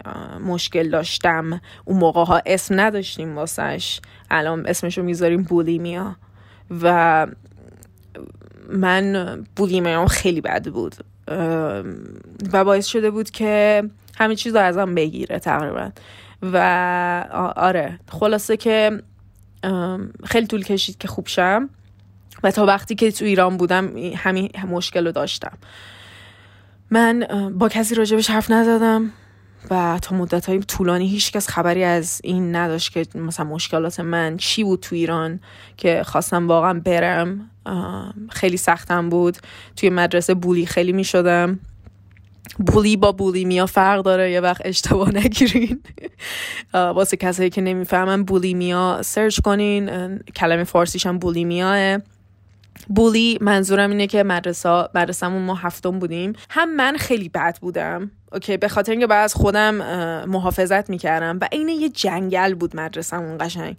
مشکل 0.45 0.89
داشتم. 0.89 1.61
اون 1.85 1.97
موقع 1.97 2.23
ها 2.23 2.41
اسم 2.45 2.79
نداشتیم 2.79 3.35
واسش. 3.35 3.99
الان 4.31 4.67
اسمشو 4.67 5.03
می‌ذاریم 5.03 5.43
بولیمیا. 5.43 6.15
و 6.83 7.27
من 8.69 9.43
بولیمیام 9.55 10.07
خیلی 10.07 10.41
بد 10.41 10.67
بود. 10.67 10.95
و 12.53 12.63
باعث 12.63 12.85
شده 12.85 13.11
بود 13.11 13.29
که 13.29 13.83
همه 14.15 14.35
چیز 14.35 14.55
رو 14.55 14.61
ازم 14.61 14.95
بگیره 14.95 15.39
تقریبا. 15.39 15.91
و 16.41 16.57
آره 17.55 17.99
خلاصه 18.09 18.57
که 18.57 19.03
خیلی 20.23 20.47
طول 20.47 20.63
کشید 20.63 20.97
که 20.97 21.07
خوب 21.07 21.27
شم. 21.27 21.69
و 22.43 22.51
تا 22.51 22.65
وقتی 22.65 22.95
که 22.95 23.11
تو 23.11 23.25
ایران 23.25 23.57
بودم 23.57 23.97
همین 24.15 24.49
مشکل 24.69 25.05
رو 25.05 25.11
داشتم. 25.11 25.57
من 26.89 27.27
با 27.57 27.69
کسی 27.69 27.95
راجبش 27.95 28.29
حرف 28.29 28.51
نزدم 28.51 29.11
و 29.69 29.99
تا 30.01 30.15
مدت 30.15 30.45
های 30.45 30.59
طولانی 30.59 31.07
هیچ 31.07 31.31
کس 31.31 31.49
خبری 31.49 31.83
از 31.83 32.21
این 32.23 32.55
نداشت 32.55 32.91
که 32.91 33.05
مثلا 33.15 33.45
مشکلات 33.45 33.99
من 33.99 34.37
چی 34.37 34.63
بود 34.63 34.79
تو 34.79 34.95
ایران 34.95 35.39
که 35.77 36.03
خواستم 36.05 36.47
واقعا 36.47 36.73
برم. 36.79 37.49
خیلی 38.29 38.57
سختم 38.57 39.09
بود. 39.09 39.37
توی 39.75 39.89
مدرسه 39.89 40.33
بولی 40.33 40.65
خیلی 40.65 40.91
می 40.91 41.03
شدم 41.03 41.59
بولی 42.57 42.97
با 42.97 43.11
بولی 43.11 43.45
میا 43.45 43.65
فرق 43.65 44.03
داره 44.03 44.31
یه 44.31 44.41
وقت 44.41 44.61
اشتباه 44.65 45.15
نگیرین. 45.15 45.81
واسه 46.73 47.17
کسایی 47.17 47.49
که 47.49 47.61
نمی‌فهمن 47.61 48.23
بولی 48.23 48.53
میا 48.53 49.01
سرچ 49.01 49.39
کنین 49.39 50.17
کلمه 50.17 50.63
فارسیش 50.63 51.05
هم 51.05 51.17
بولی 51.17 51.45
میاه 51.45 51.97
بولی 52.87 53.37
منظورم 53.41 53.89
اینه 53.89 54.07
که 54.07 54.23
مدرسه 54.23 54.87
مدرسهمون 54.95 55.41
ما 55.41 55.55
هفتم 55.55 55.99
بودیم. 55.99 56.33
هم 56.49 56.75
من 56.75 56.97
خیلی 56.97 57.29
بد 57.29 57.57
بودم. 57.61 58.11
اوکی 58.31 58.57
به 58.57 58.67
خاطر 58.67 58.91
اینکه 58.91 59.07
بعد 59.07 59.23
از 59.23 59.33
خودم 59.33 59.75
محافظت 60.25 60.89
می‌کردم 60.89 61.37
و 61.41 61.47
این 61.51 61.69
یه 61.69 61.89
جنگل 61.89 62.53
بود 62.53 62.75
مدرسهمون 62.75 63.37
قشنگ. 63.39 63.77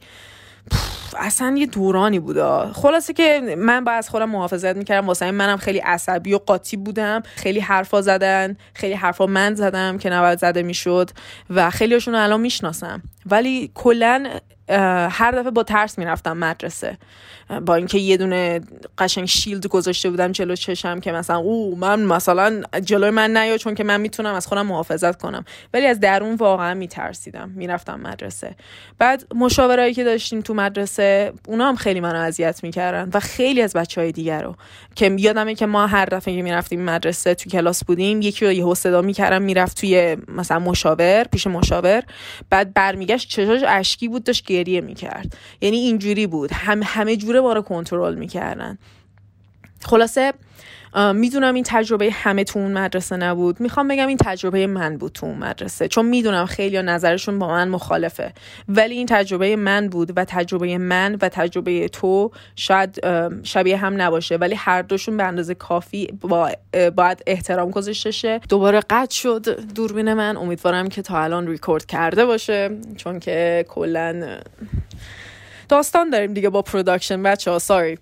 اصلا 1.19 1.55
یه 1.59 1.67
دورانی 1.67 2.19
بود 2.19 2.37
خلاصه 2.73 3.13
که 3.13 3.57
من 3.59 3.85
با 3.85 3.93
از 3.93 4.09
خودم 4.09 4.31
محافظت 4.31 4.77
می‌کردم. 4.77 5.07
واسه 5.07 5.31
منم 5.31 5.57
خیلی 5.57 5.79
عصبی 5.79 6.35
و 6.35 6.39
قاطی 6.39 6.77
بودم. 6.77 7.23
خیلی 7.35 7.61
حرفا 7.61 8.01
زدن 8.01 8.57
خیلی 8.75 8.95
حرفا 8.95 9.27
من 9.27 9.55
زدم 9.55 9.99
که 9.99 10.11
نباید 10.11 10.39
زده 10.39 10.63
می‌شد 10.63 11.11
و 11.51 11.71
خیلیشون 11.71 12.15
الان 12.15 12.41
می‌شناسم. 12.41 13.03
ولی 13.27 13.71
کلا 13.75 14.31
هر 15.11 15.31
دفعه 15.31 15.51
با 15.51 15.63
ترس 15.63 15.99
می‌رفتم 15.99 16.37
مدرسه. 16.37 16.99
با 17.67 17.75
اینکه 17.75 17.99
یه 17.99 18.17
دونه 18.17 18.61
قشنگ 18.99 19.25
شیلد 19.25 19.67
گذاشته 19.67 20.11
بودم 20.11 20.33
جلو 20.33 20.57
چشم 20.57 21.01
که 21.01 21.13
مثلا 21.13 21.37
او 21.37 21.77
من 21.79 22.01
مثلا 22.01 22.63
جلوی 22.85 23.11
من 23.11 23.37
نیا 23.37 23.59
چون 23.59 23.75
که 23.75 23.85
من 23.85 24.01
می‌تونم 24.01 24.35
از 24.35 24.47
خودم 24.47 24.67
محافظت 24.67 25.23
کنم. 25.23 25.45
ولی 25.75 25.87
از 25.87 26.01
درون 26.01 26.35
واقعا 26.35 26.75
میترسیدم. 26.75 27.51
می‌رفتم 27.57 28.01
مدرسه. 28.01 28.55
بعد 28.99 29.25
مشاورایی 29.35 29.95
که 29.95 30.05
داشتیم 30.05 30.41
تو 30.41 30.55
مدرسه 30.55 31.02
اونا 31.49 31.69
هم 31.69 31.77
خیلی 31.77 32.01
منو 32.01 32.19
اذیت 32.19 32.65
می‌کردن 32.65 33.11
و 33.15 33.21
خیلی 33.21 33.63
از 33.63 33.73
بچه 33.73 34.01
های 34.01 34.13
دیگر 34.13 34.43
رو. 34.43 34.57
که 34.95 35.17
یادمه 35.19 35.55
که 35.55 35.67
ما 35.67 35.87
هر 35.87 36.05
دفعه 36.05 36.37
که 36.37 36.43
می‌رفتیم 36.43 36.85
مدرسه 36.85 37.35
تو 37.35 37.51
کلاس 37.51 37.85
بودیم 37.85 38.23
یکی 38.23 38.47
رو 38.47 38.53
یه 38.53 38.75
صدا 38.75 39.03
می‌کردم 39.03 39.43
می‌رفت 39.43 39.81
توی 39.81 40.17
مثلا 40.29 40.59
مشاور 40.59 41.25
پیش 41.25 41.47
مشاور. 41.47 42.03
بعد 42.51 42.75
برمیگشت 42.75 43.29
چشاش 43.29 43.61
اشکی 43.69 44.09
بود 44.09 44.25
داشت 44.25 44.47
گریه 44.47 44.81
می‌کرد. 44.81 45.37
یعنی 45.61 45.77
اینجوری 45.77 46.27
بود. 46.27 46.53
هم 46.53 46.81
همه 46.85 47.17
جوره 47.17 47.41
ما 47.41 47.61
کنترل 47.61 48.15
می‌کردن. 48.15 48.79
خلاصه 49.85 50.33
می‌دونم 51.15 51.55
این 51.55 51.65
تجربه 51.67 52.11
همه 52.13 52.45
تو 52.45 52.59
اون 52.59 52.73
مدرسه 52.73 53.17
نبود. 53.17 53.61
می‌خوام 53.61 53.89
بگم 53.89 54.07
این 54.07 54.17
تجربه 54.17 54.67
من 54.67 54.97
بود 54.97 55.13
تو 55.13 55.27
اون 55.27 55.39
مدرسه 55.39 55.89
چون 55.89 56.07
می‌دونم 56.07 56.47
خیلی 56.47 56.83
نظرشون 56.83 57.39
با 57.39 57.49
من 57.49 57.69
مخالفه. 57.69 58.33
ولی 58.69 58.95
این 58.95 59.07
تجربه 59.07 59.57
من 59.57 59.89
بود 59.89 60.13
و 60.17 60.25
تجربه 60.25 60.79
من 60.79 61.19
و 61.23 61.29
تجربه 61.29 61.89
تو 61.89 62.31
شاید 62.57 63.01
شبیه 63.43 63.77
هم 63.77 64.03
نباشه. 64.03 64.37
ولی 64.37 64.55
هر 64.55 64.83
دوشون 64.83 65.17
به 65.17 65.25
اندازه 65.25 65.55
کافی 65.55 66.07
با 66.21 66.51
باید 66.97 67.23
احترام 67.27 67.71
گذاشته 67.71 68.11
شه. 68.11 68.41
دوباره 68.49 68.81
قطع 68.91 69.15
شد 69.15 69.61
دوربین 69.75 70.15
من. 70.15 70.37
امیدوارم 70.37 70.89
که 70.89 71.03
تا 71.03 71.23
الان 71.23 71.47
ریکورد 71.47 71.87
کرده 71.87 72.27
باشه 72.27 72.71
چون 72.97 73.21
که 73.21 73.65
کلا 73.69 74.39
داستان 75.69 76.11
داریم 76.11 76.35
دیگه 76.35 76.49
با 76.49 76.63
production 76.63 77.23
بچه 77.23 77.51
ها 77.51 77.59
sorry. 77.59 77.99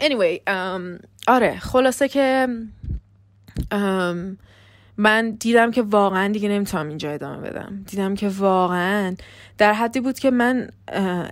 Anyway 0.00 0.36
um, 0.48 0.84
آره 1.28 1.58
خلاصه 1.58 2.08
که 2.08 2.48
من 4.96 5.30
دیدم 5.30 5.70
که 5.70 5.82
واقعا 5.82 6.32
دیگه 6.32 6.48
نمی‌تونم 6.48 6.88
اینجا 6.88 7.10
ادامه 7.10 7.50
بدم. 7.50 7.84
دیدم 7.86 8.14
که 8.14 8.28
واقعا 8.28 9.14
در 9.58 9.72
حدی 9.72 10.00
بود 10.00 10.18
که 10.18 10.30
من 10.30 10.68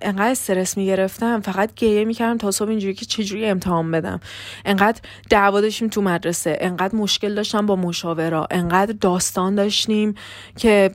انقدر 0.03 0.31
استرس 0.31 0.77
می‌گرفتم 0.77 1.41
فقط 1.41 1.75
گریه 1.75 2.05
می‌کردم 2.05 2.39
تا 2.39 2.51
صبح 2.51 2.69
اینجوری 2.69 2.95
که 2.95 3.07
چجوری 3.07 3.47
امتحان 3.47 3.91
بدم. 3.91 4.21
انقدر 4.65 5.01
دعوا 5.31 5.61
داشتیم 5.61 5.89
تو 5.89 6.03
مدرسه 6.03 6.59
انقدر 6.61 6.97
مشکل 6.97 7.35
داشتم 7.35 7.67
با 7.67 7.77
مشاورا 7.77 8.47
انقدر 8.51 8.95
داستان 9.01 9.55
داشتیم 9.55 10.15
که 10.57 10.91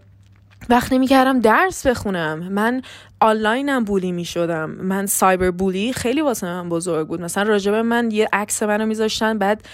وقت 0.69 0.93
نمی‌کردم 0.93 1.39
درس 1.39 1.87
بخونم. 1.87 2.39
من 2.39 2.81
آنلاینم 3.23 3.83
بولی 3.83 4.11
می 4.11 4.25
شدم 4.25 4.69
من 4.69 5.05
سایبر 5.05 5.51
بولی 5.51 5.93
خیلی 5.93 6.21
واسه 6.21 6.47
من 6.47 6.69
بزرگ 6.69 7.07
بود. 7.07 7.21
مثلا 7.21 7.43
راجبه 7.43 7.81
من 7.81 8.11
یه 8.11 8.29
عکس 8.33 8.63
منو 8.63 8.85
میذاشتن 8.85 9.37
بعد 9.37 9.65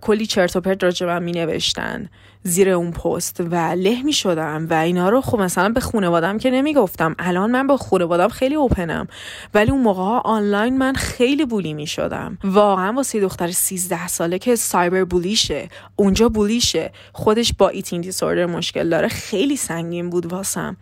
کلی 0.00 0.26
چرت 0.26 0.56
و 0.56 0.60
پرت 0.60 0.84
راجبه 0.84 1.08
من 1.12 1.22
می 1.22 1.32
نوشتن 1.32 2.08
زیر 2.42 2.70
اون 2.70 2.90
پست 2.90 3.40
و 3.40 3.54
له 3.54 4.02
می 4.02 4.12
شدم 4.12 4.66
و 4.70 4.74
اینا 4.74 5.08
رو 5.08 5.20
خب 5.20 5.40
مثلا 5.40 5.68
به 5.68 5.80
خانوادم 5.80 6.38
که 6.38 6.50
نمی‌گفتم. 6.50 7.14
الان 7.18 7.50
من 7.50 7.66
با 7.66 7.76
خانوادم 7.76 8.28
خیلی 8.28 8.54
اوپنم 8.54 9.08
ولی 9.54 9.70
اون 9.70 9.80
موقع 9.80 10.02
ها 10.02 10.20
آنلاین 10.20 10.78
من 10.78 10.94
خیلی 10.94 11.44
بولی 11.44 11.74
می 11.74 11.86
شدم 11.86 12.38
واقعا 12.44 12.92
واسه 12.92 13.20
دختر 13.20 13.50
13 13.50 14.08
ساله 14.08 14.38
که 14.38 14.56
سایبر 14.56 15.04
بولیشه 15.04 15.68
اونجا 15.96 16.28
بولیشه 16.28 16.92
خودش 17.12 17.52
با 17.58 17.68
ایتین 17.68 18.00
دیسوردر 18.00 18.46
مشکل 18.46 18.88
داره 18.88 19.08
خیلی 19.08 19.56
سنگین 19.56 20.10
بود 20.10 20.32
واسم. 20.32 20.76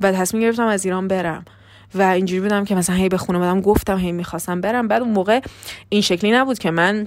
و 0.00 0.12
تصمیم 0.12 0.42
گرفتم 0.42 0.66
از 0.66 0.84
ایران 0.84 1.08
برم. 1.08 1.44
و 1.94 2.02
اینجوری 2.02 2.40
بودم 2.40 2.64
که 2.64 2.74
مثلا 2.74 2.96
هی 2.96 3.08
به 3.08 3.18
خانوادم 3.18 3.60
گفتم 3.60 3.98
هی 3.98 4.12
می‌خواستم 4.12 4.60
برم. 4.60 4.88
بعد 4.88 5.02
اون 5.02 5.12
موقع 5.12 5.40
این 5.88 6.02
شکلی 6.02 6.32
نبود 6.32 6.58
که 6.58 6.70
من 6.70 7.06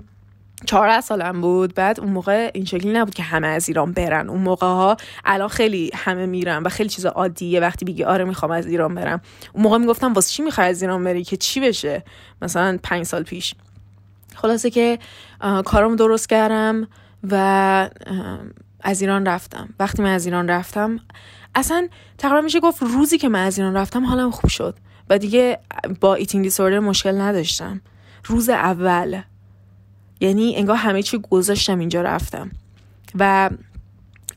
چهارده 0.65 1.01
سالم 1.01 1.41
بود. 1.41 1.73
بعد 1.73 1.99
اون 1.99 2.09
موقع 2.09 2.51
این 2.53 2.65
شکلی 2.65 2.93
نبود 2.93 3.13
که 3.13 3.23
همه 3.23 3.47
از 3.47 3.67
ایران 3.67 3.91
برن. 3.91 4.29
اون 4.29 4.41
موقع 4.41 4.67
ها 4.67 4.97
الان 5.25 5.47
خیلی 5.47 5.91
همه 5.93 6.25
میرن 6.25 6.63
و 6.63 6.69
خیلی 6.69 6.89
چیز 6.89 7.05
عادیه. 7.05 7.59
وقتی 7.59 7.85
بگی 7.85 8.03
آره 8.03 8.23
می‌خوام 8.23 8.51
از 8.51 8.65
ایران 8.65 8.95
برم. 8.95 9.21
اون 9.53 9.63
موقع 9.63 9.77
می‌گفتم 9.77 10.13
واسه 10.13 10.29
چی 10.29 10.43
می‌خوای 10.43 10.67
از 10.67 10.81
ایران 10.81 11.03
بری؟ 11.03 11.23
که 11.23 11.37
چی 11.37 11.59
بشه؟ 11.59 12.03
مثلا 12.41 12.79
پنج 12.83 13.05
سال 13.05 13.23
پیش. 13.23 13.55
خلاصه 14.35 14.69
که 14.69 14.99
کارم 15.65 15.95
درست 15.95 16.29
کردم 16.29 16.87
و 17.31 17.89
از 18.81 19.01
ایران 19.01 19.25
رفتم. 19.25 19.69
وقتی 19.79 20.03
من 20.03 20.13
از 20.13 20.25
ایران 20.25 20.49
رفتم 20.49 20.99
اصلا 21.55 21.87
تقریبا 22.17 22.41
میشه 22.41 22.59
گفت 22.59 22.83
روزی 22.83 23.17
که 23.17 23.29
من 23.29 23.45
از 23.45 23.57
ایران 23.57 23.73
رفتم 23.73 24.05
حالم 24.05 24.31
خوب 24.31 24.49
شد. 24.49 24.75
و 25.09 25.17
دیگه 25.17 25.59
با 26.01 26.15
ایتینگ 26.15 26.43
دیسوردر 26.43 26.79
مشکل 26.79 27.21
نداشتم. 27.21 27.81
روز 28.25 28.49
اول. 28.49 29.21
یعنی 30.19 30.55
انگار 30.55 30.75
همه 30.75 31.03
چی 31.03 31.19
گذاشتم 31.29 31.79
اینجا 31.79 32.01
رفتم. 32.01 32.51
و 33.19 33.49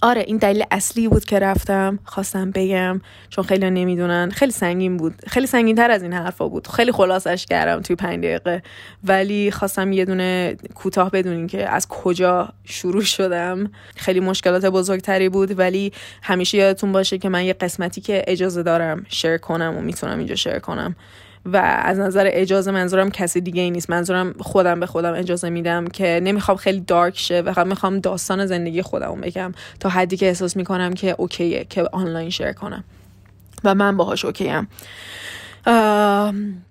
آره 0.02 0.24
این 0.26 0.36
دلیل 0.36 0.64
اصلی 0.70 1.08
بود 1.08 1.24
که 1.24 1.38
رفتم 1.38 1.98
خواستم 2.04 2.50
بگم 2.50 3.00
چون 3.30 3.44
خیلی 3.44 3.70
نمی‌دونن. 3.70 4.30
خیلی 4.30 4.52
سنگین 4.52 4.96
بود. 4.96 5.14
خیلی 5.26 5.46
سنگین 5.46 5.76
تر 5.76 5.90
از 5.90 6.02
این 6.02 6.12
حرفا 6.12 6.48
بود. 6.48 6.66
خیلی 6.66 6.92
خلاصش 6.92 7.46
کردم 7.46 7.82
توی 7.82 7.96
پنج 7.96 8.18
دقیقه. 8.24 8.62
ولی 9.04 9.50
خواستم 9.50 9.92
یه 9.92 10.04
دونه 10.04 10.56
کوتاه 10.74 11.10
بدونین 11.10 11.46
که 11.46 11.68
از 11.68 11.88
کجا 11.88 12.48
شروع 12.64 13.02
شدم. 13.02 13.70
خیلی 13.96 14.20
مشکلات 14.20 14.64
بزرگتری 14.64 15.28
بود. 15.28 15.58
ولی 15.58 15.92
همیشه 16.22 16.58
یادتون 16.58 16.92
باشه 16.92 17.18
که 17.18 17.28
من 17.28 17.44
یه 17.44 17.52
قسمتی 17.52 18.00
که 18.00 18.24
اجازه 18.26 18.62
دارم 18.62 19.06
شیر 19.08 19.38
کنم 19.38 19.76
و 19.76 19.80
می‌تونم 19.80 20.18
اینجا 20.18 20.34
شیر 20.34 20.58
کنم. 20.58 20.96
و 21.52 21.56
از 21.56 21.98
نظر 21.98 22.30
اجازه 22.32 22.70
منظورم 22.70 23.10
کسی 23.10 23.40
دیگه 23.40 23.62
ای 23.62 23.70
نیست. 23.70 23.90
منظورم 23.90 24.34
خودم 24.40 24.80
به 24.80 24.86
خودم 24.86 25.14
اجازه 25.14 25.50
میدم 25.50 25.86
که 25.86 26.20
نمی‌خوام 26.22 26.56
خیلی 26.56 26.80
دارک 26.80 27.18
شه 27.18 27.42
و 27.46 27.64
می‌خوام 27.64 27.98
داستان 27.98 28.46
زندگی 28.46 28.82
خودم 28.82 29.20
بگم 29.20 29.52
تا 29.80 29.88
حدی 29.88 30.16
که 30.16 30.26
احساس 30.26 30.56
می‌کنم 30.56 30.94
که 30.94 31.14
اوکیه 31.18 31.66
که 31.70 31.88
آنلاین 31.92 32.30
شیر 32.30 32.52
کنم. 32.52 32.84
و 33.64 33.74
من 33.74 33.96
باهاش 33.96 34.24
اوکیم. 34.24 34.68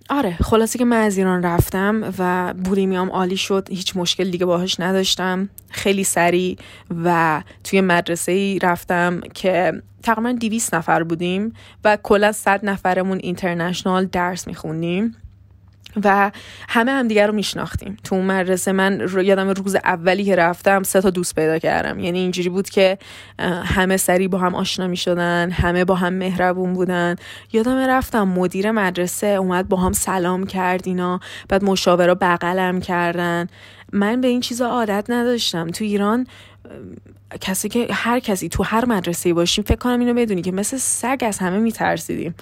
آره 0.10 0.38
خلاصه 0.42 0.80
که 0.80 0.86
من 0.86 1.02
از 1.02 1.18
ایران 1.18 1.44
رفتم 1.44 2.14
و 2.20 2.54
بولیمیام 2.54 3.10
عالی 3.10 3.38
شد. 3.38 3.68
هیچ 3.70 3.98
مشکل 3.98 4.30
دیگه 4.30 4.46
باهاش 4.46 4.80
نداشتم. 4.80 5.50
خیلی 5.70 6.04
سریع 6.04 6.58
و 7.04 7.42
توی 7.64 7.82
مدرسه 7.82 8.32
ای 8.32 8.60
رفتم 8.60 9.22
که 9.34 9.82
تقریبا 10.04 10.32
200 10.32 10.76
نفر 10.76 11.04
بودیم 11.04 11.54
و 11.84 11.98
کلا 12.04 12.32
100 12.32 12.66
نفرمون 12.66 13.18
اینترنشنال 13.18 14.06
درس 14.06 14.48
میخوندیم. 14.48 15.16
و 16.04 16.32
همه 16.70 16.92
هم 16.92 17.08
دیگر 17.08 17.28
رو 17.28 17.34
میشناختیم. 17.34 17.98
تو 18.04 18.16
اون 18.16 18.26
مدرسه 18.26 18.72
من 18.72 19.00
رو 19.00 19.24
یادم 19.24 19.50
روز 19.50 19.76
اولی 19.76 20.24
که 20.24 20.36
رفتم 20.36 20.84
سه 20.84 21.02
تا 21.02 21.10
دوست 21.10 21.36
پیدا 21.36 21.60
کردم. 21.60 22.00
یعنی 22.00 22.20
اینجوری 22.20 22.50
بود 22.50 22.70
که 22.70 22.98
همه 23.66 23.98
سری 23.98 24.28
با 24.28 24.38
هم 24.38 24.56
آشنا 24.56 24.88
می‌شدن 24.88 25.52
همه 25.52 25.86
با 25.86 25.96
هم 25.96 26.14
مهربون 26.14 26.74
بودن. 26.74 27.16
یادم 27.54 27.78
رفتم 27.78 28.24
مدیر 28.28 28.72
مدرسه 28.72 29.28
اومد 29.28 29.70
با 29.70 29.78
هم 29.78 29.92
سلام 29.92 30.46
کرد 30.46 30.82
اینا 30.86 31.20
بعد 31.50 31.64
مشاوره 31.64 32.14
بغلم 32.14 32.80
کردن. 32.80 33.48
من 33.94 34.22
به 34.22 34.28
این 34.28 34.40
چیزا 34.40 34.68
عادت 34.68 35.06
نداشتم. 35.10 35.68
تو 35.68 35.84
ایران 35.84 36.28
کسی 37.42 37.70
که 37.70 37.88
هر 37.92 38.20
کسی 38.20 38.50
تو 38.50 38.64
هر 38.64 38.86
مدرسه 38.86 39.34
باشیم 39.34 39.64
فکر 39.64 39.76
کنم 39.78 40.00
اینو 40.00 40.14
بدونی 40.14 40.42
که 40.42 40.52
مثل 40.52 40.78
سگ 40.78 41.18
از 41.22 41.38
همه 41.38 41.58
میترسیدیم. 41.58 42.36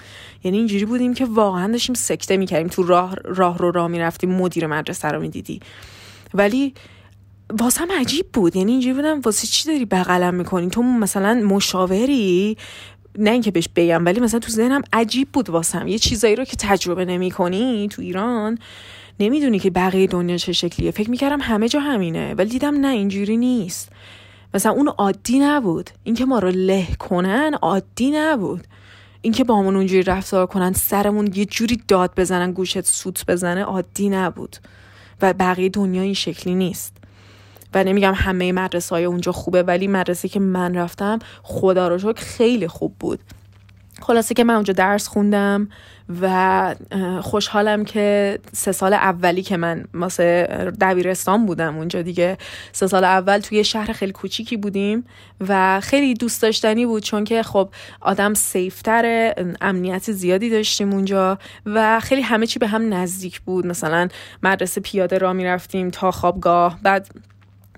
یعنی 0.44 0.58
اینجوری 0.58 0.84
بودیم 0.84 1.14
که 1.14 1.24
واقعا 1.24 1.72
داشتیم 1.72 1.94
سکته 1.94 2.36
می‌کردیم. 2.36 2.68
تو 2.68 2.82
راه 2.82 3.14
راه 3.24 3.58
رو 3.58 3.70
راه 3.70 3.88
می‌رفتیم 3.88 4.30
مدیر 4.30 4.66
مدرسه 4.66 5.08
رو 5.08 5.20
می‌دیدی. 5.20 5.60
ولی 6.34 6.74
واسم 7.58 7.88
عجیب 8.00 8.26
بود. 8.32 8.56
یعنی 8.56 8.72
اینجوری 8.72 8.94
بودم 8.94 9.20
واسه 9.20 9.46
چی 9.46 9.68
داری 9.68 9.84
بغلم 9.84 10.34
می‌کنی؟ 10.34 10.68
تو 10.68 10.82
مثلا 10.82 11.34
مشاوری 11.34 12.56
نه 13.18 13.30
اینکه 13.30 13.50
بهش 13.50 13.68
بگم 13.76 14.04
ولی 14.04 14.20
مثلا 14.20 14.40
تو 14.40 14.52
ذهنم 14.52 14.82
عجیب 14.92 15.28
بود 15.32 15.50
واسم. 15.50 15.88
یه 15.88 15.98
چیزایی 15.98 16.36
رو 16.36 16.44
که 16.44 16.56
تجربه 16.56 17.04
نمی 17.04 17.30
کنی 17.30 17.88
تو 17.88 18.02
ایران 18.02 18.58
نمی‌دونی 19.20 19.58
که 19.58 19.70
بقیه 19.70 20.06
دنیا 20.06 20.36
چه 20.36 20.52
شکلیه. 20.52 20.90
فکر 20.90 21.10
می‌کردم 21.10 21.40
همه 21.40 21.68
جا 21.68 21.80
همینه 21.80 22.34
ولی 22.34 22.48
دیدم 22.48 22.80
نه 22.80 22.88
اینجوری 22.88 23.36
نیست. 23.36 23.92
مثلا 24.56 24.72
اون 24.72 24.88
عادی 24.88 25.38
نبود. 25.38 25.90
اینکه 26.04 26.24
ما 26.24 26.38
رو 26.38 26.50
له 26.50 26.86
کنن 26.98 27.54
عادی 27.62 28.10
نبود. 28.10 28.66
اینکه 29.22 29.44
با 29.44 29.56
همون 29.58 29.76
اونجوری 29.76 30.02
رفتار 30.02 30.46
کنن 30.46 30.72
سرمون 30.72 31.30
یه 31.34 31.44
جوری 31.44 31.82
داد 31.88 32.12
بزنن 32.16 32.52
گوشت 32.52 32.80
سوت 32.80 33.26
بزنه 33.26 33.62
عادی 33.62 34.08
نبود. 34.08 34.56
و 35.22 35.32
بقیه 35.32 35.68
دنیا 35.68 36.02
این 36.02 36.14
شکلی 36.14 36.54
نیست. 36.54 36.96
و 37.74 37.84
نمیگم 37.84 38.12
همه 38.16 38.52
مدرسه 38.52 38.94
های 38.94 39.04
اونجا 39.04 39.32
خوبه 39.32 39.62
ولی 39.62 39.88
مدرسه 39.88 40.28
که 40.28 40.40
من 40.40 40.74
رفتم 40.74 41.18
خدا 41.42 41.88
رو 41.88 41.98
شکر 41.98 42.24
خیلی 42.24 42.68
خوب 42.68 42.94
بود. 43.00 43.20
خلاصه 44.02 44.34
که 44.34 44.44
من 44.44 44.54
اونجا 44.54 44.72
درس 44.72 45.08
خوندم. 45.08 45.68
و 46.20 46.74
خوشحالم 47.22 47.84
که 47.84 48.38
سه 48.52 48.72
سال 48.72 48.92
اولی 48.92 49.42
که 49.42 49.56
من 49.56 49.84
واسه 49.94 50.46
دبیرستان 50.80 51.46
بودم 51.46 51.76
اونجا 51.76 52.02
دیگه. 52.02 52.38
سه 52.72 52.86
سال 52.86 53.04
اول 53.04 53.38
توی 53.38 53.64
شهر 53.64 53.92
خیلی 53.92 54.12
کوچیکی 54.12 54.56
بودیم 54.56 55.04
و 55.48 55.80
خیلی 55.80 56.14
دوست 56.14 56.42
داشتنی 56.42 56.86
بود 56.86 57.02
چون 57.02 57.24
که 57.24 57.42
خب 57.42 57.68
آدم 58.00 58.34
سیفتر 58.34 59.34
امنیت 59.60 60.12
زیادی 60.12 60.50
داشتیم 60.50 60.92
اونجا 60.92 61.38
و 61.66 62.00
خیلی 62.00 62.22
همه 62.22 62.46
چی 62.46 62.58
به 62.58 62.66
هم 62.66 62.94
نزدیک 62.94 63.40
بود. 63.40 63.66
مثلا 63.66 64.08
مدرسه 64.42 64.80
پیاده 64.80 65.18
را 65.18 65.32
می‌رفتیم 65.32 65.90
تا 65.90 66.10
خوابگاه 66.10 66.78
بعد 66.82 67.08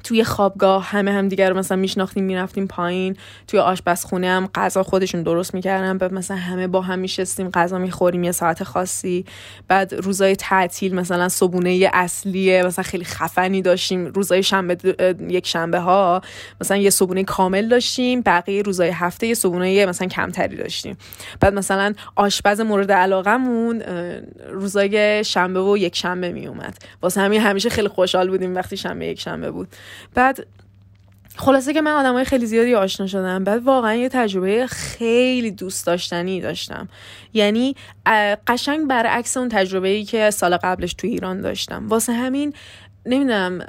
توی 0.05 0.25
خوابگاه 0.25 0.85
همه 0.85 1.13
هم 1.13 1.29
دیگر 1.29 1.51
رو 1.51 1.59
مثلا 1.59 1.77
میشناختیم 1.77 2.25
می‌رفتیم 2.25 2.67
پایین. 2.67 3.17
توی 3.47 3.61
آشپزخونه 3.61 4.29
هم 4.29 4.49
غذا 4.55 4.83
خودشون 4.83 5.23
درست 5.23 5.55
می‌کردن. 5.55 5.99
بعد 5.99 6.13
مثلا 6.15 6.37
همه 6.37 6.67
با 6.67 6.81
هم 6.81 6.99
میشستیم 6.99 7.51
غذا 7.51 7.79
می‌خوریم 7.79 8.25
یه 8.25 8.33
ساعت 8.33 8.65
خاصی. 8.65 9.25
بعد 9.69 9.95
روزای 9.95 10.37
تعطیل 10.37 10.95
مثلا 10.95 11.29
صبونه 11.29 11.91
اصلیه 11.93 12.63
مثلا 12.63 12.83
خیلی 12.83 13.05
خفنی 13.05 13.63
داشتیم. 13.63 14.07
روزای 14.07 14.43
شنبه 14.43 14.97
یک 15.29 15.47
شنبه 15.47 15.79
ها 15.79 16.23
مثلا 16.61 16.77
یه 16.77 16.91
صبونه 16.91 17.25
کامل 17.25 17.69
داشتیم. 17.69 18.21
بقیه 18.21 18.63
روزای 18.63 18.89
هفته 18.89 19.27
یه 19.27 19.35
صبونه 19.35 19.87
مثلا 19.87 20.09
کمتری 20.09 20.57
داشتیم. 20.57 20.97
بعد 21.41 21.55
مثلا 21.55 21.95
آشپز 22.17 22.61
مورد 22.61 22.93
علاقمون 22.93 23.83
روزای 24.51 25.25
شنبه 25.25 25.61
و 25.61 25.77
یک 25.77 25.97
شنبه 25.97 26.33
میومد 26.33 26.79
واسه 27.03 27.21
همین 27.21 27.41
همیشه 27.41 27.71
خیلی 27.71 27.89
خوشحال 27.89 28.31
بودیم 28.31 28.55
وقتی 28.55 28.77
شنبه 28.77 29.07
یک 29.07 29.21
شنبه 29.21 29.51
بود. 29.51 29.69
بعد 30.15 30.47
خلاصه 31.37 31.73
که 31.73 31.81
من 31.81 31.91
آدم 31.91 32.13
های 32.13 32.25
خیلی 32.25 32.47
زیادی 32.47 32.75
آشنا 32.75 33.07
شدم. 33.07 33.45
بعد 33.45 33.63
واقعا 33.63 33.95
یه 33.95 34.09
تجربه 34.09 34.67
خیلی 34.67 35.51
دوست 35.51 35.87
داشتنی 35.87 36.41
داشتم. 36.41 36.89
یعنی 37.35 37.75
قشنگ 38.47 38.87
برعکس 38.87 39.37
اون 39.37 39.49
تجربه 39.49 39.89
ای 39.89 40.05
که 40.05 40.31
سال 40.31 40.57
قبلش 40.57 40.95
تو 40.95 41.07
ایران 41.07 41.41
داشتم. 41.41 41.89
واسه 41.89 42.13
همین 42.13 42.53
نمی‌دونم 43.07 43.63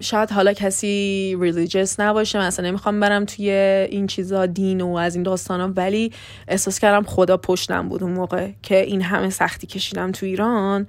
شاید 0.00 0.30
حالا 0.30 0.52
کسی 0.52 1.36
ریلیجیس 1.40 2.00
نباشه 2.00 2.38
مثلا 2.38 2.66
نمی‌خوام 2.68 3.00
برم 3.00 3.24
توی 3.24 3.50
این 3.90 4.06
چیزا 4.06 4.46
دین 4.46 4.80
و 4.80 4.96
از 4.96 5.14
این 5.14 5.22
داستانا 5.22 5.72
ولی 5.76 6.12
احساس 6.48 6.78
کردم 6.78 7.02
خدا 7.02 7.36
پشتم 7.36 7.88
بود 7.88 8.02
اون 8.02 8.12
موقع 8.12 8.50
که 8.62 8.80
این 8.80 9.02
همه 9.02 9.30
سختی 9.30 9.66
کشیدم 9.66 10.12
تو 10.12 10.26
ایران. 10.26 10.86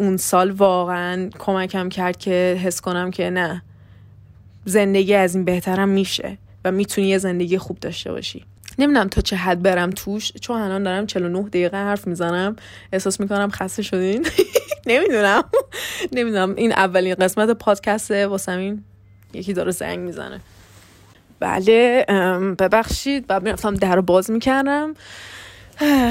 اون 0.00 0.16
سال 0.16 0.50
واقعا 0.50 1.30
کمکم 1.38 1.88
کرد 1.88 2.16
که 2.16 2.60
حس 2.64 2.80
کنم 2.80 3.10
که 3.10 3.30
نه. 3.30 3.62
زندگی 4.64 5.14
از 5.14 5.34
این 5.34 5.44
بهترم 5.44 5.88
میشه 5.88 6.38
و 6.64 6.72
می‌تونی 6.72 7.08
یه 7.08 7.18
زندگی 7.18 7.58
خوب 7.58 7.78
داشته 7.80 8.12
باشی. 8.12 8.44
نمی‌دونم 8.78 9.08
تا 9.08 9.20
چه 9.20 9.36
حد 9.36 9.62
برم 9.62 9.90
توش 9.90 10.32
چون 10.32 10.60
الان 10.60 10.82
دارم 10.82 11.06
49 11.06 11.42
دقیقه 11.42 11.76
حرف 11.76 12.06
می‌زنم. 12.06 12.56
احساس 12.92 13.20
می‌کنم 13.20 13.50
خسته 13.50 13.82
شدین. 13.82 14.26
نمی‌دونم. 14.86 15.44
نمی‌دونم. 16.12 16.54
این 16.56 16.72
اولین 16.72 17.14
قسمت 17.14 17.50
پادکست 17.50 18.10
واسمین 18.10 18.84
یکی 19.34 19.52
داره 19.52 19.70
زنگ 19.70 19.98
می‌زنه. 19.98 20.40
بله 21.40 22.04
ببخشید. 22.58 23.26
بعد 23.26 23.42
می‌رفتم 23.42 23.74
در 23.74 24.00
باز 24.00 24.30
می‌کردم. 24.30 24.94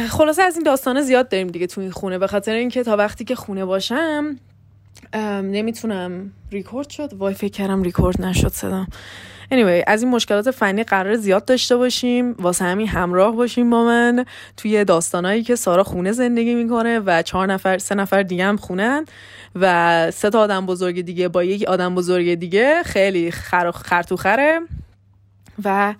خلاصه 0.09 0.41
از 0.41 0.55
این 0.55 0.63
داستان 0.63 1.01
زیاد 1.01 1.29
داریم 1.29 1.47
دیگه 1.47 1.67
تو 1.67 1.81
این 1.81 1.91
خونه. 1.91 2.17
به 2.17 2.27
خاطر 2.27 2.53
اینکه 2.53 2.83
تا 2.83 2.95
وقتی 2.97 3.25
که 3.25 3.35
خونه 3.35 3.65
باشم 3.65 4.39
نمی‌تونم 5.43 6.31
ریکورد 6.51 6.89
شد. 6.89 7.13
وای 7.13 7.33
فکر 7.33 7.51
کردم 7.51 7.83
ریکورد 7.83 8.21
نشد 8.21 8.51
صدام 8.51 8.87
anyway 9.51 9.83
از 9.87 10.03
این 10.03 10.11
مشکلات 10.11 10.51
فنی 10.51 10.83
قرار 10.83 11.15
زیاد 11.15 11.45
داشته 11.45 11.75
باشیم. 11.75 12.33
واسه 12.33 12.65
همین 12.65 12.87
همراه 12.87 13.35
باشیم 13.35 13.69
با 13.69 13.83
من 13.83 14.25
توی 14.57 14.85
داستانایی 14.85 15.43
که 15.43 15.55
سارا 15.55 15.83
خونه 15.83 16.11
زندگی 16.11 16.55
می‌کنه 16.55 16.99
و 16.99 17.21
چهار 17.21 17.47
نفر 17.47 17.77
سه 17.77 17.95
نفر 17.95 18.23
دیگه 18.23 18.45
هم 18.45 18.57
خونه 18.57 19.05
و 19.55 20.11
سه 20.11 20.29
تا 20.29 20.39
آدم 20.39 20.65
بزرگ 20.65 21.01
دیگه 21.01 21.27
با 21.27 21.43
یک 21.43 21.63
آدم 21.63 21.95
بزرگ 21.95 22.33
دیگه 22.33 22.83
خیلی 22.83 23.31
خر 23.31 23.71
خرطوخره 23.71 24.59
و 25.63 25.95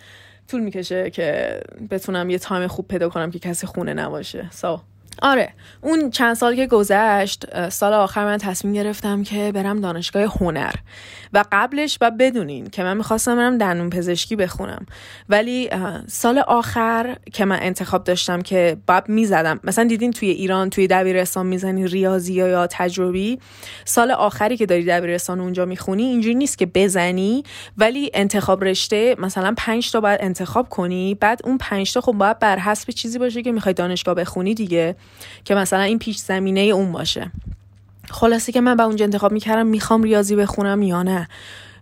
طول 0.47 0.61
می‌کشه 0.61 1.09
که 1.09 1.59
بتونم 1.89 2.29
یه 2.29 2.39
تایم 2.39 2.67
خوب 2.67 2.87
پیدا 2.87 3.09
کنم 3.09 3.31
که 3.31 3.39
کسی 3.39 3.67
خونه 3.67 3.93
نباشه. 3.93 4.49
سو 4.51 4.79
آره 5.21 5.53
اون 5.81 6.09
چند 6.09 6.33
سال 6.33 6.55
که 6.55 6.67
گذشت 6.67 7.69
سال 7.69 7.93
آخر 7.93 8.25
من 8.25 8.37
تصمیم 8.37 8.73
گرفتم 8.73 9.23
که 9.23 9.51
برم 9.51 9.81
دانشگاه 9.81 10.23
هنر. 10.23 10.73
و 11.33 11.43
قبلش 11.51 11.97
و 12.01 12.11
بدونین 12.11 12.69
که 12.69 12.83
من 12.83 12.97
می‌خواستم 12.97 13.35
برم 13.35 13.57
دندون 13.57 13.89
پزشکی 13.89 14.35
بخونم. 14.35 14.85
ولی 15.29 15.69
سال 16.07 16.39
آخر 16.39 17.17
که 17.33 17.45
من 17.45 17.59
انتخاب 17.61 18.03
داشتم 18.03 18.41
که 18.41 18.77
باب 18.87 19.09
می‌زدم 19.09 19.59
مثلا 19.63 19.83
دیدین 19.83 20.11
توی 20.11 20.29
ایران 20.29 20.69
توی 20.69 20.87
دبیرستان 20.87 21.45
می‌زنی 21.45 21.87
ریاضی 21.87 22.33
یا 22.33 22.67
تجربی؟ 22.67 23.39
سال 23.85 24.11
آخری 24.11 24.57
که 24.57 24.65
داری 24.65 24.85
دبیرستان 24.85 25.39
اونجا 25.39 25.65
می‌خونی 25.65 26.03
اینجوری 26.03 26.35
نیست 26.35 26.57
که 26.57 26.65
بزنی 26.65 27.43
ولی 27.77 28.11
انتخاب 28.13 28.63
رشته 28.63 29.15
مثلا 29.19 29.53
پنج 29.57 29.91
تا 29.91 30.01
باید 30.01 30.19
انتخاب 30.23 30.69
کنی 30.69 31.15
بعد 31.15 31.41
اون 31.43 31.57
پنج 31.57 31.93
تا 31.93 32.01
خب 32.01 32.11
باید 32.11 32.39
بر 32.39 32.59
حسب 32.59 32.91
چیزی 32.91 33.19
باشه 33.19 33.41
که 33.41 33.51
می‌خوای 33.51 33.73
دانشگاه 33.73 34.15
بخونی 34.15 34.53
دیگه. 34.53 34.95
که 35.45 35.55
مثلا 35.55 35.81
این 35.81 35.99
پیش 35.99 36.17
زمینه 36.17 36.61
اون 36.61 36.91
باشه. 36.91 37.31
خلاصه 38.09 38.51
که 38.51 38.61
من 38.61 38.75
به 38.75 38.83
اونجا 38.83 39.05
انتخاب 39.05 39.31
می‌کردم 39.31 39.67
می‌خوام 39.67 40.03
ریاضی 40.03 40.35
بخونم 40.35 40.81
یا 40.81 41.03
نه. 41.03 41.27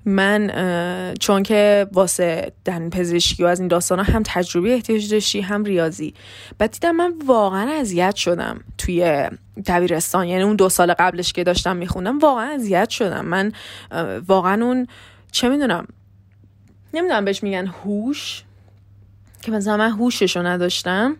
من 0.05 1.13
چون 1.19 1.43
که 1.43 1.87
واسه 1.91 2.51
دن 2.65 2.89
پزشکی 2.89 3.43
و 3.43 3.45
از 3.45 3.59
این 3.59 3.67
داستان 3.67 3.99
هم 3.99 4.23
تجربه 4.25 4.73
احتیاج 4.73 5.11
داشتی 5.11 5.41
هم 5.41 5.63
ریاضی. 5.63 6.13
بعد 6.57 6.71
دیدم 6.71 6.91
من 6.91 7.13
واقعا 7.25 7.69
اذیت 7.71 8.15
شدم 8.15 8.61
توی 8.77 9.29
دبیرستان. 9.65 10.27
یعنی 10.27 10.43
اون 10.43 10.55
دو 10.55 10.69
سال 10.69 10.93
قبلش 10.93 11.33
که 11.33 11.43
داشتم 11.43 11.77
میخوندم 11.77 12.19
واقعا 12.19 12.49
اذیت 12.49 12.89
شدم. 12.89 13.25
من 13.25 13.51
واقعا 14.27 14.65
اون 14.65 14.87
چه 15.31 15.49
می‌دونم 15.49 15.87
نمی‌دونم 16.93 17.25
بهش 17.25 17.43
میگن 17.43 17.67
هوش 17.67 18.43
که 19.41 19.51
مثلا 19.51 19.77
من 19.77 19.91
هوششو 19.91 20.41
نداشتم. 20.41 21.15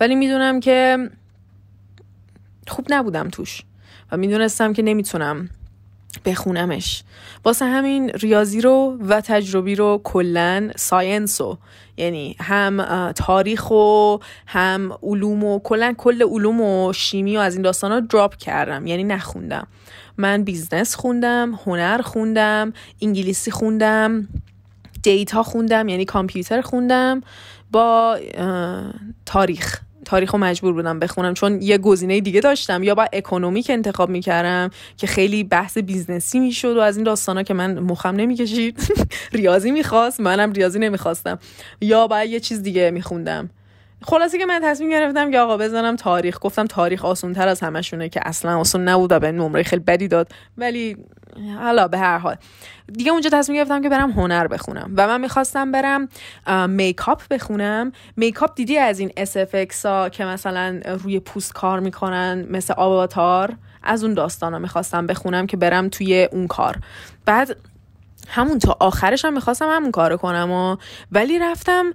ولی 0.00 0.14
می‌دونم 0.14 0.60
که 0.60 1.10
خوب 2.70 2.86
نبودم 2.88 3.28
توش 3.28 3.62
و 4.12 4.16
می‌دونستم 4.16 4.72
که 4.72 4.82
نمی‌تونم 4.82 5.48
بخونمش. 6.24 7.02
واسه 7.44 7.64
همین 7.64 8.08
ریاضی 8.08 8.60
رو 8.60 8.98
و 9.08 9.20
تجربی 9.20 9.74
رو 9.74 10.00
کلا 10.04 10.70
ساینس 10.76 11.40
رو 11.40 11.58
یعنی 11.96 12.36
هم 12.40 13.12
تاریخ 13.12 13.70
و 13.70 14.18
هم 14.46 14.92
علوم 15.02 15.44
و 15.44 15.58
کلا 15.58 15.94
کل 15.98 16.22
علوم 16.22 16.60
و 16.60 16.92
شیمی 16.92 17.36
و 17.36 17.40
از 17.40 17.54
این 17.54 17.62
داستان 17.62 17.92
ها 17.92 18.00
دراپ 18.00 18.36
کردم 18.36 18.86
یعنی 18.86 19.04
نخوندم. 19.04 19.66
من 20.16 20.44
business 20.44 20.94
خوندم 20.94 21.58
هنر 21.66 22.02
خوندم 22.02 22.72
انگلیسی 23.02 23.50
خوندم 23.50 24.28
data 25.02 25.42
خوندم 25.42 25.88
یعنی 25.88 26.04
کامپیوتر 26.04 26.60
خوندم 26.60 27.20
با 27.70 28.18
تاریخ. 29.26 29.80
تاریخ 30.04 30.34
مجبور 30.34 30.72
بودم 30.72 30.98
بخونم 30.98 31.34
چون 31.34 31.62
یه 31.62 31.78
گزینه 31.78 32.20
دیگه 32.20 32.40
داشتم. 32.40 32.82
یا 32.82 32.94
با 32.94 33.06
economic 33.12 33.70
انتخاب 33.70 34.10
می‌کردم 34.10 34.70
که 34.96 35.06
خیلی 35.06 35.44
بحث 35.44 35.78
business 35.78 36.33
ی 36.33 36.40
می‌شد 36.40 36.76
و 36.76 36.80
از 36.80 36.96
این 36.96 37.04
داستانا 37.04 37.42
که 37.42 37.54
من 37.54 37.78
مخم 37.78 38.16
نمی‌کشید 38.16 38.80
ریاضی 39.32 39.70
می‌خواست 39.70 40.20
منم 40.20 40.52
ریاضی 40.52 40.78
نمی‌خواستم. 40.78 41.38
یا 41.80 42.06
باید 42.06 42.30
یه 42.30 42.40
چیز 42.40 42.62
دیگه 42.62 42.90
میخوندم. 42.90 43.50
خلاصه 44.02 44.38
که 44.38 44.46
من 44.46 44.60
تصمیم 44.64 44.90
گرفتم 44.90 45.30
که 45.30 45.38
آقا 45.38 45.56
بزنم 45.56 45.96
تاریخ. 45.96 46.38
گفتم 46.40 46.66
تاریخ 46.66 47.04
آسون 47.04 47.32
تر 47.32 47.48
از 47.48 47.60
همشونه 47.60 48.08
که 48.08 48.20
اصلا 48.24 48.58
آسون 48.58 48.88
نبود 48.88 49.12
و 49.12 49.18
به 49.18 49.32
نمره 49.32 49.62
خیلی 49.62 49.82
بدی 49.86 50.08
داد. 50.08 50.28
ولی 50.58 50.96
حالا 51.58 51.88
به 51.88 51.98
هر 51.98 52.18
حال. 52.18 52.36
دیگه 52.92 53.12
اونجا 53.12 53.30
تصمیم 53.32 53.58
گرفتم 53.58 53.82
که 53.82 53.88
برم 53.88 54.10
هنر 54.10 54.46
بخونم 54.46 54.92
و 54.96 55.06
من 55.06 55.20
می‌خواستم 55.20 55.72
برم 55.72 56.08
میکاپ 56.68 57.22
بخونم. 57.30 57.92
میکاپ 58.16 58.54
دیدی 58.54 58.78
از 58.78 58.98
این 58.98 59.08
SFX 59.08 59.84
ها 59.84 60.08
که 60.08 60.24
مثلا 60.24 60.80
روی 60.86 61.20
پوست 61.20 61.52
کار 61.52 61.80
می‌کنن 61.80 62.46
مثل 62.50 62.74
آواتار 62.76 63.56
از 63.82 64.04
اون 64.04 64.14
داستان 64.14 64.52
ها 64.52 64.58
می‌خواستم 64.58 65.06
بخونم 65.06 65.46
که 65.46 65.56
برم 65.56 65.88
توی 65.88 66.28
اون 66.32 66.46
کار. 66.46 66.76
بعد 67.24 67.56
همون 68.30 68.58
تا 68.58 68.76
آخرش 68.80 69.24
هم 69.24 69.32
می‌خواستم 69.32 69.68
همون 69.70 69.90
کارو 69.90 70.16
کنم 70.16 70.50
و 70.50 70.76
ولی 71.12 71.38
رفتم 71.38 71.92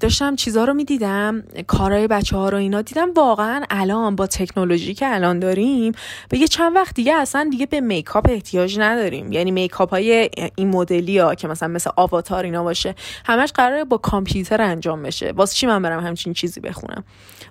داشتم 0.00 0.36
چیزها 0.36 0.64
رو 0.64 0.74
می‌دیدم 0.74 1.42
کارهای 1.66 2.06
بچه 2.06 2.36
ها 2.36 2.48
رو 2.48 2.58
اینا 2.58 2.82
دیدم. 2.82 3.12
واقعا 3.12 3.64
الان 3.70 4.16
با 4.16 4.26
تکنولوژی 4.26 4.94
که 4.94 5.14
الان 5.14 5.38
داریم 5.38 5.92
به 6.28 6.38
یه 6.38 6.46
چند 6.48 6.76
وقت 6.76 6.94
دیگه 6.94 7.14
اصلا 7.14 7.48
دیگه 7.50 7.66
به 7.66 7.80
میکاپ 7.80 8.26
احتیاج 8.30 8.78
نداریم. 8.78 9.32
یعنی 9.32 9.50
میکاپ 9.50 9.90
های 9.90 10.30
این 10.56 10.68
مدلی 10.68 11.18
ها 11.18 11.34
که 11.34 11.48
مثلا 11.48 11.68
مثل 11.68 11.90
آواتار 11.96 12.44
اینا 12.44 12.62
باشه 12.62 12.94
همش 13.26 13.52
قراره 13.52 13.84
با 13.84 13.96
کامپیوتر 13.96 14.62
انجام 14.62 15.02
بشه. 15.02 15.32
واسه 15.32 15.54
چی 15.54 15.66
من 15.66 15.82
برم 15.82 16.06
همچین 16.06 16.32
چیزی 16.32 16.60
بخونم؟ 16.60 17.04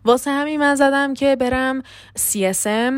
واسه 0.05 0.31
همین 0.31 0.59
من 0.59 0.75
زدم 0.75 1.13
که 1.13 1.35
برم 1.35 1.81
CSM 2.17 2.93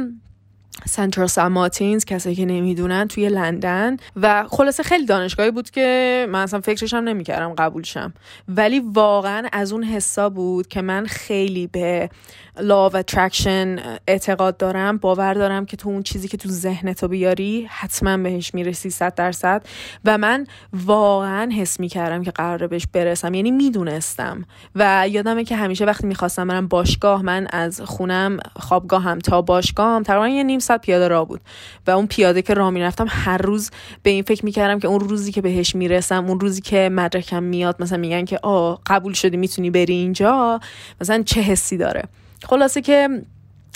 سنترال 0.85 1.27
ساماتینز 1.27 2.05
کسایی 2.05 2.35
که 2.35 2.45
نمی‌دونن 2.45 3.07
توی 3.07 3.29
لندن. 3.29 3.97
و 4.15 4.45
خلاصه 4.49 4.83
خیلی 4.83 5.05
دانشگاهی 5.05 5.51
بود 5.51 5.69
که 5.69 6.27
من 6.29 6.41
اصلا 6.41 6.59
فکرش 6.59 6.93
هم 6.93 7.03
نمی‌کردم 7.03 7.53
قبول 7.53 7.83
شم. 7.83 8.13
ولی 8.47 8.79
واقعا 8.79 9.47
از 9.51 9.71
اون 9.73 9.83
حسا 9.83 10.29
بود 10.29 10.67
که 10.67 10.81
من 10.81 11.05
خیلی 11.05 11.67
به 11.67 12.09
law 12.57 12.91
of 12.91 12.95
attraction 12.95 13.81
اعتقاد 14.07 14.57
دارم 14.57 14.97
باور 14.97 15.33
دارم 15.33 15.65
که 15.65 15.77
تو 15.77 15.89
اون 15.89 16.03
چیزی 16.03 16.27
که 16.27 16.37
تو 16.37 16.49
ذهنتو 16.49 17.07
بیاری 17.07 17.67
حتما 17.69 18.17
بهش 18.17 18.53
می‌رسی 18.53 18.89
صد 18.89 19.15
درصد. 19.15 19.65
و 20.05 20.17
من 20.17 20.47
واقعا 20.85 21.51
حس 21.51 21.79
می‌کردم 21.79 22.23
که 22.23 22.31
قراره 22.31 22.67
بهش 22.67 22.87
برسم 22.93 23.33
یعنی 23.33 23.51
می‌دونستم. 23.51 24.45
و 24.75 25.07
یادمه 25.09 25.43
که 25.43 25.55
همیشه 25.55 25.85
وقتی 25.85 26.07
می‌خواستم 26.07 26.47
برم 26.47 26.67
باشگاه 26.67 27.21
من 27.21 27.47
از 27.47 27.81
خونم 27.81 28.39
خوابگاهم 28.59 29.19
تا 29.19 29.41
باشگاهم 29.41 30.03
تقریبا 30.03 30.27
یه 30.27 30.43
نیم 30.43 30.59
ساعت 30.69 30.81
پیاده 30.81 31.07
راه 31.07 31.27
بود. 31.27 31.41
و 31.87 31.91
اون 31.91 32.07
پیاده 32.07 32.41
که 32.41 32.53
راه 32.53 32.69
می‌رفتم 32.69 33.05
هر 33.09 33.37
روز 33.37 33.71
به 34.03 34.09
این 34.09 34.23
فکر 34.23 34.45
می‌کردم 34.45 34.79
که 34.79 34.87
اون 34.87 34.99
روزی 34.99 35.31
که 35.31 35.41
بهش 35.41 35.75
می‌رسم 35.75 36.25
اون 36.25 36.39
روزی 36.39 36.61
که 36.61 36.89
مدرکم 36.89 37.43
میاد 37.43 37.75
مثلا 37.79 37.97
میگن 37.97 38.25
که 38.25 38.39
آه 38.43 38.81
قبول 38.85 39.13
شدی 39.13 39.37
می‌تونی 39.37 39.69
بری 39.69 39.93
اینجا؟ 39.93 40.59
مثلا 41.01 41.23
چه 41.23 41.41
حسی 41.41 41.77
داره؟ 41.77 42.03
خلاصه 42.43 42.81
که 42.81 43.09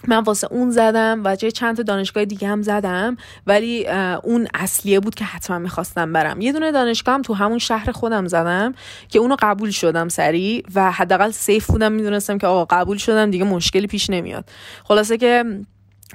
من 0.08 0.24
واسه 0.24 0.48
اون 0.52 0.72
زدم 0.72 1.22
و 1.26 1.36
جای 1.36 1.52
چند 1.52 1.78
تا 1.78 1.84
دانشگاه 1.84 2.26
دیگه 2.26 2.48
هم 2.48 2.62
زدم 2.62 3.18
ولی 3.48 3.88
اون 4.24 4.48
اصلیه 4.54 5.00
بود 5.00 5.16
که 5.16 5.26
حتما 5.26 5.60
می‌خواستم 5.60 6.14
برم. 6.14 6.42
یه 6.42 6.52
دونه 6.52 6.72
دانشگاه 6.72 7.16
هم 7.16 7.22
تو 7.22 7.34
همون 7.34 7.60
شهر 7.60 7.92
خودم 7.92 8.28
زدم 8.28 8.74
که 9.10 9.20
اونو 9.20 9.36
قبول 9.40 9.72
شدم 9.72 10.10
سریع 10.10 10.64
و 10.76 10.92
حداقل 10.92 11.32
سیف 11.32 11.68
بودم 11.68 11.92
می‌دونستم 11.92 12.38
که 12.38 12.48
آقا 12.48 12.66
قبول 12.66 12.98
شدم 12.98 13.32
دیگه 13.32 13.46
مشکلی 13.46 13.88
پیش 13.88 14.10
نمیاد. 14.10 14.50
خلاصه 14.84 15.18
که 15.18 15.44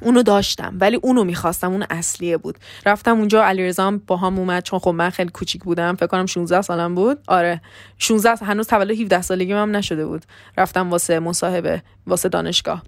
اونو 0.03 0.23
داشتم 0.23 0.77
ولی 0.81 0.97
اونو 1.03 1.25
می‌خواستم 1.25 1.73
اون 1.73 1.85
اصلیه 1.91 2.37
بود. 2.37 2.59
رفتم 2.87 3.19
اونجا 3.19 3.45
علیرضا 3.45 3.99
با 4.07 4.17
هم 4.17 4.39
اومد 4.39 4.63
چون 4.63 4.79
خب 4.79 4.91
من 4.91 5.11
خیلی 5.11 5.31
کوچیک 5.31 5.65
بودم. 5.65 5.95
فکر 5.95 6.07
کنم 6.07 6.27
16 6.27 6.63
سالم 6.63 6.95
بود. 6.95 7.19
آره. 7.29 7.61
16 7.99 8.45
هنوز 8.45 8.67
تولد 8.67 8.91
17 8.91 9.23
سالگی 9.23 9.53
هم 9.53 9.77
نشده 9.77 10.07
بود. 10.07 10.25
رفتم 10.59 10.91
واسه 10.91 11.19
مصاحبه 11.19 11.83
واسه 12.07 12.29
دانشگاه. 12.29 12.83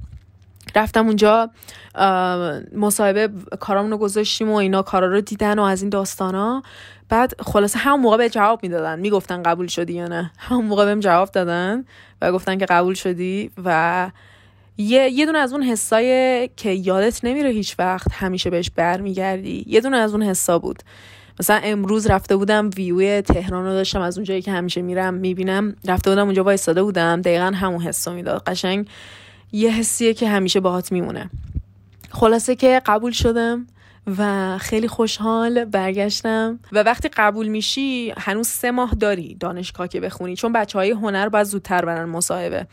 رفتم 0.76 1.06
اونجا 1.06 1.50
مصاحبه 2.76 3.28
کارامونو 3.60 3.96
گذاشتیم 3.96 4.50
و 4.50 4.54
اینا 4.54 4.82
کارا 4.82 5.06
رو 5.06 5.20
دیدن 5.20 5.58
و 5.58 5.62
از 5.62 5.82
این 5.82 5.90
داستانا. 5.90 6.62
بعد 7.08 7.40
خلاصه 7.40 7.78
همون 7.78 8.00
موقع 8.00 8.16
به 8.16 8.30
جواب 8.30 8.60
می‌دادن. 8.62 8.98
می‌گفتن 8.98 9.42
قبول 9.42 9.66
شدی 9.66 9.92
یا 9.92 10.08
نه. 10.08 10.30
همون 10.38 10.64
موقع 10.64 10.84
بهم 10.84 11.00
جواب 11.00 11.30
دادن 11.30 11.84
و 12.22 12.32
گفتن 12.32 12.58
که 12.58 12.66
قبول 12.66 12.94
شدی 12.94 13.50
و 13.64 14.10
یه 14.78 15.10
یه 15.10 15.26
دونه 15.26 15.38
از 15.38 15.52
اون 15.52 15.62
حسای 15.62 16.48
که 16.56 16.70
یادت 16.70 17.24
نمیره 17.24 17.50
هیچ 17.50 17.74
وقت 17.78 18.12
همیشه 18.12 18.50
بهش 18.50 18.70
برمیگردی. 18.70 19.64
یه 19.66 19.80
دونه 19.80 19.96
از 19.96 20.12
اون 20.12 20.22
حسا 20.22 20.58
بود. 20.58 20.82
مثلا 21.40 21.60
امروز 21.64 22.06
رفته 22.06 22.36
بودم 22.36 22.70
ویوی 22.76 23.22
تهران 23.22 23.64
رو 23.64 23.70
داشتم 23.70 24.00
از 24.00 24.18
اونجایی 24.18 24.42
که 24.42 24.52
همیشه 24.52 24.82
میرم 24.82 25.14
می‌بینم. 25.14 25.76
رفته 25.86 26.10
بودم 26.10 26.24
اونجا 26.24 26.44
وایستاده 26.44 26.82
بودم. 26.82 27.20
دقیقا 27.20 27.52
همون 27.54 27.80
حسو 27.80 28.12
می‌داد. 28.12 28.42
قشنگ 28.42 28.88
یه 29.52 29.70
حسیه 29.70 30.14
که 30.14 30.28
همیشه 30.28 30.60
باهات 30.60 30.92
میمونه. 30.92 31.30
خلاصه 32.10 32.56
که 32.56 32.82
قبول 32.86 33.12
شدم. 33.12 33.66
و 34.06 34.58
خیلی 34.58 34.88
خوشحال 34.88 35.64
برگشتم. 35.64 36.58
و 36.72 36.82
وقتی 36.82 37.08
قبول 37.08 37.48
میشی 37.48 38.12
هنوز 38.18 38.48
سه 38.48 38.70
ماه 38.70 38.94
داری 38.94 39.34
دانشگاه 39.34 39.88
که 39.88 40.00
بخونی 40.00 40.36
چون 40.36 40.52
بچه 40.52 40.78
های 40.78 40.90
هنر 40.90 41.28
باید 41.28 41.46
زودتر 41.46 41.84
برن 41.84 42.04
مصاحبه. 42.04 42.66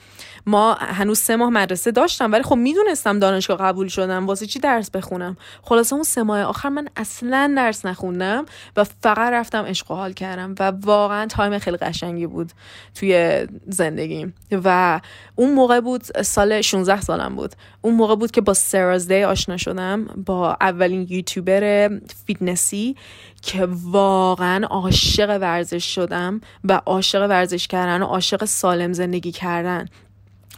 ما 0.45 0.73
هنوز 0.73 1.19
سه 1.19 1.35
ماه 1.35 1.49
مدرسه 1.49 1.91
داشتم 1.91 2.31
ولی 2.31 2.43
خب 2.43 2.55
می‌دونستم 2.55 3.19
دانشگاه 3.19 3.57
قبول 3.57 3.87
شدم. 3.87 4.27
واسه 4.27 4.45
چی 4.45 4.59
درس 4.59 4.91
بخونم؟ 4.91 5.37
خلاصه 5.61 5.93
اون 5.93 6.03
سه 6.03 6.23
ماه 6.23 6.41
آخر 6.41 6.69
من 6.69 6.87
اصلا 6.97 7.53
درس 7.57 7.85
نخوندم 7.85 8.45
و 8.77 8.83
فقط 8.83 9.33
رفتم 9.33 9.63
عشق 9.63 9.87
حال 9.87 10.13
کردم. 10.13 10.55
و 10.59 10.71
واقعا 10.71 11.25
time 11.25 11.59
خیلی 11.59 11.77
قشنگی 11.77 12.27
بود 12.27 12.51
توی 12.95 13.45
زندگیم 13.67 14.33
و 14.51 15.01
اون 15.35 15.53
موقع 15.53 15.79
بود 15.79 16.03
سال 16.21 16.61
16 16.61 17.01
سالم 17.01 17.35
بود. 17.35 17.51
اون 17.81 17.95
موقع 17.95 18.15
بود 18.15 18.31
که 18.31 18.41
با 18.41 18.53
Sarah's 18.53 19.07
Day 19.07 19.23
آشنا 19.23 19.57
شدم 19.57 20.05
با 20.25 20.57
اولین 20.61 21.05
YouTuber 21.17 21.89
fitness 22.25 22.86
ی 22.86 22.95
که 23.41 23.67
واقعا 23.71 24.67
عاشق 24.67 25.37
ورزش 25.41 25.95
شدم 25.95 26.41
و 26.63 26.81
عاشق 26.85 27.29
ورزش 27.29 27.67
کردن 27.67 28.01
و 28.01 28.05
عاشق 28.05 28.45
سالم 28.45 28.93
زندگی 28.93 29.31
کردن. 29.31 29.85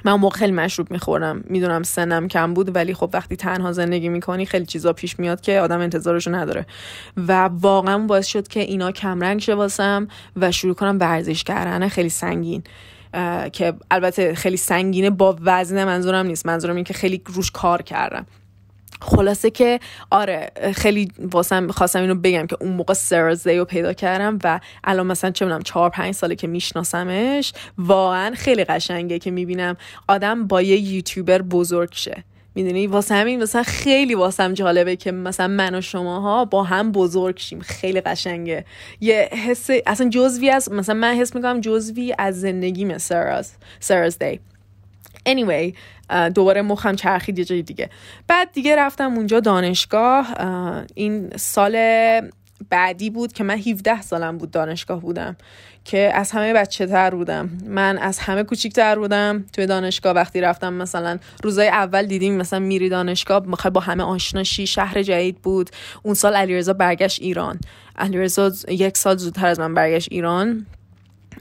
من 0.05 0.14
موقع 0.14 0.38
خیلی 0.38 0.51
مشروب 0.51 0.91
می‌خوردم 0.91 1.43
می‌دونم 1.45 1.84
سنم 1.84 2.28
کم 2.28 2.53
بود 2.53 2.76
ولی 2.76 2.93
خب 2.93 3.10
وقتی 3.14 3.36
تنها 3.36 3.72
زندگی 3.72 4.10
می‌کنی 4.10 4.45
خیلی 4.45 4.66
چیزا 4.66 4.93
پیش 4.93 5.20
میاد 5.20 5.41
که 5.41 5.60
آدم 5.60 5.80
انتظارشو 5.80 6.36
نداره. 6.36 6.66
و 7.18 7.49
واقعا 7.53 7.97
باعث 7.97 8.28
شد 8.28 8.47
که 8.47 8.60
اینا 8.60 8.91
کمرنگ 8.91 9.39
شه 9.39 9.55
واسم 9.55 10.07
و 10.36 10.51
شروع 10.51 10.74
کنم 10.74 10.97
ورزش 10.99 11.43
کردن 11.43 11.88
خیلی 11.88 12.10
سنگین. 12.10 12.64
که 13.51 13.74
البته 13.91 14.36
خیلی 14.36 14.57
سنگینه 14.57 15.10
با 15.10 15.38
وزن 15.41 15.84
منظورم 15.84 16.26
نیست. 16.26 16.45
منظورم 16.45 16.76
این 16.76 16.84
که 16.84 16.93
خیلی 16.93 17.22
روش 17.26 17.51
کار 17.51 17.82
کردم. 17.82 18.26
خلاصه 19.02 19.50
که 19.50 19.80
آره 20.12 20.52
خیلی 20.76 21.12
واسم 21.20 21.68
خواستم 21.68 22.02
اینو 22.02 22.16
بگم 22.16 22.47
که 22.47 22.58
اون 22.60 22.72
موقع 22.72 22.93
سرزی 22.93 23.58
رو 23.58 23.66
پیدا 23.66 23.93
کردم 23.93 24.39
و 24.43 24.60
الان 24.84 25.08
مثلا 25.08 25.32
چه 25.32 25.45
می‌دونم 25.45 25.62
چهار 25.62 25.89
پنج 25.89 26.14
ساله 26.14 26.36
که 26.36 26.47
میشناسمش 26.47 27.54
واقعا 27.78 28.36
خیلی 28.36 28.64
قشنگه 28.64 29.20
که 29.20 29.32
می‌بینم 29.32 29.78
آدم 30.08 30.47
با 30.47 30.62
یه 30.62 30.78
یوتیوبر 30.80 31.41
بزرگ 31.41 31.89
شه. 31.91 32.24
می‌دونی؟ 32.56 32.88
واسه 32.88 33.16
همین 33.16 33.43
مثلا 33.43 33.64
خیلی 33.64 34.16
واسم 34.16 34.54
جالبه 34.54 34.95
که 34.95 35.12
مثلا 35.12 35.47
من 35.47 35.76
و 35.76 35.82
شماها 35.82 36.45
با 36.45 36.64
هم 36.64 36.91
بزرگ 36.91 37.38
شیم. 37.38 37.60
خیلی 37.60 38.02
قشنگه. 38.02 38.66
یه 39.02 39.30
حس 39.47 39.70
اصلا 39.86 40.10
جزوی 40.10 40.50
از 40.50 40.72
مثلا 40.72 40.95
من 40.95 41.14
حس 41.14 41.36
می‌کنم 41.36 41.62
جزوی 41.62 42.16
از 42.18 42.41
زندگی 42.41 42.97
سرز 42.97 43.52
سرز 43.80 44.18
دی 44.18 44.39
anyway 45.34 45.73
دوباره 46.36 46.61
مخم 46.61 46.95
چرخید 46.95 47.39
یه 47.39 47.45
جای 47.45 47.61
دیگه. 47.61 47.89
بعد 48.27 48.51
دیگه 48.51 48.75
رفتم 48.75 49.13
اونجا 49.13 49.39
دانشگاه. 49.39 50.36
این 50.95 51.30
سال 51.36 51.77
بعدی 52.69 53.09
بود 53.09 53.34
که 53.34 53.43
من 53.43 53.57
17 53.57 54.01
سالم 54.01 54.38
بود 54.38 54.51
دانشگاه 54.51 55.01
بودم 55.01 55.36
که 55.86 56.11
از 56.13 56.32
همه 56.32 56.53
بچه 56.53 56.86
تر 56.86 57.09
بودم. 57.09 57.49
من 57.65 57.97
از 57.97 58.19
همه 58.19 58.43
کوچیکتر 58.43 58.95
بودم. 58.95 59.45
توی 59.53 59.65
دانشگاه 59.65 60.13
وقتی 60.13 60.41
رفتم 60.41 60.73
مثلا 60.73 61.19
روزای 61.43 61.67
اول 61.67 62.05
دیدیم 62.05 62.38
مثلا 62.38 62.59
میری 62.59 62.89
دانشگاه 62.89 63.45
می‌خوای 63.45 63.71
با 63.71 63.82
همه 63.82 64.03
آشناشی 64.03 64.67
شهر 64.67 65.03
جدید 65.03 65.41
بود. 65.41 65.69
اون 66.03 66.13
سال 66.13 66.36
علیرضا 66.36 66.73
برگشت 66.73 67.21
ایران. 67.21 67.59
علیرضا 67.97 68.51
یک 68.67 68.97
سال 68.97 69.17
زودتر 69.17 69.47
از 69.47 69.59
من 69.59 69.73
برگشت 69.73 70.07
ایران. 70.11 70.65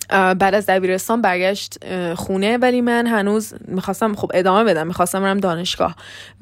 بعد 0.09 0.55
از 0.55 0.67
دبیرستان 0.67 1.23
برگشت 1.23 1.79
خونه. 2.15 2.57
ولی 2.57 2.81
من 2.81 3.07
هنوز 3.07 3.55
می‌خواستم 3.69 4.15
خب 4.15 4.31
ادامه 4.35 4.65
بدم 4.65 4.87
می‌خواستم 4.87 5.21
برم 5.21 5.39
دانشگاه. 5.39 5.97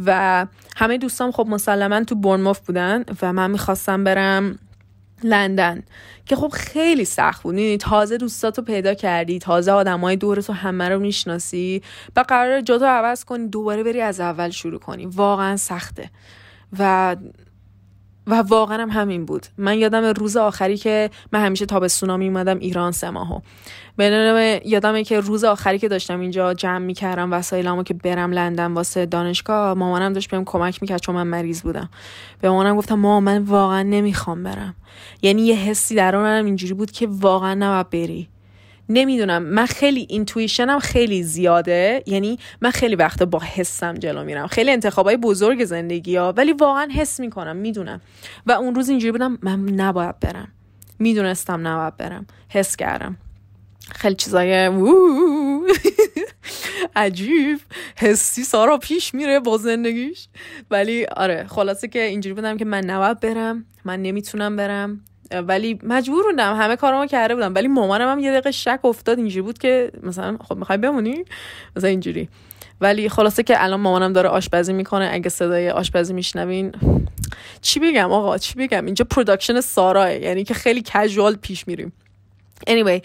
و 0.05 0.47
همه 0.77 0.99
دوستام 0.99 1.33
خب 1.33 1.47
مسلما 1.49 2.05
تو 2.05 2.15
برنموف 2.15 2.61
بودن 2.61 3.05
و 3.23 3.33
من 3.33 3.51
می‌خواستم 3.51 4.05
برم 4.05 4.59
لندن 5.25 5.83
که 6.27 6.37
خب 6.37 6.49
خیلی 6.49 7.05
سخت 7.05 7.43
بود. 7.43 7.55
یعنی 7.55 7.77
تازه 7.77 8.17
دوستاتو 8.17 8.63
پیدا 8.63 8.95
کردی 8.95 9.39
تازه 9.39 9.73
آدمای 9.73 10.17
دورتو 10.17 10.53
همه 10.53 10.89
رو 10.89 10.99
می‌شناسی. 10.99 11.83
و 12.17 12.25
قرار 12.29 12.61
جاتو 12.61 12.85
عوض 12.85 13.25
کنی 13.25 13.49
دوباره 13.49 13.83
بری 13.83 14.01
از 14.01 14.21
اول 14.21 14.51
شروع 14.51 14.81
کنی. 14.81 15.07
واقعا 15.07 15.57
سخته. 15.57 16.11
و 16.79 17.17
و 18.27 18.35
واقعا 18.35 18.83
هم 18.83 18.91
همین 18.91 19.25
بود. 19.25 19.47
من 19.59 19.79
یادم 19.79 20.05
روز 20.05 20.37
آخری 20.37 20.77
که 20.77 21.11
من 21.33 21.45
همیشه 21.45 21.67
تابستونا 21.67 22.17
می 22.17 22.29
اومدم 22.29 22.59
ایران 22.59 22.93
سه 22.93 23.11
ماهو 23.11 23.41
یادمه 24.65 25.05
که 25.05 25.21
روز 25.21 25.45
آخری 25.45 25.79
که 25.79 25.89
داشتم 25.89 26.21
اینجا 26.21 26.55
جمع 26.55 26.79
می‌کردم 26.79 27.33
وسایلمو 27.33 27.83
که 27.83 27.95
برم 27.95 28.33
لندن 28.33 28.73
واسه 28.73 29.07
دانشگاه 29.07 29.75
مامانم 29.75 30.13
داشت 30.13 30.31
بهم 30.31 30.45
کمک 30.45 30.83
می‌کرد 30.83 31.01
چون 31.01 31.15
من 31.15 31.27
مریض 31.27 31.63
بودم. 31.63 31.89
به 32.41 32.49
مامانم 32.49 32.77
گفتم 32.77 32.95
مامان 32.95 33.25
من 33.25 33.43
واقعا 33.43 33.83
نمی‌خوام 33.83 34.43
برم. 34.43 34.75
یعنی 35.23 35.43
یه 35.43 35.55
حسی 35.57 35.95
درونم 35.95 36.45
اینجوری 36.45 36.75
بود 36.75 36.91
که 36.91 37.09
واقعا 37.11 37.55
نباید 37.55 37.91
بری. 37.91 38.29
نمی‌دونم. 38.89 39.43
من 39.43 39.67
خیلی 39.67 40.07
اینتویشنم 40.11 40.79
خیلی 40.79 41.23
زیاده. 41.23 42.03
یعنی 42.07 42.39
من 42.61 42.71
خیلی 42.71 42.95
وقتا 42.95 43.25
با 43.25 43.39
حسم 43.39 43.95
جلو 43.95 44.25
میرم. 44.25 44.47
خیلی 44.47 44.71
انتخابای 44.71 45.17
بزرگ 45.17 45.65
زندگی 45.65 46.17
ها 46.17 46.35
ولی 46.37 46.53
واقعا 46.53 46.89
حس 46.93 47.21
می‌کنم. 47.21 47.57
می‌دونم. 47.57 48.01
و 48.47 48.53
اون 48.53 48.75
روز 48.75 48.89
اینجوری 48.89 49.13
بودم 49.13 49.39
من 49.43 49.61
نباید 49.61 50.21
برم. 50.21 50.49
می‌دونستم 50.99 51.67
نباید 51.67 51.97
برم. 51.97 52.27
حس 52.49 52.77
کردم. 52.77 53.17
خیلی 53.95 54.15
چیزای 54.15 54.71
عجیب. 56.97 57.59
حسی 57.97 58.45
سارا 58.45 58.79
پیش 58.79 59.15
میره 59.15 59.41
با 59.41 59.59
زندگیش. 59.59 60.29
ولی 60.71 61.05
آره 61.05 61.47
خلاصه 61.49 61.89
که 61.89 62.03
اینجوری 62.03 62.35
بودم 62.35 62.57
که 62.57 62.65
من 62.65 62.85
نباید 62.85 63.21
برم. 63.21 63.65
من 63.85 64.03
نمی‌تونم 64.03 64.57
برم. 64.57 65.01
ولی 65.33 65.79
مجبور 65.83 66.25
بودم 66.25 66.57
همه 66.57 66.77
کارامو 66.77 67.07
کرده 67.07 67.35
بودم. 67.35 67.55
ولی 67.55 67.69
مامانم 67.69 68.09
هم 68.09 68.19
یه 68.19 68.31
دقیقه 68.31 68.51
شک 68.51 68.81
افتاد 68.85 69.19
اینجوری 69.19 69.43
بود 69.43 69.59
که 69.59 69.93
مثلا 70.03 70.39
خب 70.49 70.57
می‌خوای 70.57 70.79
بمونی؟ 70.79 71.25
مثلا 71.77 71.91
اینجوری. 71.91 72.29
ولی 72.81 73.09
خلاصه 73.09 73.43
که 73.43 73.65
الان 73.65 73.81
مامانم 73.81 74.13
داره 74.13 74.29
آشپزی 74.29 74.73
می‌کنه. 74.73 75.09
اگه 75.13 75.29
صدای 75.29 75.71
آشپزی 75.71 76.13
میشنوین 76.13 76.73
چی 77.61 77.81
بگم 77.81 78.13
آقا؟ 78.13 78.39
چی 78.39 78.55
بگم؟ 78.59 78.85
اینجا 78.85 79.05
production 79.05 79.61
ساراه 79.61 80.15
یعنی 80.15 80.45
که 80.45 80.55
خیلی 80.55 80.83
casual 80.83 81.37
پیش 81.37 81.69
میریم. 81.69 81.93
Anyway 82.71 83.01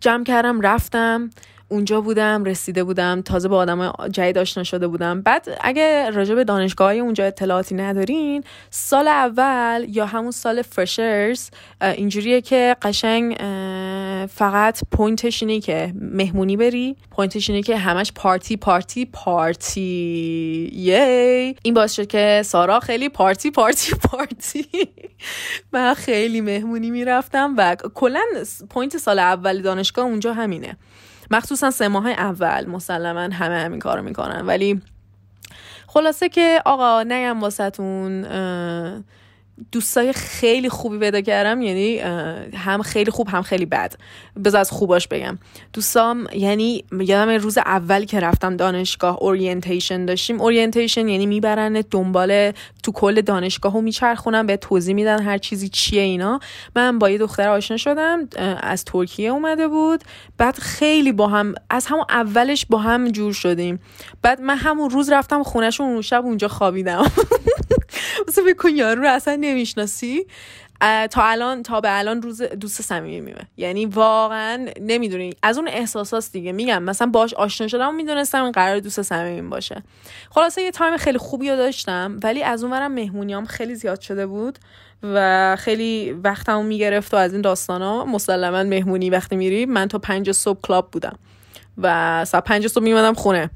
جمع 0.00 0.24
کردم 0.24 0.60
رفتم. 0.60 1.30
اونجا 1.68 2.00
بودم 2.00 2.44
رسیده 2.44 2.84
بودم 2.84 3.22
تازه 3.22 3.48
با 3.48 3.56
آدم 3.56 3.92
جدید 4.12 4.38
آشنا 4.38 4.64
شده 4.64 4.88
بودم. 4.88 5.22
بعد 5.22 5.58
اگه 5.60 6.10
راجع 6.10 6.34
به 6.34 6.44
دانشگاه 6.44 6.92
اونجا 6.92 7.24
اطلاعاتی 7.24 7.74
ندارین 7.74 8.44
سال 8.70 9.08
اول 9.08 9.86
یا 9.88 10.06
همون 10.06 10.30
سال 10.30 10.62
freshers 10.62 11.50
اینجوریه 11.80 12.40
که 12.40 12.76
قشنگ 12.82 13.36
فقط 14.30 14.80
point 14.90 15.27
ش 15.27 15.42
اینه 15.42 15.60
که 15.60 15.94
مهمونی 16.00 16.56
بری 16.56 16.96
point 17.10 17.39
ش 17.39 17.50
اینه 17.50 17.62
که 17.62 17.76
همش 17.76 18.12
پارتی 18.14 18.56
پارتی 18.56 19.04
پارتی. 19.04 19.80
یی! 20.72 21.54
این 21.62 21.74
باعث 21.74 21.92
شد 21.92 22.06
که 22.06 22.42
سارا 22.44 22.80
خیلی 22.80 23.08
پارتی 23.08 23.50
پارتی 23.50 23.94
پارتی. 23.94 24.66
من 25.72 25.94
خیلی 25.94 26.40
مهمونی 26.40 26.90
می‌رفتم 26.90 27.54
و 27.58 27.76
کلا 27.94 28.22
point 28.70 28.96
سال 28.96 29.18
اول 29.18 29.62
دانشگاه 29.62 30.04
اونجا 30.04 30.32
همینه. 30.32 30.76
مخصوصا 31.30 31.70
سه 31.70 31.88
ماه 31.88 32.08
اول 32.10 32.66
مسلما 32.66 33.20
همه 33.20 33.58
همین 33.58 33.78
کارو 33.78 34.02
می‌کنن. 34.02 34.46
ولی 34.46 34.82
خلاصه 35.86 36.28
که 36.28 36.62
آقا 36.64 37.02
نگم 37.02 37.40
واسهتون 37.40 38.24
دوستای 39.72 40.12
خیلی 40.12 40.68
خوبی 40.68 40.98
پیدا 40.98 41.20
کردم 41.20 41.62
یعنی 41.62 41.98
هم 42.54 42.82
خیلی 42.82 43.10
خوب 43.10 43.28
هم 43.28 43.42
خیلی 43.42 43.66
بد. 43.66 43.94
بذار 44.44 44.60
از 44.60 44.70
خوباش 44.70 45.08
بگم. 45.08 45.38
دوستام 45.72 46.28
یعنی 46.34 46.84
یادم 47.00 47.30
روز 47.30 47.58
اول 47.58 48.04
که 48.04 48.20
رفتم 48.20 48.56
دانشگاه 48.56 49.18
orientation 49.20 50.04
داشتیم. 50.04 50.40
orientation 50.40 51.08
یعنی 51.08 51.26
می‌برن 51.26 51.72
دنبال 51.90 52.52
تو 52.82 52.92
کل 52.92 53.20
دانشگاه 53.20 53.76
و 53.76 53.80
میچرخونم 53.80 54.46
به 54.46 54.56
توضیح 54.56 54.94
میدن 54.94 55.22
هر 55.22 55.38
چیزی 55.38 55.68
چیه 55.68 56.02
اینا. 56.02 56.40
من 56.76 56.98
با 56.98 57.10
یه 57.10 57.18
دختر 57.18 57.48
آشنا 57.48 57.76
شدم 57.76 58.28
از 58.60 58.84
ترکیه 58.84 59.30
اومده 59.30 59.68
بود. 59.68 60.04
بعد 60.38 60.58
خیلی 60.58 61.12
با 61.12 61.28
هم 61.28 61.54
از 61.70 61.86
همون 61.86 62.04
اولش 62.08 62.66
با 62.70 62.78
هم 62.78 63.08
جور 63.08 63.32
شدیم. 63.32 63.80
بعد 64.22 64.40
من 64.40 64.56
همون 64.56 64.90
روز 64.90 65.10
رفتم 65.10 65.42
خونهشون 65.42 65.86
اون 65.86 66.02
شب 66.02 66.24
اونجا 66.24 66.48
خوابیدم. 66.48 67.04
مثلا 68.28 68.44
بکن 68.44 68.68
یارو 68.68 69.02
رو 69.02 69.08
اصلا 69.08 69.36
نمی‌شناسی؟ 69.40 70.26
تا 71.10 71.22
الان 71.22 71.62
تا 71.62 71.80
به 71.80 71.98
الان 71.98 72.22
روز 72.22 72.42
دوست 72.42 72.82
صمیمی 72.82 73.20
میمه. 73.20 73.48
یعنی 73.56 73.86
واقعا 73.86 74.66
نمی‌دونی. 74.80 75.34
از 75.42 75.58
اون 75.58 75.68
احساسات 75.68 76.28
دیگه. 76.32 76.52
میگم 76.52 76.82
مثلا 76.82 77.06
باش 77.06 77.34
آشنا 77.34 77.68
شدم 77.68 77.88
و 77.88 77.92
می‌دونستم 77.92 78.50
قرار 78.50 78.78
دوست 78.78 79.02
صمیمی 79.02 79.48
باشه. 79.48 79.82
خلاصه 80.30 80.62
یه 80.62 80.70
time 80.70 80.96
خیلی 80.96 81.18
خوبی 81.18 81.46
داشتم 81.48 82.18
ولی 82.22 82.42
از 82.42 82.64
اونورم 82.64 82.92
مهمونیام 82.92 83.44
خیلی 83.44 83.74
زیاد 83.74 84.00
شده 84.00 84.26
بود 84.26 84.58
و 85.02 85.56
خیلی 85.58 86.12
وقتمو 86.24 86.62
می‌گرفت 86.62 87.14
و 87.14 87.16
از 87.16 87.32
این 87.32 87.44
ها 87.68 88.04
مسلما 88.04 88.62
مهمونی 88.62 89.10
وقتی 89.10 89.36
میری. 89.36 89.66
من 89.66 89.88
تا 89.88 89.98
پنج 89.98 90.32
صبح 90.32 90.60
club 90.60 90.90
بودم 90.90 91.18
و 91.78 92.24
ساعت 92.24 92.44
پنج 92.44 92.66
صبح 92.66 92.84
میمدم 92.84 93.14
خونه. 93.14 93.50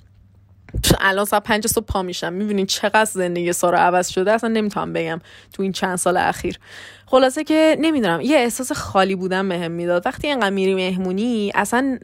الان 1.01 1.25
ساعت 1.25 1.43
پنج 1.43 1.67
صبح 1.67 1.85
پا 1.85 2.03
میشم. 2.03 2.33
می‌بینین 2.33 2.67
چقدر 2.67 3.05
زندگی 3.05 3.53
سارا 3.53 3.79
عوض 3.79 4.09
شده 4.09 4.33
اصلا 4.33 4.51
نمی‌تونم 4.51 4.93
بگم 4.93 5.21
تو 5.53 5.63
این 5.63 5.73
چند 5.73 5.97
سال 5.97 6.17
اخیر. 6.17 6.59
خلاصه 7.07 7.45
که 7.45 7.77
نمی‌دونم 7.81 8.21
یه 8.21 8.37
احساس 8.37 8.73
خالی 8.73 9.15
بودن 9.15 9.49
بهم 9.49 9.71
می‌داد. 9.71 10.07
وقتی 10.07 10.29
اینقدر 10.29 10.51
میری 10.51 10.75
مهمونی 10.75 11.53
اصلا 11.55 11.99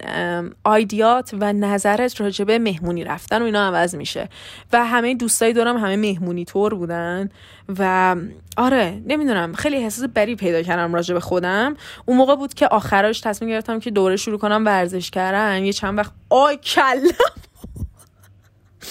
آیدیات 0.64 1.30
و 1.40 1.52
نظرت 1.52 2.20
راجبه 2.20 2.58
مهمونی 2.58 3.04
رفتن 3.04 3.42
و 3.42 3.44
اینا 3.44 3.66
عوض 3.66 3.94
میشه. 3.94 4.28
و 4.72 4.84
همه 4.84 5.14
دوستایی 5.14 5.52
دارم 5.52 5.76
همه 5.76 5.96
مهمونی 5.96 6.44
طور 6.44 6.74
بودن 6.74 7.30
و 7.78 8.16
آره 8.56 9.02
نمی‌دونم 9.06 9.52
خیلی 9.52 9.76
احساس 9.76 10.08
بری 10.14 10.36
پیدا 10.36 10.62
کردم 10.62 10.94
راجع 10.94 11.14
به 11.14 11.20
خودم. 11.20 11.76
اون 12.06 12.16
موقع 12.16 12.36
بود 12.36 12.54
که 12.54 12.66
آخرش 12.66 13.20
تصمیم 13.20 13.50
گرفتم 13.50 13.80
که 13.80 13.90
دوره 13.90 14.16
شروع 14.16 14.38
کنم 14.38 14.64
ورزش 14.66 15.10
کردن. 15.10 15.64
یه 15.64 15.72
چند 15.72 15.98
وقت 15.98 16.12
آی 16.30 16.56
کلم 16.56 17.12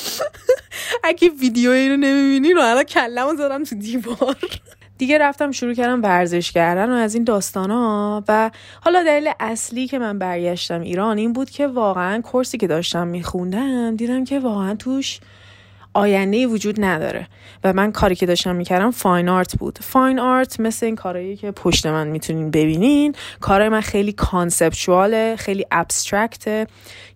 اگه 1.04 1.30
ویدیو 1.30 1.72
رو 1.72 1.98
نمی‌بینی 1.98 2.54
رو 2.54 2.62
الان 2.62 2.84
کلمو 2.84 3.36
زدم 3.36 3.64
تو 3.64 3.76
دیوار. 3.76 4.38
دیگه 4.98 5.18
رفتم 5.18 5.52
شروع 5.52 5.74
کردم 5.74 6.04
ورزش 6.04 6.52
کردن 6.52 6.90
و 6.90 6.94
از 6.94 7.16
این 7.16 7.24
داستان 7.24 7.72
ها 7.72 8.24
و 8.28 8.52
حالا 8.82 9.04
دلیل 9.04 9.32
اصلی 9.40 9.88
که 9.88 10.00
من 10.00 10.20
برگشتم 10.20 10.82
ایران 10.82 11.18
این 11.18 11.34
بود 11.34 11.50
که 11.50 11.68
واقعا 11.68 12.22
کورسی 12.22 12.58
که 12.58 12.68
داشتم 12.68 13.08
میخوندم 13.08 13.96
دیدم 13.96 14.24
که 14.24 14.40
واقعا 14.40 14.76
توش 14.76 15.20
آینده 15.96 16.48
وجود 16.48 16.84
نداره. 16.84 17.28
و 17.64 17.74
من 17.74 17.92
کاری 17.92 18.16
که 18.16 18.26
داشتم 18.26 18.56
می‌کردم 18.56 18.92
فاین 18.92 19.30
آرت 19.30 19.56
بود. 19.56 19.80
فاین 19.82 20.20
آرت 20.20 20.60
مثل 20.60 20.86
این 20.86 20.96
کارهایی 20.96 21.36
که 21.36 21.52
پشت 21.52 21.86
من 21.86 22.08
می‌تونین 22.08 22.52
ببینین 22.52 23.16
کارهای 23.40 23.70
من 23.70 23.82
خیلی 23.82 24.12
کانسپچواله 24.12 25.36
خیلی 25.36 25.66
ابسترکته 25.72 26.68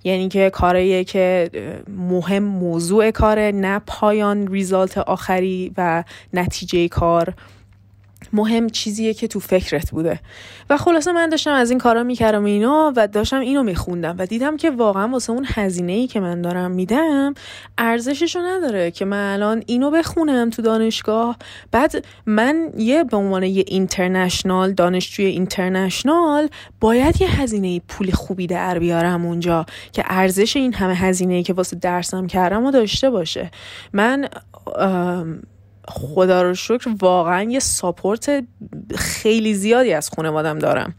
یعنی 0.03 0.29
که 0.29 0.49
کارهایی 0.49 1.03
که 1.03 1.49
مهم 1.97 2.43
موضوع 2.43 3.11
کاره 3.11 3.51
نه 3.55 3.81
پایان 3.87 4.47
ریزالت 4.47 4.97
آخری 4.97 5.71
و 5.77 6.03
نتیجه 6.33 6.87
کار. 6.87 7.33
مهم 8.33 8.69
چیزیه 8.69 9.13
که 9.13 9.27
تو 9.27 9.39
فکرت 9.39 9.91
بوده. 9.91 10.19
و 10.69 10.77
خلاصه 10.77 11.11
من 11.11 11.29
داشتم 11.29 11.51
از 11.51 11.69
این 11.69 11.79
کارا 11.79 12.03
می‌کردم 12.03 12.45
اینا 12.45 12.93
و 12.95 13.07
داشتم 13.07 13.39
اینو 13.39 13.63
میخوندم 13.63 14.15
و 14.19 14.25
دیدم 14.25 14.57
که 14.57 14.71
واقعا 14.71 15.07
واسه 15.07 15.33
اون 15.33 15.45
هزینه 15.47 15.91
ای 15.91 16.07
که 16.07 16.19
من 16.19 16.41
دارم 16.41 16.71
میدم 16.71 17.33
ارزششو 17.77 18.39
نداره 18.39 18.91
که 18.91 19.05
من 19.05 19.33
الان 19.33 19.63
اینو 19.65 19.91
بخونم 19.91 20.49
تو 20.49 20.61
دانشگاه. 20.61 21.37
بعد 21.71 22.05
من 22.25 22.71
یه 22.77 23.03
به 23.03 23.17
عنوان 23.17 23.43
یه 23.43 23.63
اینترنشنال 23.67 24.71
دانشجوی 24.71 25.25
اینترنشنال 25.25 26.49
باید 26.79 27.21
یه 27.21 27.41
هزینه 27.41 27.81
پول 27.87 28.11
خوبی 28.11 28.47
در 28.47 28.79
بیارم 28.79 29.25
اونجا 29.25 29.65
که 29.91 30.03
ارزش 30.05 30.55
این 30.57 30.73
همه 30.73 30.95
هزینه 30.95 31.33
ای 31.33 31.43
که 31.43 31.53
واسه 31.53 31.75
درسم 31.75 32.27
کردم 32.27 32.71
داشته 32.71 33.09
باشه. 33.09 33.51
من 33.93 34.27
خدا 35.89 36.41
رو 36.41 36.53
شکر 36.53 36.95
واقعا 37.01 37.43
یه 37.43 37.59
ساپورت 37.59 38.43
خیلی 38.95 39.53
زیادی 39.53 39.93
از 39.93 40.09
خانوادم 40.09 40.59
دارم 40.59 40.95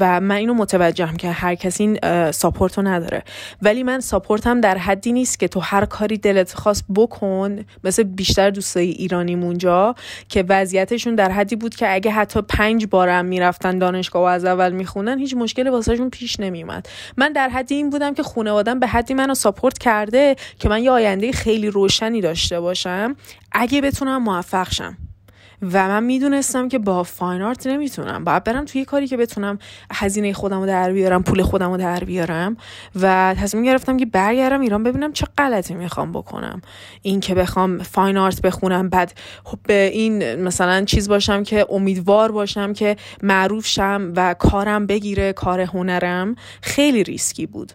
و 0.00 0.20
من 0.20 0.34
اینو 0.34 0.54
متوجهم 0.54 1.16
که 1.16 1.30
هر 1.30 1.54
کسی 1.54 1.82
این 1.82 2.30
ساپورت 2.30 2.78
رو 2.78 2.84
نداره. 2.84 3.22
ولی 3.62 3.82
من 3.82 4.00
ساپورتم 4.00 4.60
در 4.60 4.78
حدی 4.78 5.12
نیست 5.12 5.38
که 5.38 5.48
تو 5.48 5.60
هر 5.60 5.84
کاری 5.84 6.18
دلت 6.18 6.54
خواست 6.54 6.84
بکن 6.94 7.64
مثل 7.84 8.02
بیشتر 8.02 8.50
دوستای 8.50 8.88
ایرانی 8.88 9.34
مونجا 9.34 9.94
که 10.28 10.44
وضعیتشون 10.48 11.14
در 11.14 11.30
حدی 11.30 11.56
بود 11.56 11.74
که 11.74 11.94
اگه 11.94 12.10
حتی 12.10 12.42
پنج 12.42 12.86
بارم 12.86 13.24
می‌رفتن 13.24 13.78
دانشگاه 13.78 14.22
و 14.22 14.24
از 14.24 14.44
اول 14.44 14.72
می‌خونن 14.72 15.18
هیچ 15.18 15.34
مشکل 15.34 15.68
واسهشون 15.68 16.10
پیش 16.10 16.40
نمیومد 16.40 16.88
من 17.16 17.32
در 17.32 17.48
حدی 17.48 17.74
این 17.74 17.90
بودم 17.90 18.14
که 18.14 18.22
خانوادم 18.22 18.80
به 18.80 18.86
حدی 18.86 19.14
منو 19.14 19.34
ساپورت 19.34 19.78
کرده 19.78 20.36
که 20.58 20.68
من 20.68 20.82
یه 20.82 20.90
آینده 20.90 21.32
خیلی 21.32 21.70
روشنی 21.70 22.20
داشته 22.20 22.60
باشم. 22.60 23.16
اگه 23.54 23.80
بتونم 23.80 24.22
موفق 24.22 24.72
شم. 24.72 24.96
و 25.72 25.88
من 25.88 26.04
می‌دونستم 26.04 26.68
که 26.68 26.78
با 26.78 27.02
fine 27.02 27.42
art 27.42 27.66
نمی‌تونم. 27.66 28.24
باید 28.24 28.44
برم 28.44 28.64
توی 28.64 28.84
کاری 28.84 29.06
که 29.06 29.16
بتونم 29.16 29.58
هزینه 29.92 30.32
خودم 30.32 30.60
رو 30.60 30.66
در 30.66 30.92
بیارم 30.92 31.22
پول 31.22 31.42
خودم 31.42 31.70
رو 31.70 31.76
در 31.76 32.04
بیارم. 32.04 32.56
و 33.00 33.34
تصمیم 33.38 33.64
گرفتم 33.64 33.96
که 33.96 34.06
برگردم 34.06 34.60
ایران 34.60 34.82
ببینم 34.82 35.12
چه 35.12 35.26
غلطی 35.38 35.74
می‌خوام 35.74 36.12
بکنم. 36.12 36.62
این 37.02 37.20
که 37.20 37.34
بخوام 37.34 37.78
fine 37.78 38.16
art 38.16 38.42
بخونم 38.42 38.88
بعد 38.88 39.12
خب 39.44 39.58
به 39.62 39.90
این 39.92 40.34
مثلا 40.34 40.84
چیز 40.84 41.08
باشم 41.08 41.42
که 41.42 41.66
امیدوار 41.70 42.32
باشم 42.32 42.72
که 42.72 42.96
معروف 43.22 43.66
شم 43.66 44.12
و 44.16 44.34
کارم 44.34 44.86
بگیره 44.86 45.32
کار 45.32 45.60
هنرم 45.60 46.36
خیلی 46.62 47.02
ریسکی 47.02 47.46
بود. 47.46 47.72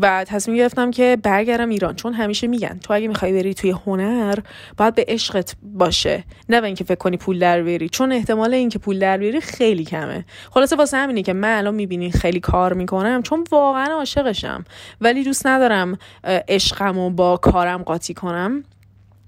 و 0.00 0.24
تصمیم 0.24 0.56
گرفتم 0.56 0.90
که 0.90 1.18
برگردم 1.22 1.68
ایران. 1.68 1.94
چون 1.94 2.12
همیشه 2.12 2.46
میگن 2.46 2.78
تو 2.82 2.94
اگه 2.94 3.08
می‌خوای 3.08 3.32
بری 3.32 3.54
توی 3.54 3.70
هنر 3.70 4.38
باید 4.76 4.94
به 4.94 5.04
عشقت 5.08 5.56
باشه. 5.62 6.24
نه 6.48 6.62
اینکه 6.62 6.84
فکر 6.84 6.98
کنی 6.98 7.16
پول 7.16 7.38
در 7.38 7.62
بیاری. 7.62 7.88
چون 7.88 8.12
احتمال 8.12 8.54
اینکه 8.54 8.78
پول 8.78 8.98
در 8.98 9.16
بیاری 9.16 9.40
خیلی 9.40 9.84
کمه. 9.84 10.24
خلاصه 10.50 10.76
واسه 10.76 10.96
همینه 10.96 11.22
که 11.22 11.32
من 11.32 11.58
الان 11.58 11.74
می‌بینی 11.74 12.10
خیلی 12.10 12.40
کار 12.40 12.72
می‌کنم 12.72 13.22
چون 13.22 13.44
واقعا 13.50 13.94
عاشقشم. 13.94 14.64
ولی 15.00 15.24
دوست 15.24 15.46
ندارم 15.46 15.98
عشقم 16.24 16.98
و 16.98 17.10
با 17.10 17.36
کارم 17.36 17.82
قاطی 17.82 18.14
کنم. 18.14 18.64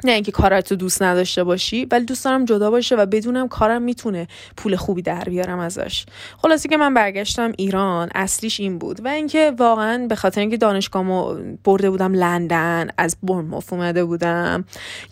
نه 0.04 0.12
اینکه 0.12 0.32
کارت 0.32 0.70
رو 0.70 0.76
دوست 0.76 1.02
نداشته 1.02 1.44
باشی 1.44 1.84
ولی 1.84 2.04
دوست 2.04 2.24
دارم 2.24 2.44
جدا 2.44 2.70
باشه 2.70 2.96
و 2.96 3.06
بدونم 3.06 3.48
کارم 3.48 3.82
می‌تونه 3.82 4.28
پول 4.56 4.76
خوبی 4.76 5.02
در 5.02 5.24
بیارم 5.24 5.58
ازش. 5.58 6.06
خلاصی 6.38 6.68
که 6.68 6.76
من 6.76 6.94
برگشتم 6.94 7.52
ایران 7.56 8.10
اصلیش 8.14 8.60
این 8.60 8.78
بود 8.78 9.04
و 9.04 9.08
اینکه 9.08 9.52
واقعا 9.58 10.06
به 10.06 10.14
خاطر 10.14 10.40
اینکه 10.40 10.56
دانشگاهمو 10.56 11.34
برده 11.64 11.90
بودم 11.90 12.14
لندن 12.14 12.88
از 12.98 13.16
برموف 13.22 13.72
اومده 13.72 14.04
بودم 14.04 14.64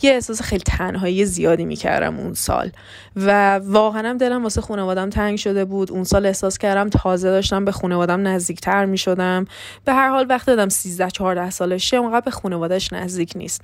یه 0.03 0.11
احساس 0.11 0.43
خیلی 0.43 0.63
تنهایی 0.67 1.25
زیادی 1.25 1.65
می‌کردم 1.65 2.19
اون 2.19 2.35
سال. 2.35 2.71
و 3.17 3.55
واقعا 3.57 4.09
هم 4.11 4.19
دلم 4.19 4.43
واسه 4.43 4.61
خانوادم 4.61 5.11
تنگ 5.11 5.39
شده 5.39 5.65
بود. 5.65 5.93
اون 5.93 6.05
سال 6.05 6.27
احساس 6.27 6.59
کردم 6.59 6.89
تازه 6.89 7.31
داشتم 7.31 7.65
به 7.65 7.73
خانوادم 7.73 8.29
نزدیکتر 8.29 8.85
می‌شدم. 8.85 9.47
به 9.85 9.93
هر 9.93 10.09
حال 10.09 10.27
وقتی 10.29 10.47
دادم 10.47 10.69
13 10.69 11.11
14 11.11 11.51
سالشه 11.51 11.97
اونقدر 11.97 12.25
به 12.25 12.31
خانوادش 12.31 12.93
نزدیک 12.93 13.33
نیست. 13.37 13.61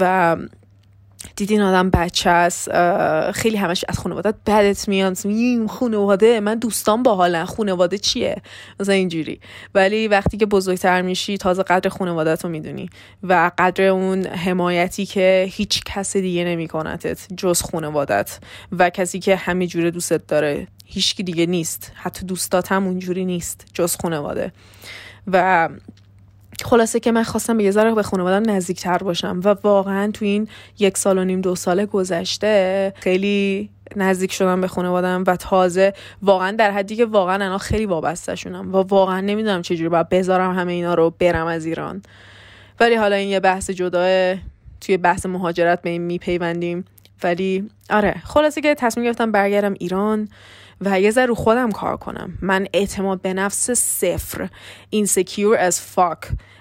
و 0.00 0.36
دیدین 1.36 1.60
آدم 1.60 1.90
بچه 1.90 2.30
است 2.30 2.70
خیلی 3.32 3.56
همش 3.56 3.84
از 3.88 3.98
خانواده 3.98 4.32
بدت 4.46 4.88
میاد. 4.88 5.18
این 5.24 5.66
خانواده 5.66 6.40
من 6.40 6.54
دوستان 6.54 7.02
باحالن 7.02 7.44
خانواده 7.44 7.98
چیه؟ 7.98 8.42
مثلا 8.80 8.94
اینجوری. 8.94 9.40
ولی 9.74 10.08
وقتی 10.08 10.36
که 10.36 10.46
بزرگتر 10.46 11.02
میشی 11.02 11.38
تازه 11.38 11.62
قدر 11.62 11.88
خانوادت 11.88 12.44
رو 12.44 12.50
می‌دونی 12.50 12.90
و 13.22 13.50
قدر 13.58 13.84
اون 13.84 14.26
حمایتی 14.26 15.06
که 15.06 15.46
هیچ 15.50 15.82
کس 15.84 16.16
دیگه 16.16 16.44
نمیکنتت 16.44 17.26
جز 17.36 17.62
خانوادت 17.62 18.38
و 18.72 18.90
کسی 18.90 19.18
که 19.18 19.36
همه 19.36 19.66
جوره 19.66 19.90
دوستت 19.90 20.26
داره. 20.26 20.66
هیچکی 20.84 21.22
دیگه 21.22 21.46
نیست. 21.46 21.92
حتی 21.94 22.26
دوستات 22.26 22.72
هم 22.72 22.86
اونجوری 22.86 23.24
نیست 23.24 23.66
جز 23.74 23.96
خانواده. 24.02 24.52
و 25.26 25.68
خلاصه 26.64 27.00
که 27.00 27.12
من 27.12 27.22
خواستم 27.22 27.56
به 27.56 27.64
یه 27.64 27.70
ذره 27.70 27.94
به 27.94 28.02
خانوادم 28.02 28.50
نزدیکتر 28.50 28.98
باشم 28.98 29.40
و 29.44 29.48
واقعا 29.48 30.10
تو 30.10 30.24
این 30.24 30.48
یک 30.78 30.98
سال 30.98 31.18
و 31.18 31.24
نیم 31.24 31.40
دو 31.40 31.54
سال 31.54 31.84
گذشته 31.84 32.92
خیلی 32.96 33.70
نزدیک 33.96 34.32
شدم 34.32 34.60
به 34.60 34.68
خانوادم 34.68 35.24
و 35.26 35.36
تازه 35.36 35.92
واقعا 36.22 36.50
در 36.50 36.70
حدی 36.70 36.96
که 36.96 37.04
واقعا 37.04 37.34
الان 37.34 37.58
خیلی 37.58 37.86
وابسته 37.86 38.34
شونم 38.34 38.74
و 38.74 38.76
واقعا 38.76 39.20
نمی‌دونم 39.20 39.62
چجوری 39.62 39.88
باید 39.88 40.08
بذارم 40.08 40.54
همه 40.54 40.72
اینا 40.72 40.94
رو 40.94 41.14
برم 41.18 41.46
از 41.46 41.64
ایران. 41.64 42.02
ولی 42.80 42.94
حالا 42.94 43.16
این 43.16 43.28
یه 43.28 43.40
بحث 43.40 43.70
جداه 43.70 44.36
توی 44.80 44.96
بحث 44.96 45.26
مهاجرت 45.26 45.82
به 45.82 45.90
این 45.90 46.02
میپیوندیم. 46.02 46.84
ولی 47.22 47.70
آره 47.90 48.14
خلاصه 48.24 48.60
که 48.60 48.74
تصمیم 48.74 49.06
گرفتم 49.06 49.32
برگردم 49.32 49.74
ایران. 49.78 50.28
و 50.80 51.00
یه 51.00 51.10
ذره 51.10 51.26
رو 51.26 51.34
خودم 51.34 51.70
کار 51.70 51.96
کنم. 51.96 52.38
من 52.42 52.66
اعتماد 52.72 53.20
به 53.20 53.34
نفس 53.34 53.70
صفر. 53.70 54.48
insecure 54.90 55.58
as 55.58 55.80
fuck 55.80 56.18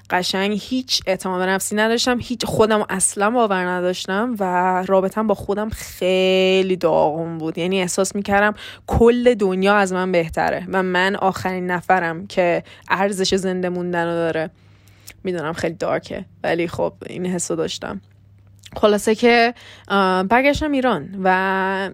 قشنگ 0.09 0.57
هیچ 0.61 1.01
اعتماد 1.07 1.45
به 1.45 1.51
نفسی 1.51 1.75
نداشتم. 1.75 2.17
هیچ 2.21 2.45
خودم 2.45 2.85
اصلا 2.89 3.29
باور 3.29 3.67
نداشتم 3.67 4.35
و 4.39 4.83
رابطم 4.87 5.27
با 5.27 5.35
خودم 5.35 5.69
خیلی 5.69 6.75
داغون 6.75 7.37
بود. 7.37 7.57
یعنی 7.57 7.81
احساس 7.81 8.15
می‌کردم 8.15 8.53
کل 8.87 9.33
دنیا 9.33 9.75
از 9.75 9.93
من 9.93 10.11
بهتره 10.11 10.67
و 10.71 10.83
من 10.83 11.15
آخرین 11.15 11.71
نفرم 11.71 12.27
که 12.27 12.63
ارزش 12.89 13.35
زنده 13.35 13.69
موندن 13.69 14.05
رو 14.05 14.11
داره. 14.11 14.49
می‌دونم 15.23 15.53
خیلی 15.53 15.75
دارکه 15.75 16.25
ولی 16.43 16.67
خب 16.67 16.93
این 17.05 17.25
حسو 17.25 17.55
داشتم. 17.55 18.01
خلاصه 18.75 19.15
که 19.15 19.53
برگشتم 20.29 20.71
ایران 20.71 21.09
و 21.23 21.89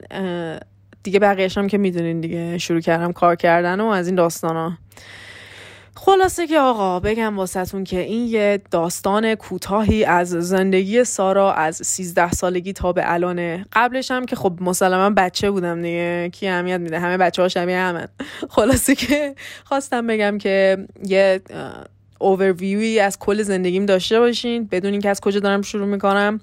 دیگه 1.04 1.20
بقیهش 1.20 1.58
هم 1.58 1.68
که 1.68 1.78
می‌دونین 1.78 2.22
دیگه 2.22 2.58
شروع 2.58 2.80
کردم 2.80 3.12
کار 3.12 3.36
کردن 3.36 3.82
و 3.82 3.86
از 3.86 4.08
این 4.08 4.16
داستان 4.16 4.56
ها 4.56 4.78
خلاصه 5.96 6.48
که 6.48 6.60
آقا 6.60 7.00
بگم 7.00 7.38
واسهتون 7.38 7.84
که 7.84 8.00
این 8.00 8.28
یه 8.28 8.62
داستان 8.72 9.36
کوتاهی 9.36 10.06
از 10.06 10.30
زندگی 10.30 11.04
سارا 11.04 11.54
از 11.54 11.76
13 11.76 12.32
سالگی 12.32 12.74
تا 12.74 12.94
به 12.94 13.14
الانه. 13.14 13.66
قبلش 13.74 14.12
هم 14.12 14.26
که 14.26 14.36
خب 14.36 14.58
مسلما 14.62 15.10
بچه 15.10 15.52
بودم 15.52 15.82
دیگه. 15.82 16.30
کی 16.30 16.48
اهمیت 16.48 16.80
میده؟ 16.80 17.00
همه 17.00 17.18
بچه 17.18 17.42
ها 17.42 17.48
شبیه 17.48 17.78
همه. 17.78 18.08
خلاصه 18.56 18.96
که 18.96 19.36
خواستم 19.66 20.08
بگم 20.08 20.38
که 20.38 20.78
یه 21.06 21.42
اوورویوی 22.20 23.00
از 23.00 23.20
کل 23.20 23.44
زندگیم 23.44 23.86
داشته 23.86 24.20
باشین. 24.20 24.68
بدون 24.72 24.92
اینکه 24.92 25.10
از 25.10 25.22
کجا 25.22 25.40
دارم 25.40 25.62
شروع 25.62 25.88
می‌کنم. 25.88 26.40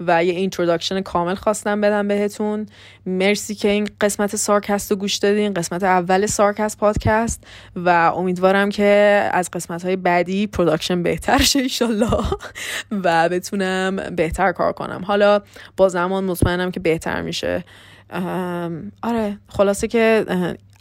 و 0.00 0.24
یه 0.24 0.32
introduction 0.32 1.00
کامل 1.00 1.34
خواستم 1.34 1.80
بدم 1.80 2.08
بهتون. 2.08 2.66
مرسی 3.06 3.54
که 3.54 3.68
این 3.68 3.88
قسمت 4.00 4.36
سارکست 4.36 4.90
رو 4.90 4.96
گوش 4.96 5.16
دادین. 5.16 5.54
قسمت 5.54 5.82
اول 5.82 6.26
سارکست 6.26 6.78
پادکست 6.78 7.44
و 7.76 7.88
امیدوارم 8.16 8.70
که 8.70 9.28
از 9.32 9.50
قسمت 9.50 9.84
های 9.84 9.96
بعدی 9.96 10.46
production 10.46 11.02
بهتر 11.02 11.38
شه 11.38 11.58
ایشالله 11.58 12.24
و 13.04 13.28
بتونم 13.28 13.96
بهتر 14.16 14.52
کار 14.52 14.72
کنم. 14.72 15.04
حالا 15.04 15.40
با 15.76 15.88
زمان 15.88 16.24
مطمئنم 16.24 16.70
که 16.70 16.80
بهتر 16.80 17.22
میشه. 17.22 17.64
آره 19.02 19.38
خلاصه 19.48 19.88
که 19.88 20.24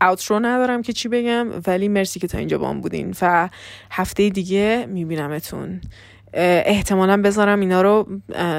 outro 0.02 0.40
ندارم 0.40 0.82
که 0.82 0.94
چی 0.94 1.10
بگم 1.10 1.48
ولی 1.68 1.88
مرسی 1.88 2.20
که 2.20 2.28
تا 2.28 2.38
اینجا 2.38 2.58
بام 2.58 2.82
بودین 2.82 3.16
و 3.22 3.50
هفته 3.92 4.30
دیگه 4.30 4.86
میبینمتون. 4.90 5.82
احتمالا 6.34 7.22
بذارم 7.22 7.60
اینا 7.60 7.82
رو 7.82 8.08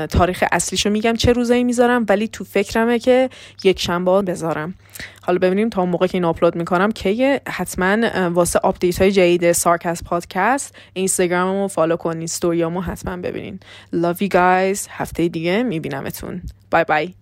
تاریخ 0.06 0.44
اصلیشو 0.52 0.90
میگم 0.90 1.14
چه 1.14 1.32
روزایی 1.32 1.64
می‌ذارم 1.64 2.06
ولی 2.08 2.28
تو 2.28 2.44
فکرمه 2.44 2.98
که 2.98 3.30
یک 3.64 3.80
شنبه 3.80 4.22
بذارم. 4.22 4.74
حالا 5.22 5.38
ببینیم 5.38 5.68
تا 5.68 5.84
موقع 5.84 6.06
که 6.06 6.14
این 6.14 6.24
آپلود 6.24 6.56
می‌کنم 6.56 6.92
که 6.92 7.40
حتما 7.48 8.28
واسه 8.30 8.58
update 8.58 9.02
های 9.02 9.12
جدید 9.12 9.52
سارکست 9.52 10.04
پادکست 10.04 10.74
اینستاگراممو 10.92 11.68
follow 11.68 11.96
کنین 11.96 12.26
ستوریامو 12.26 12.80
حتما 12.80 13.16
ببینین. 13.16 13.60
Love 13.94 14.16
you 14.16 14.28
guys. 14.28 14.86
هفته 14.90 15.28
دیگه 15.28 15.62
میبینمتون. 15.62 16.42
بای 16.70 16.84
بای 16.84 17.14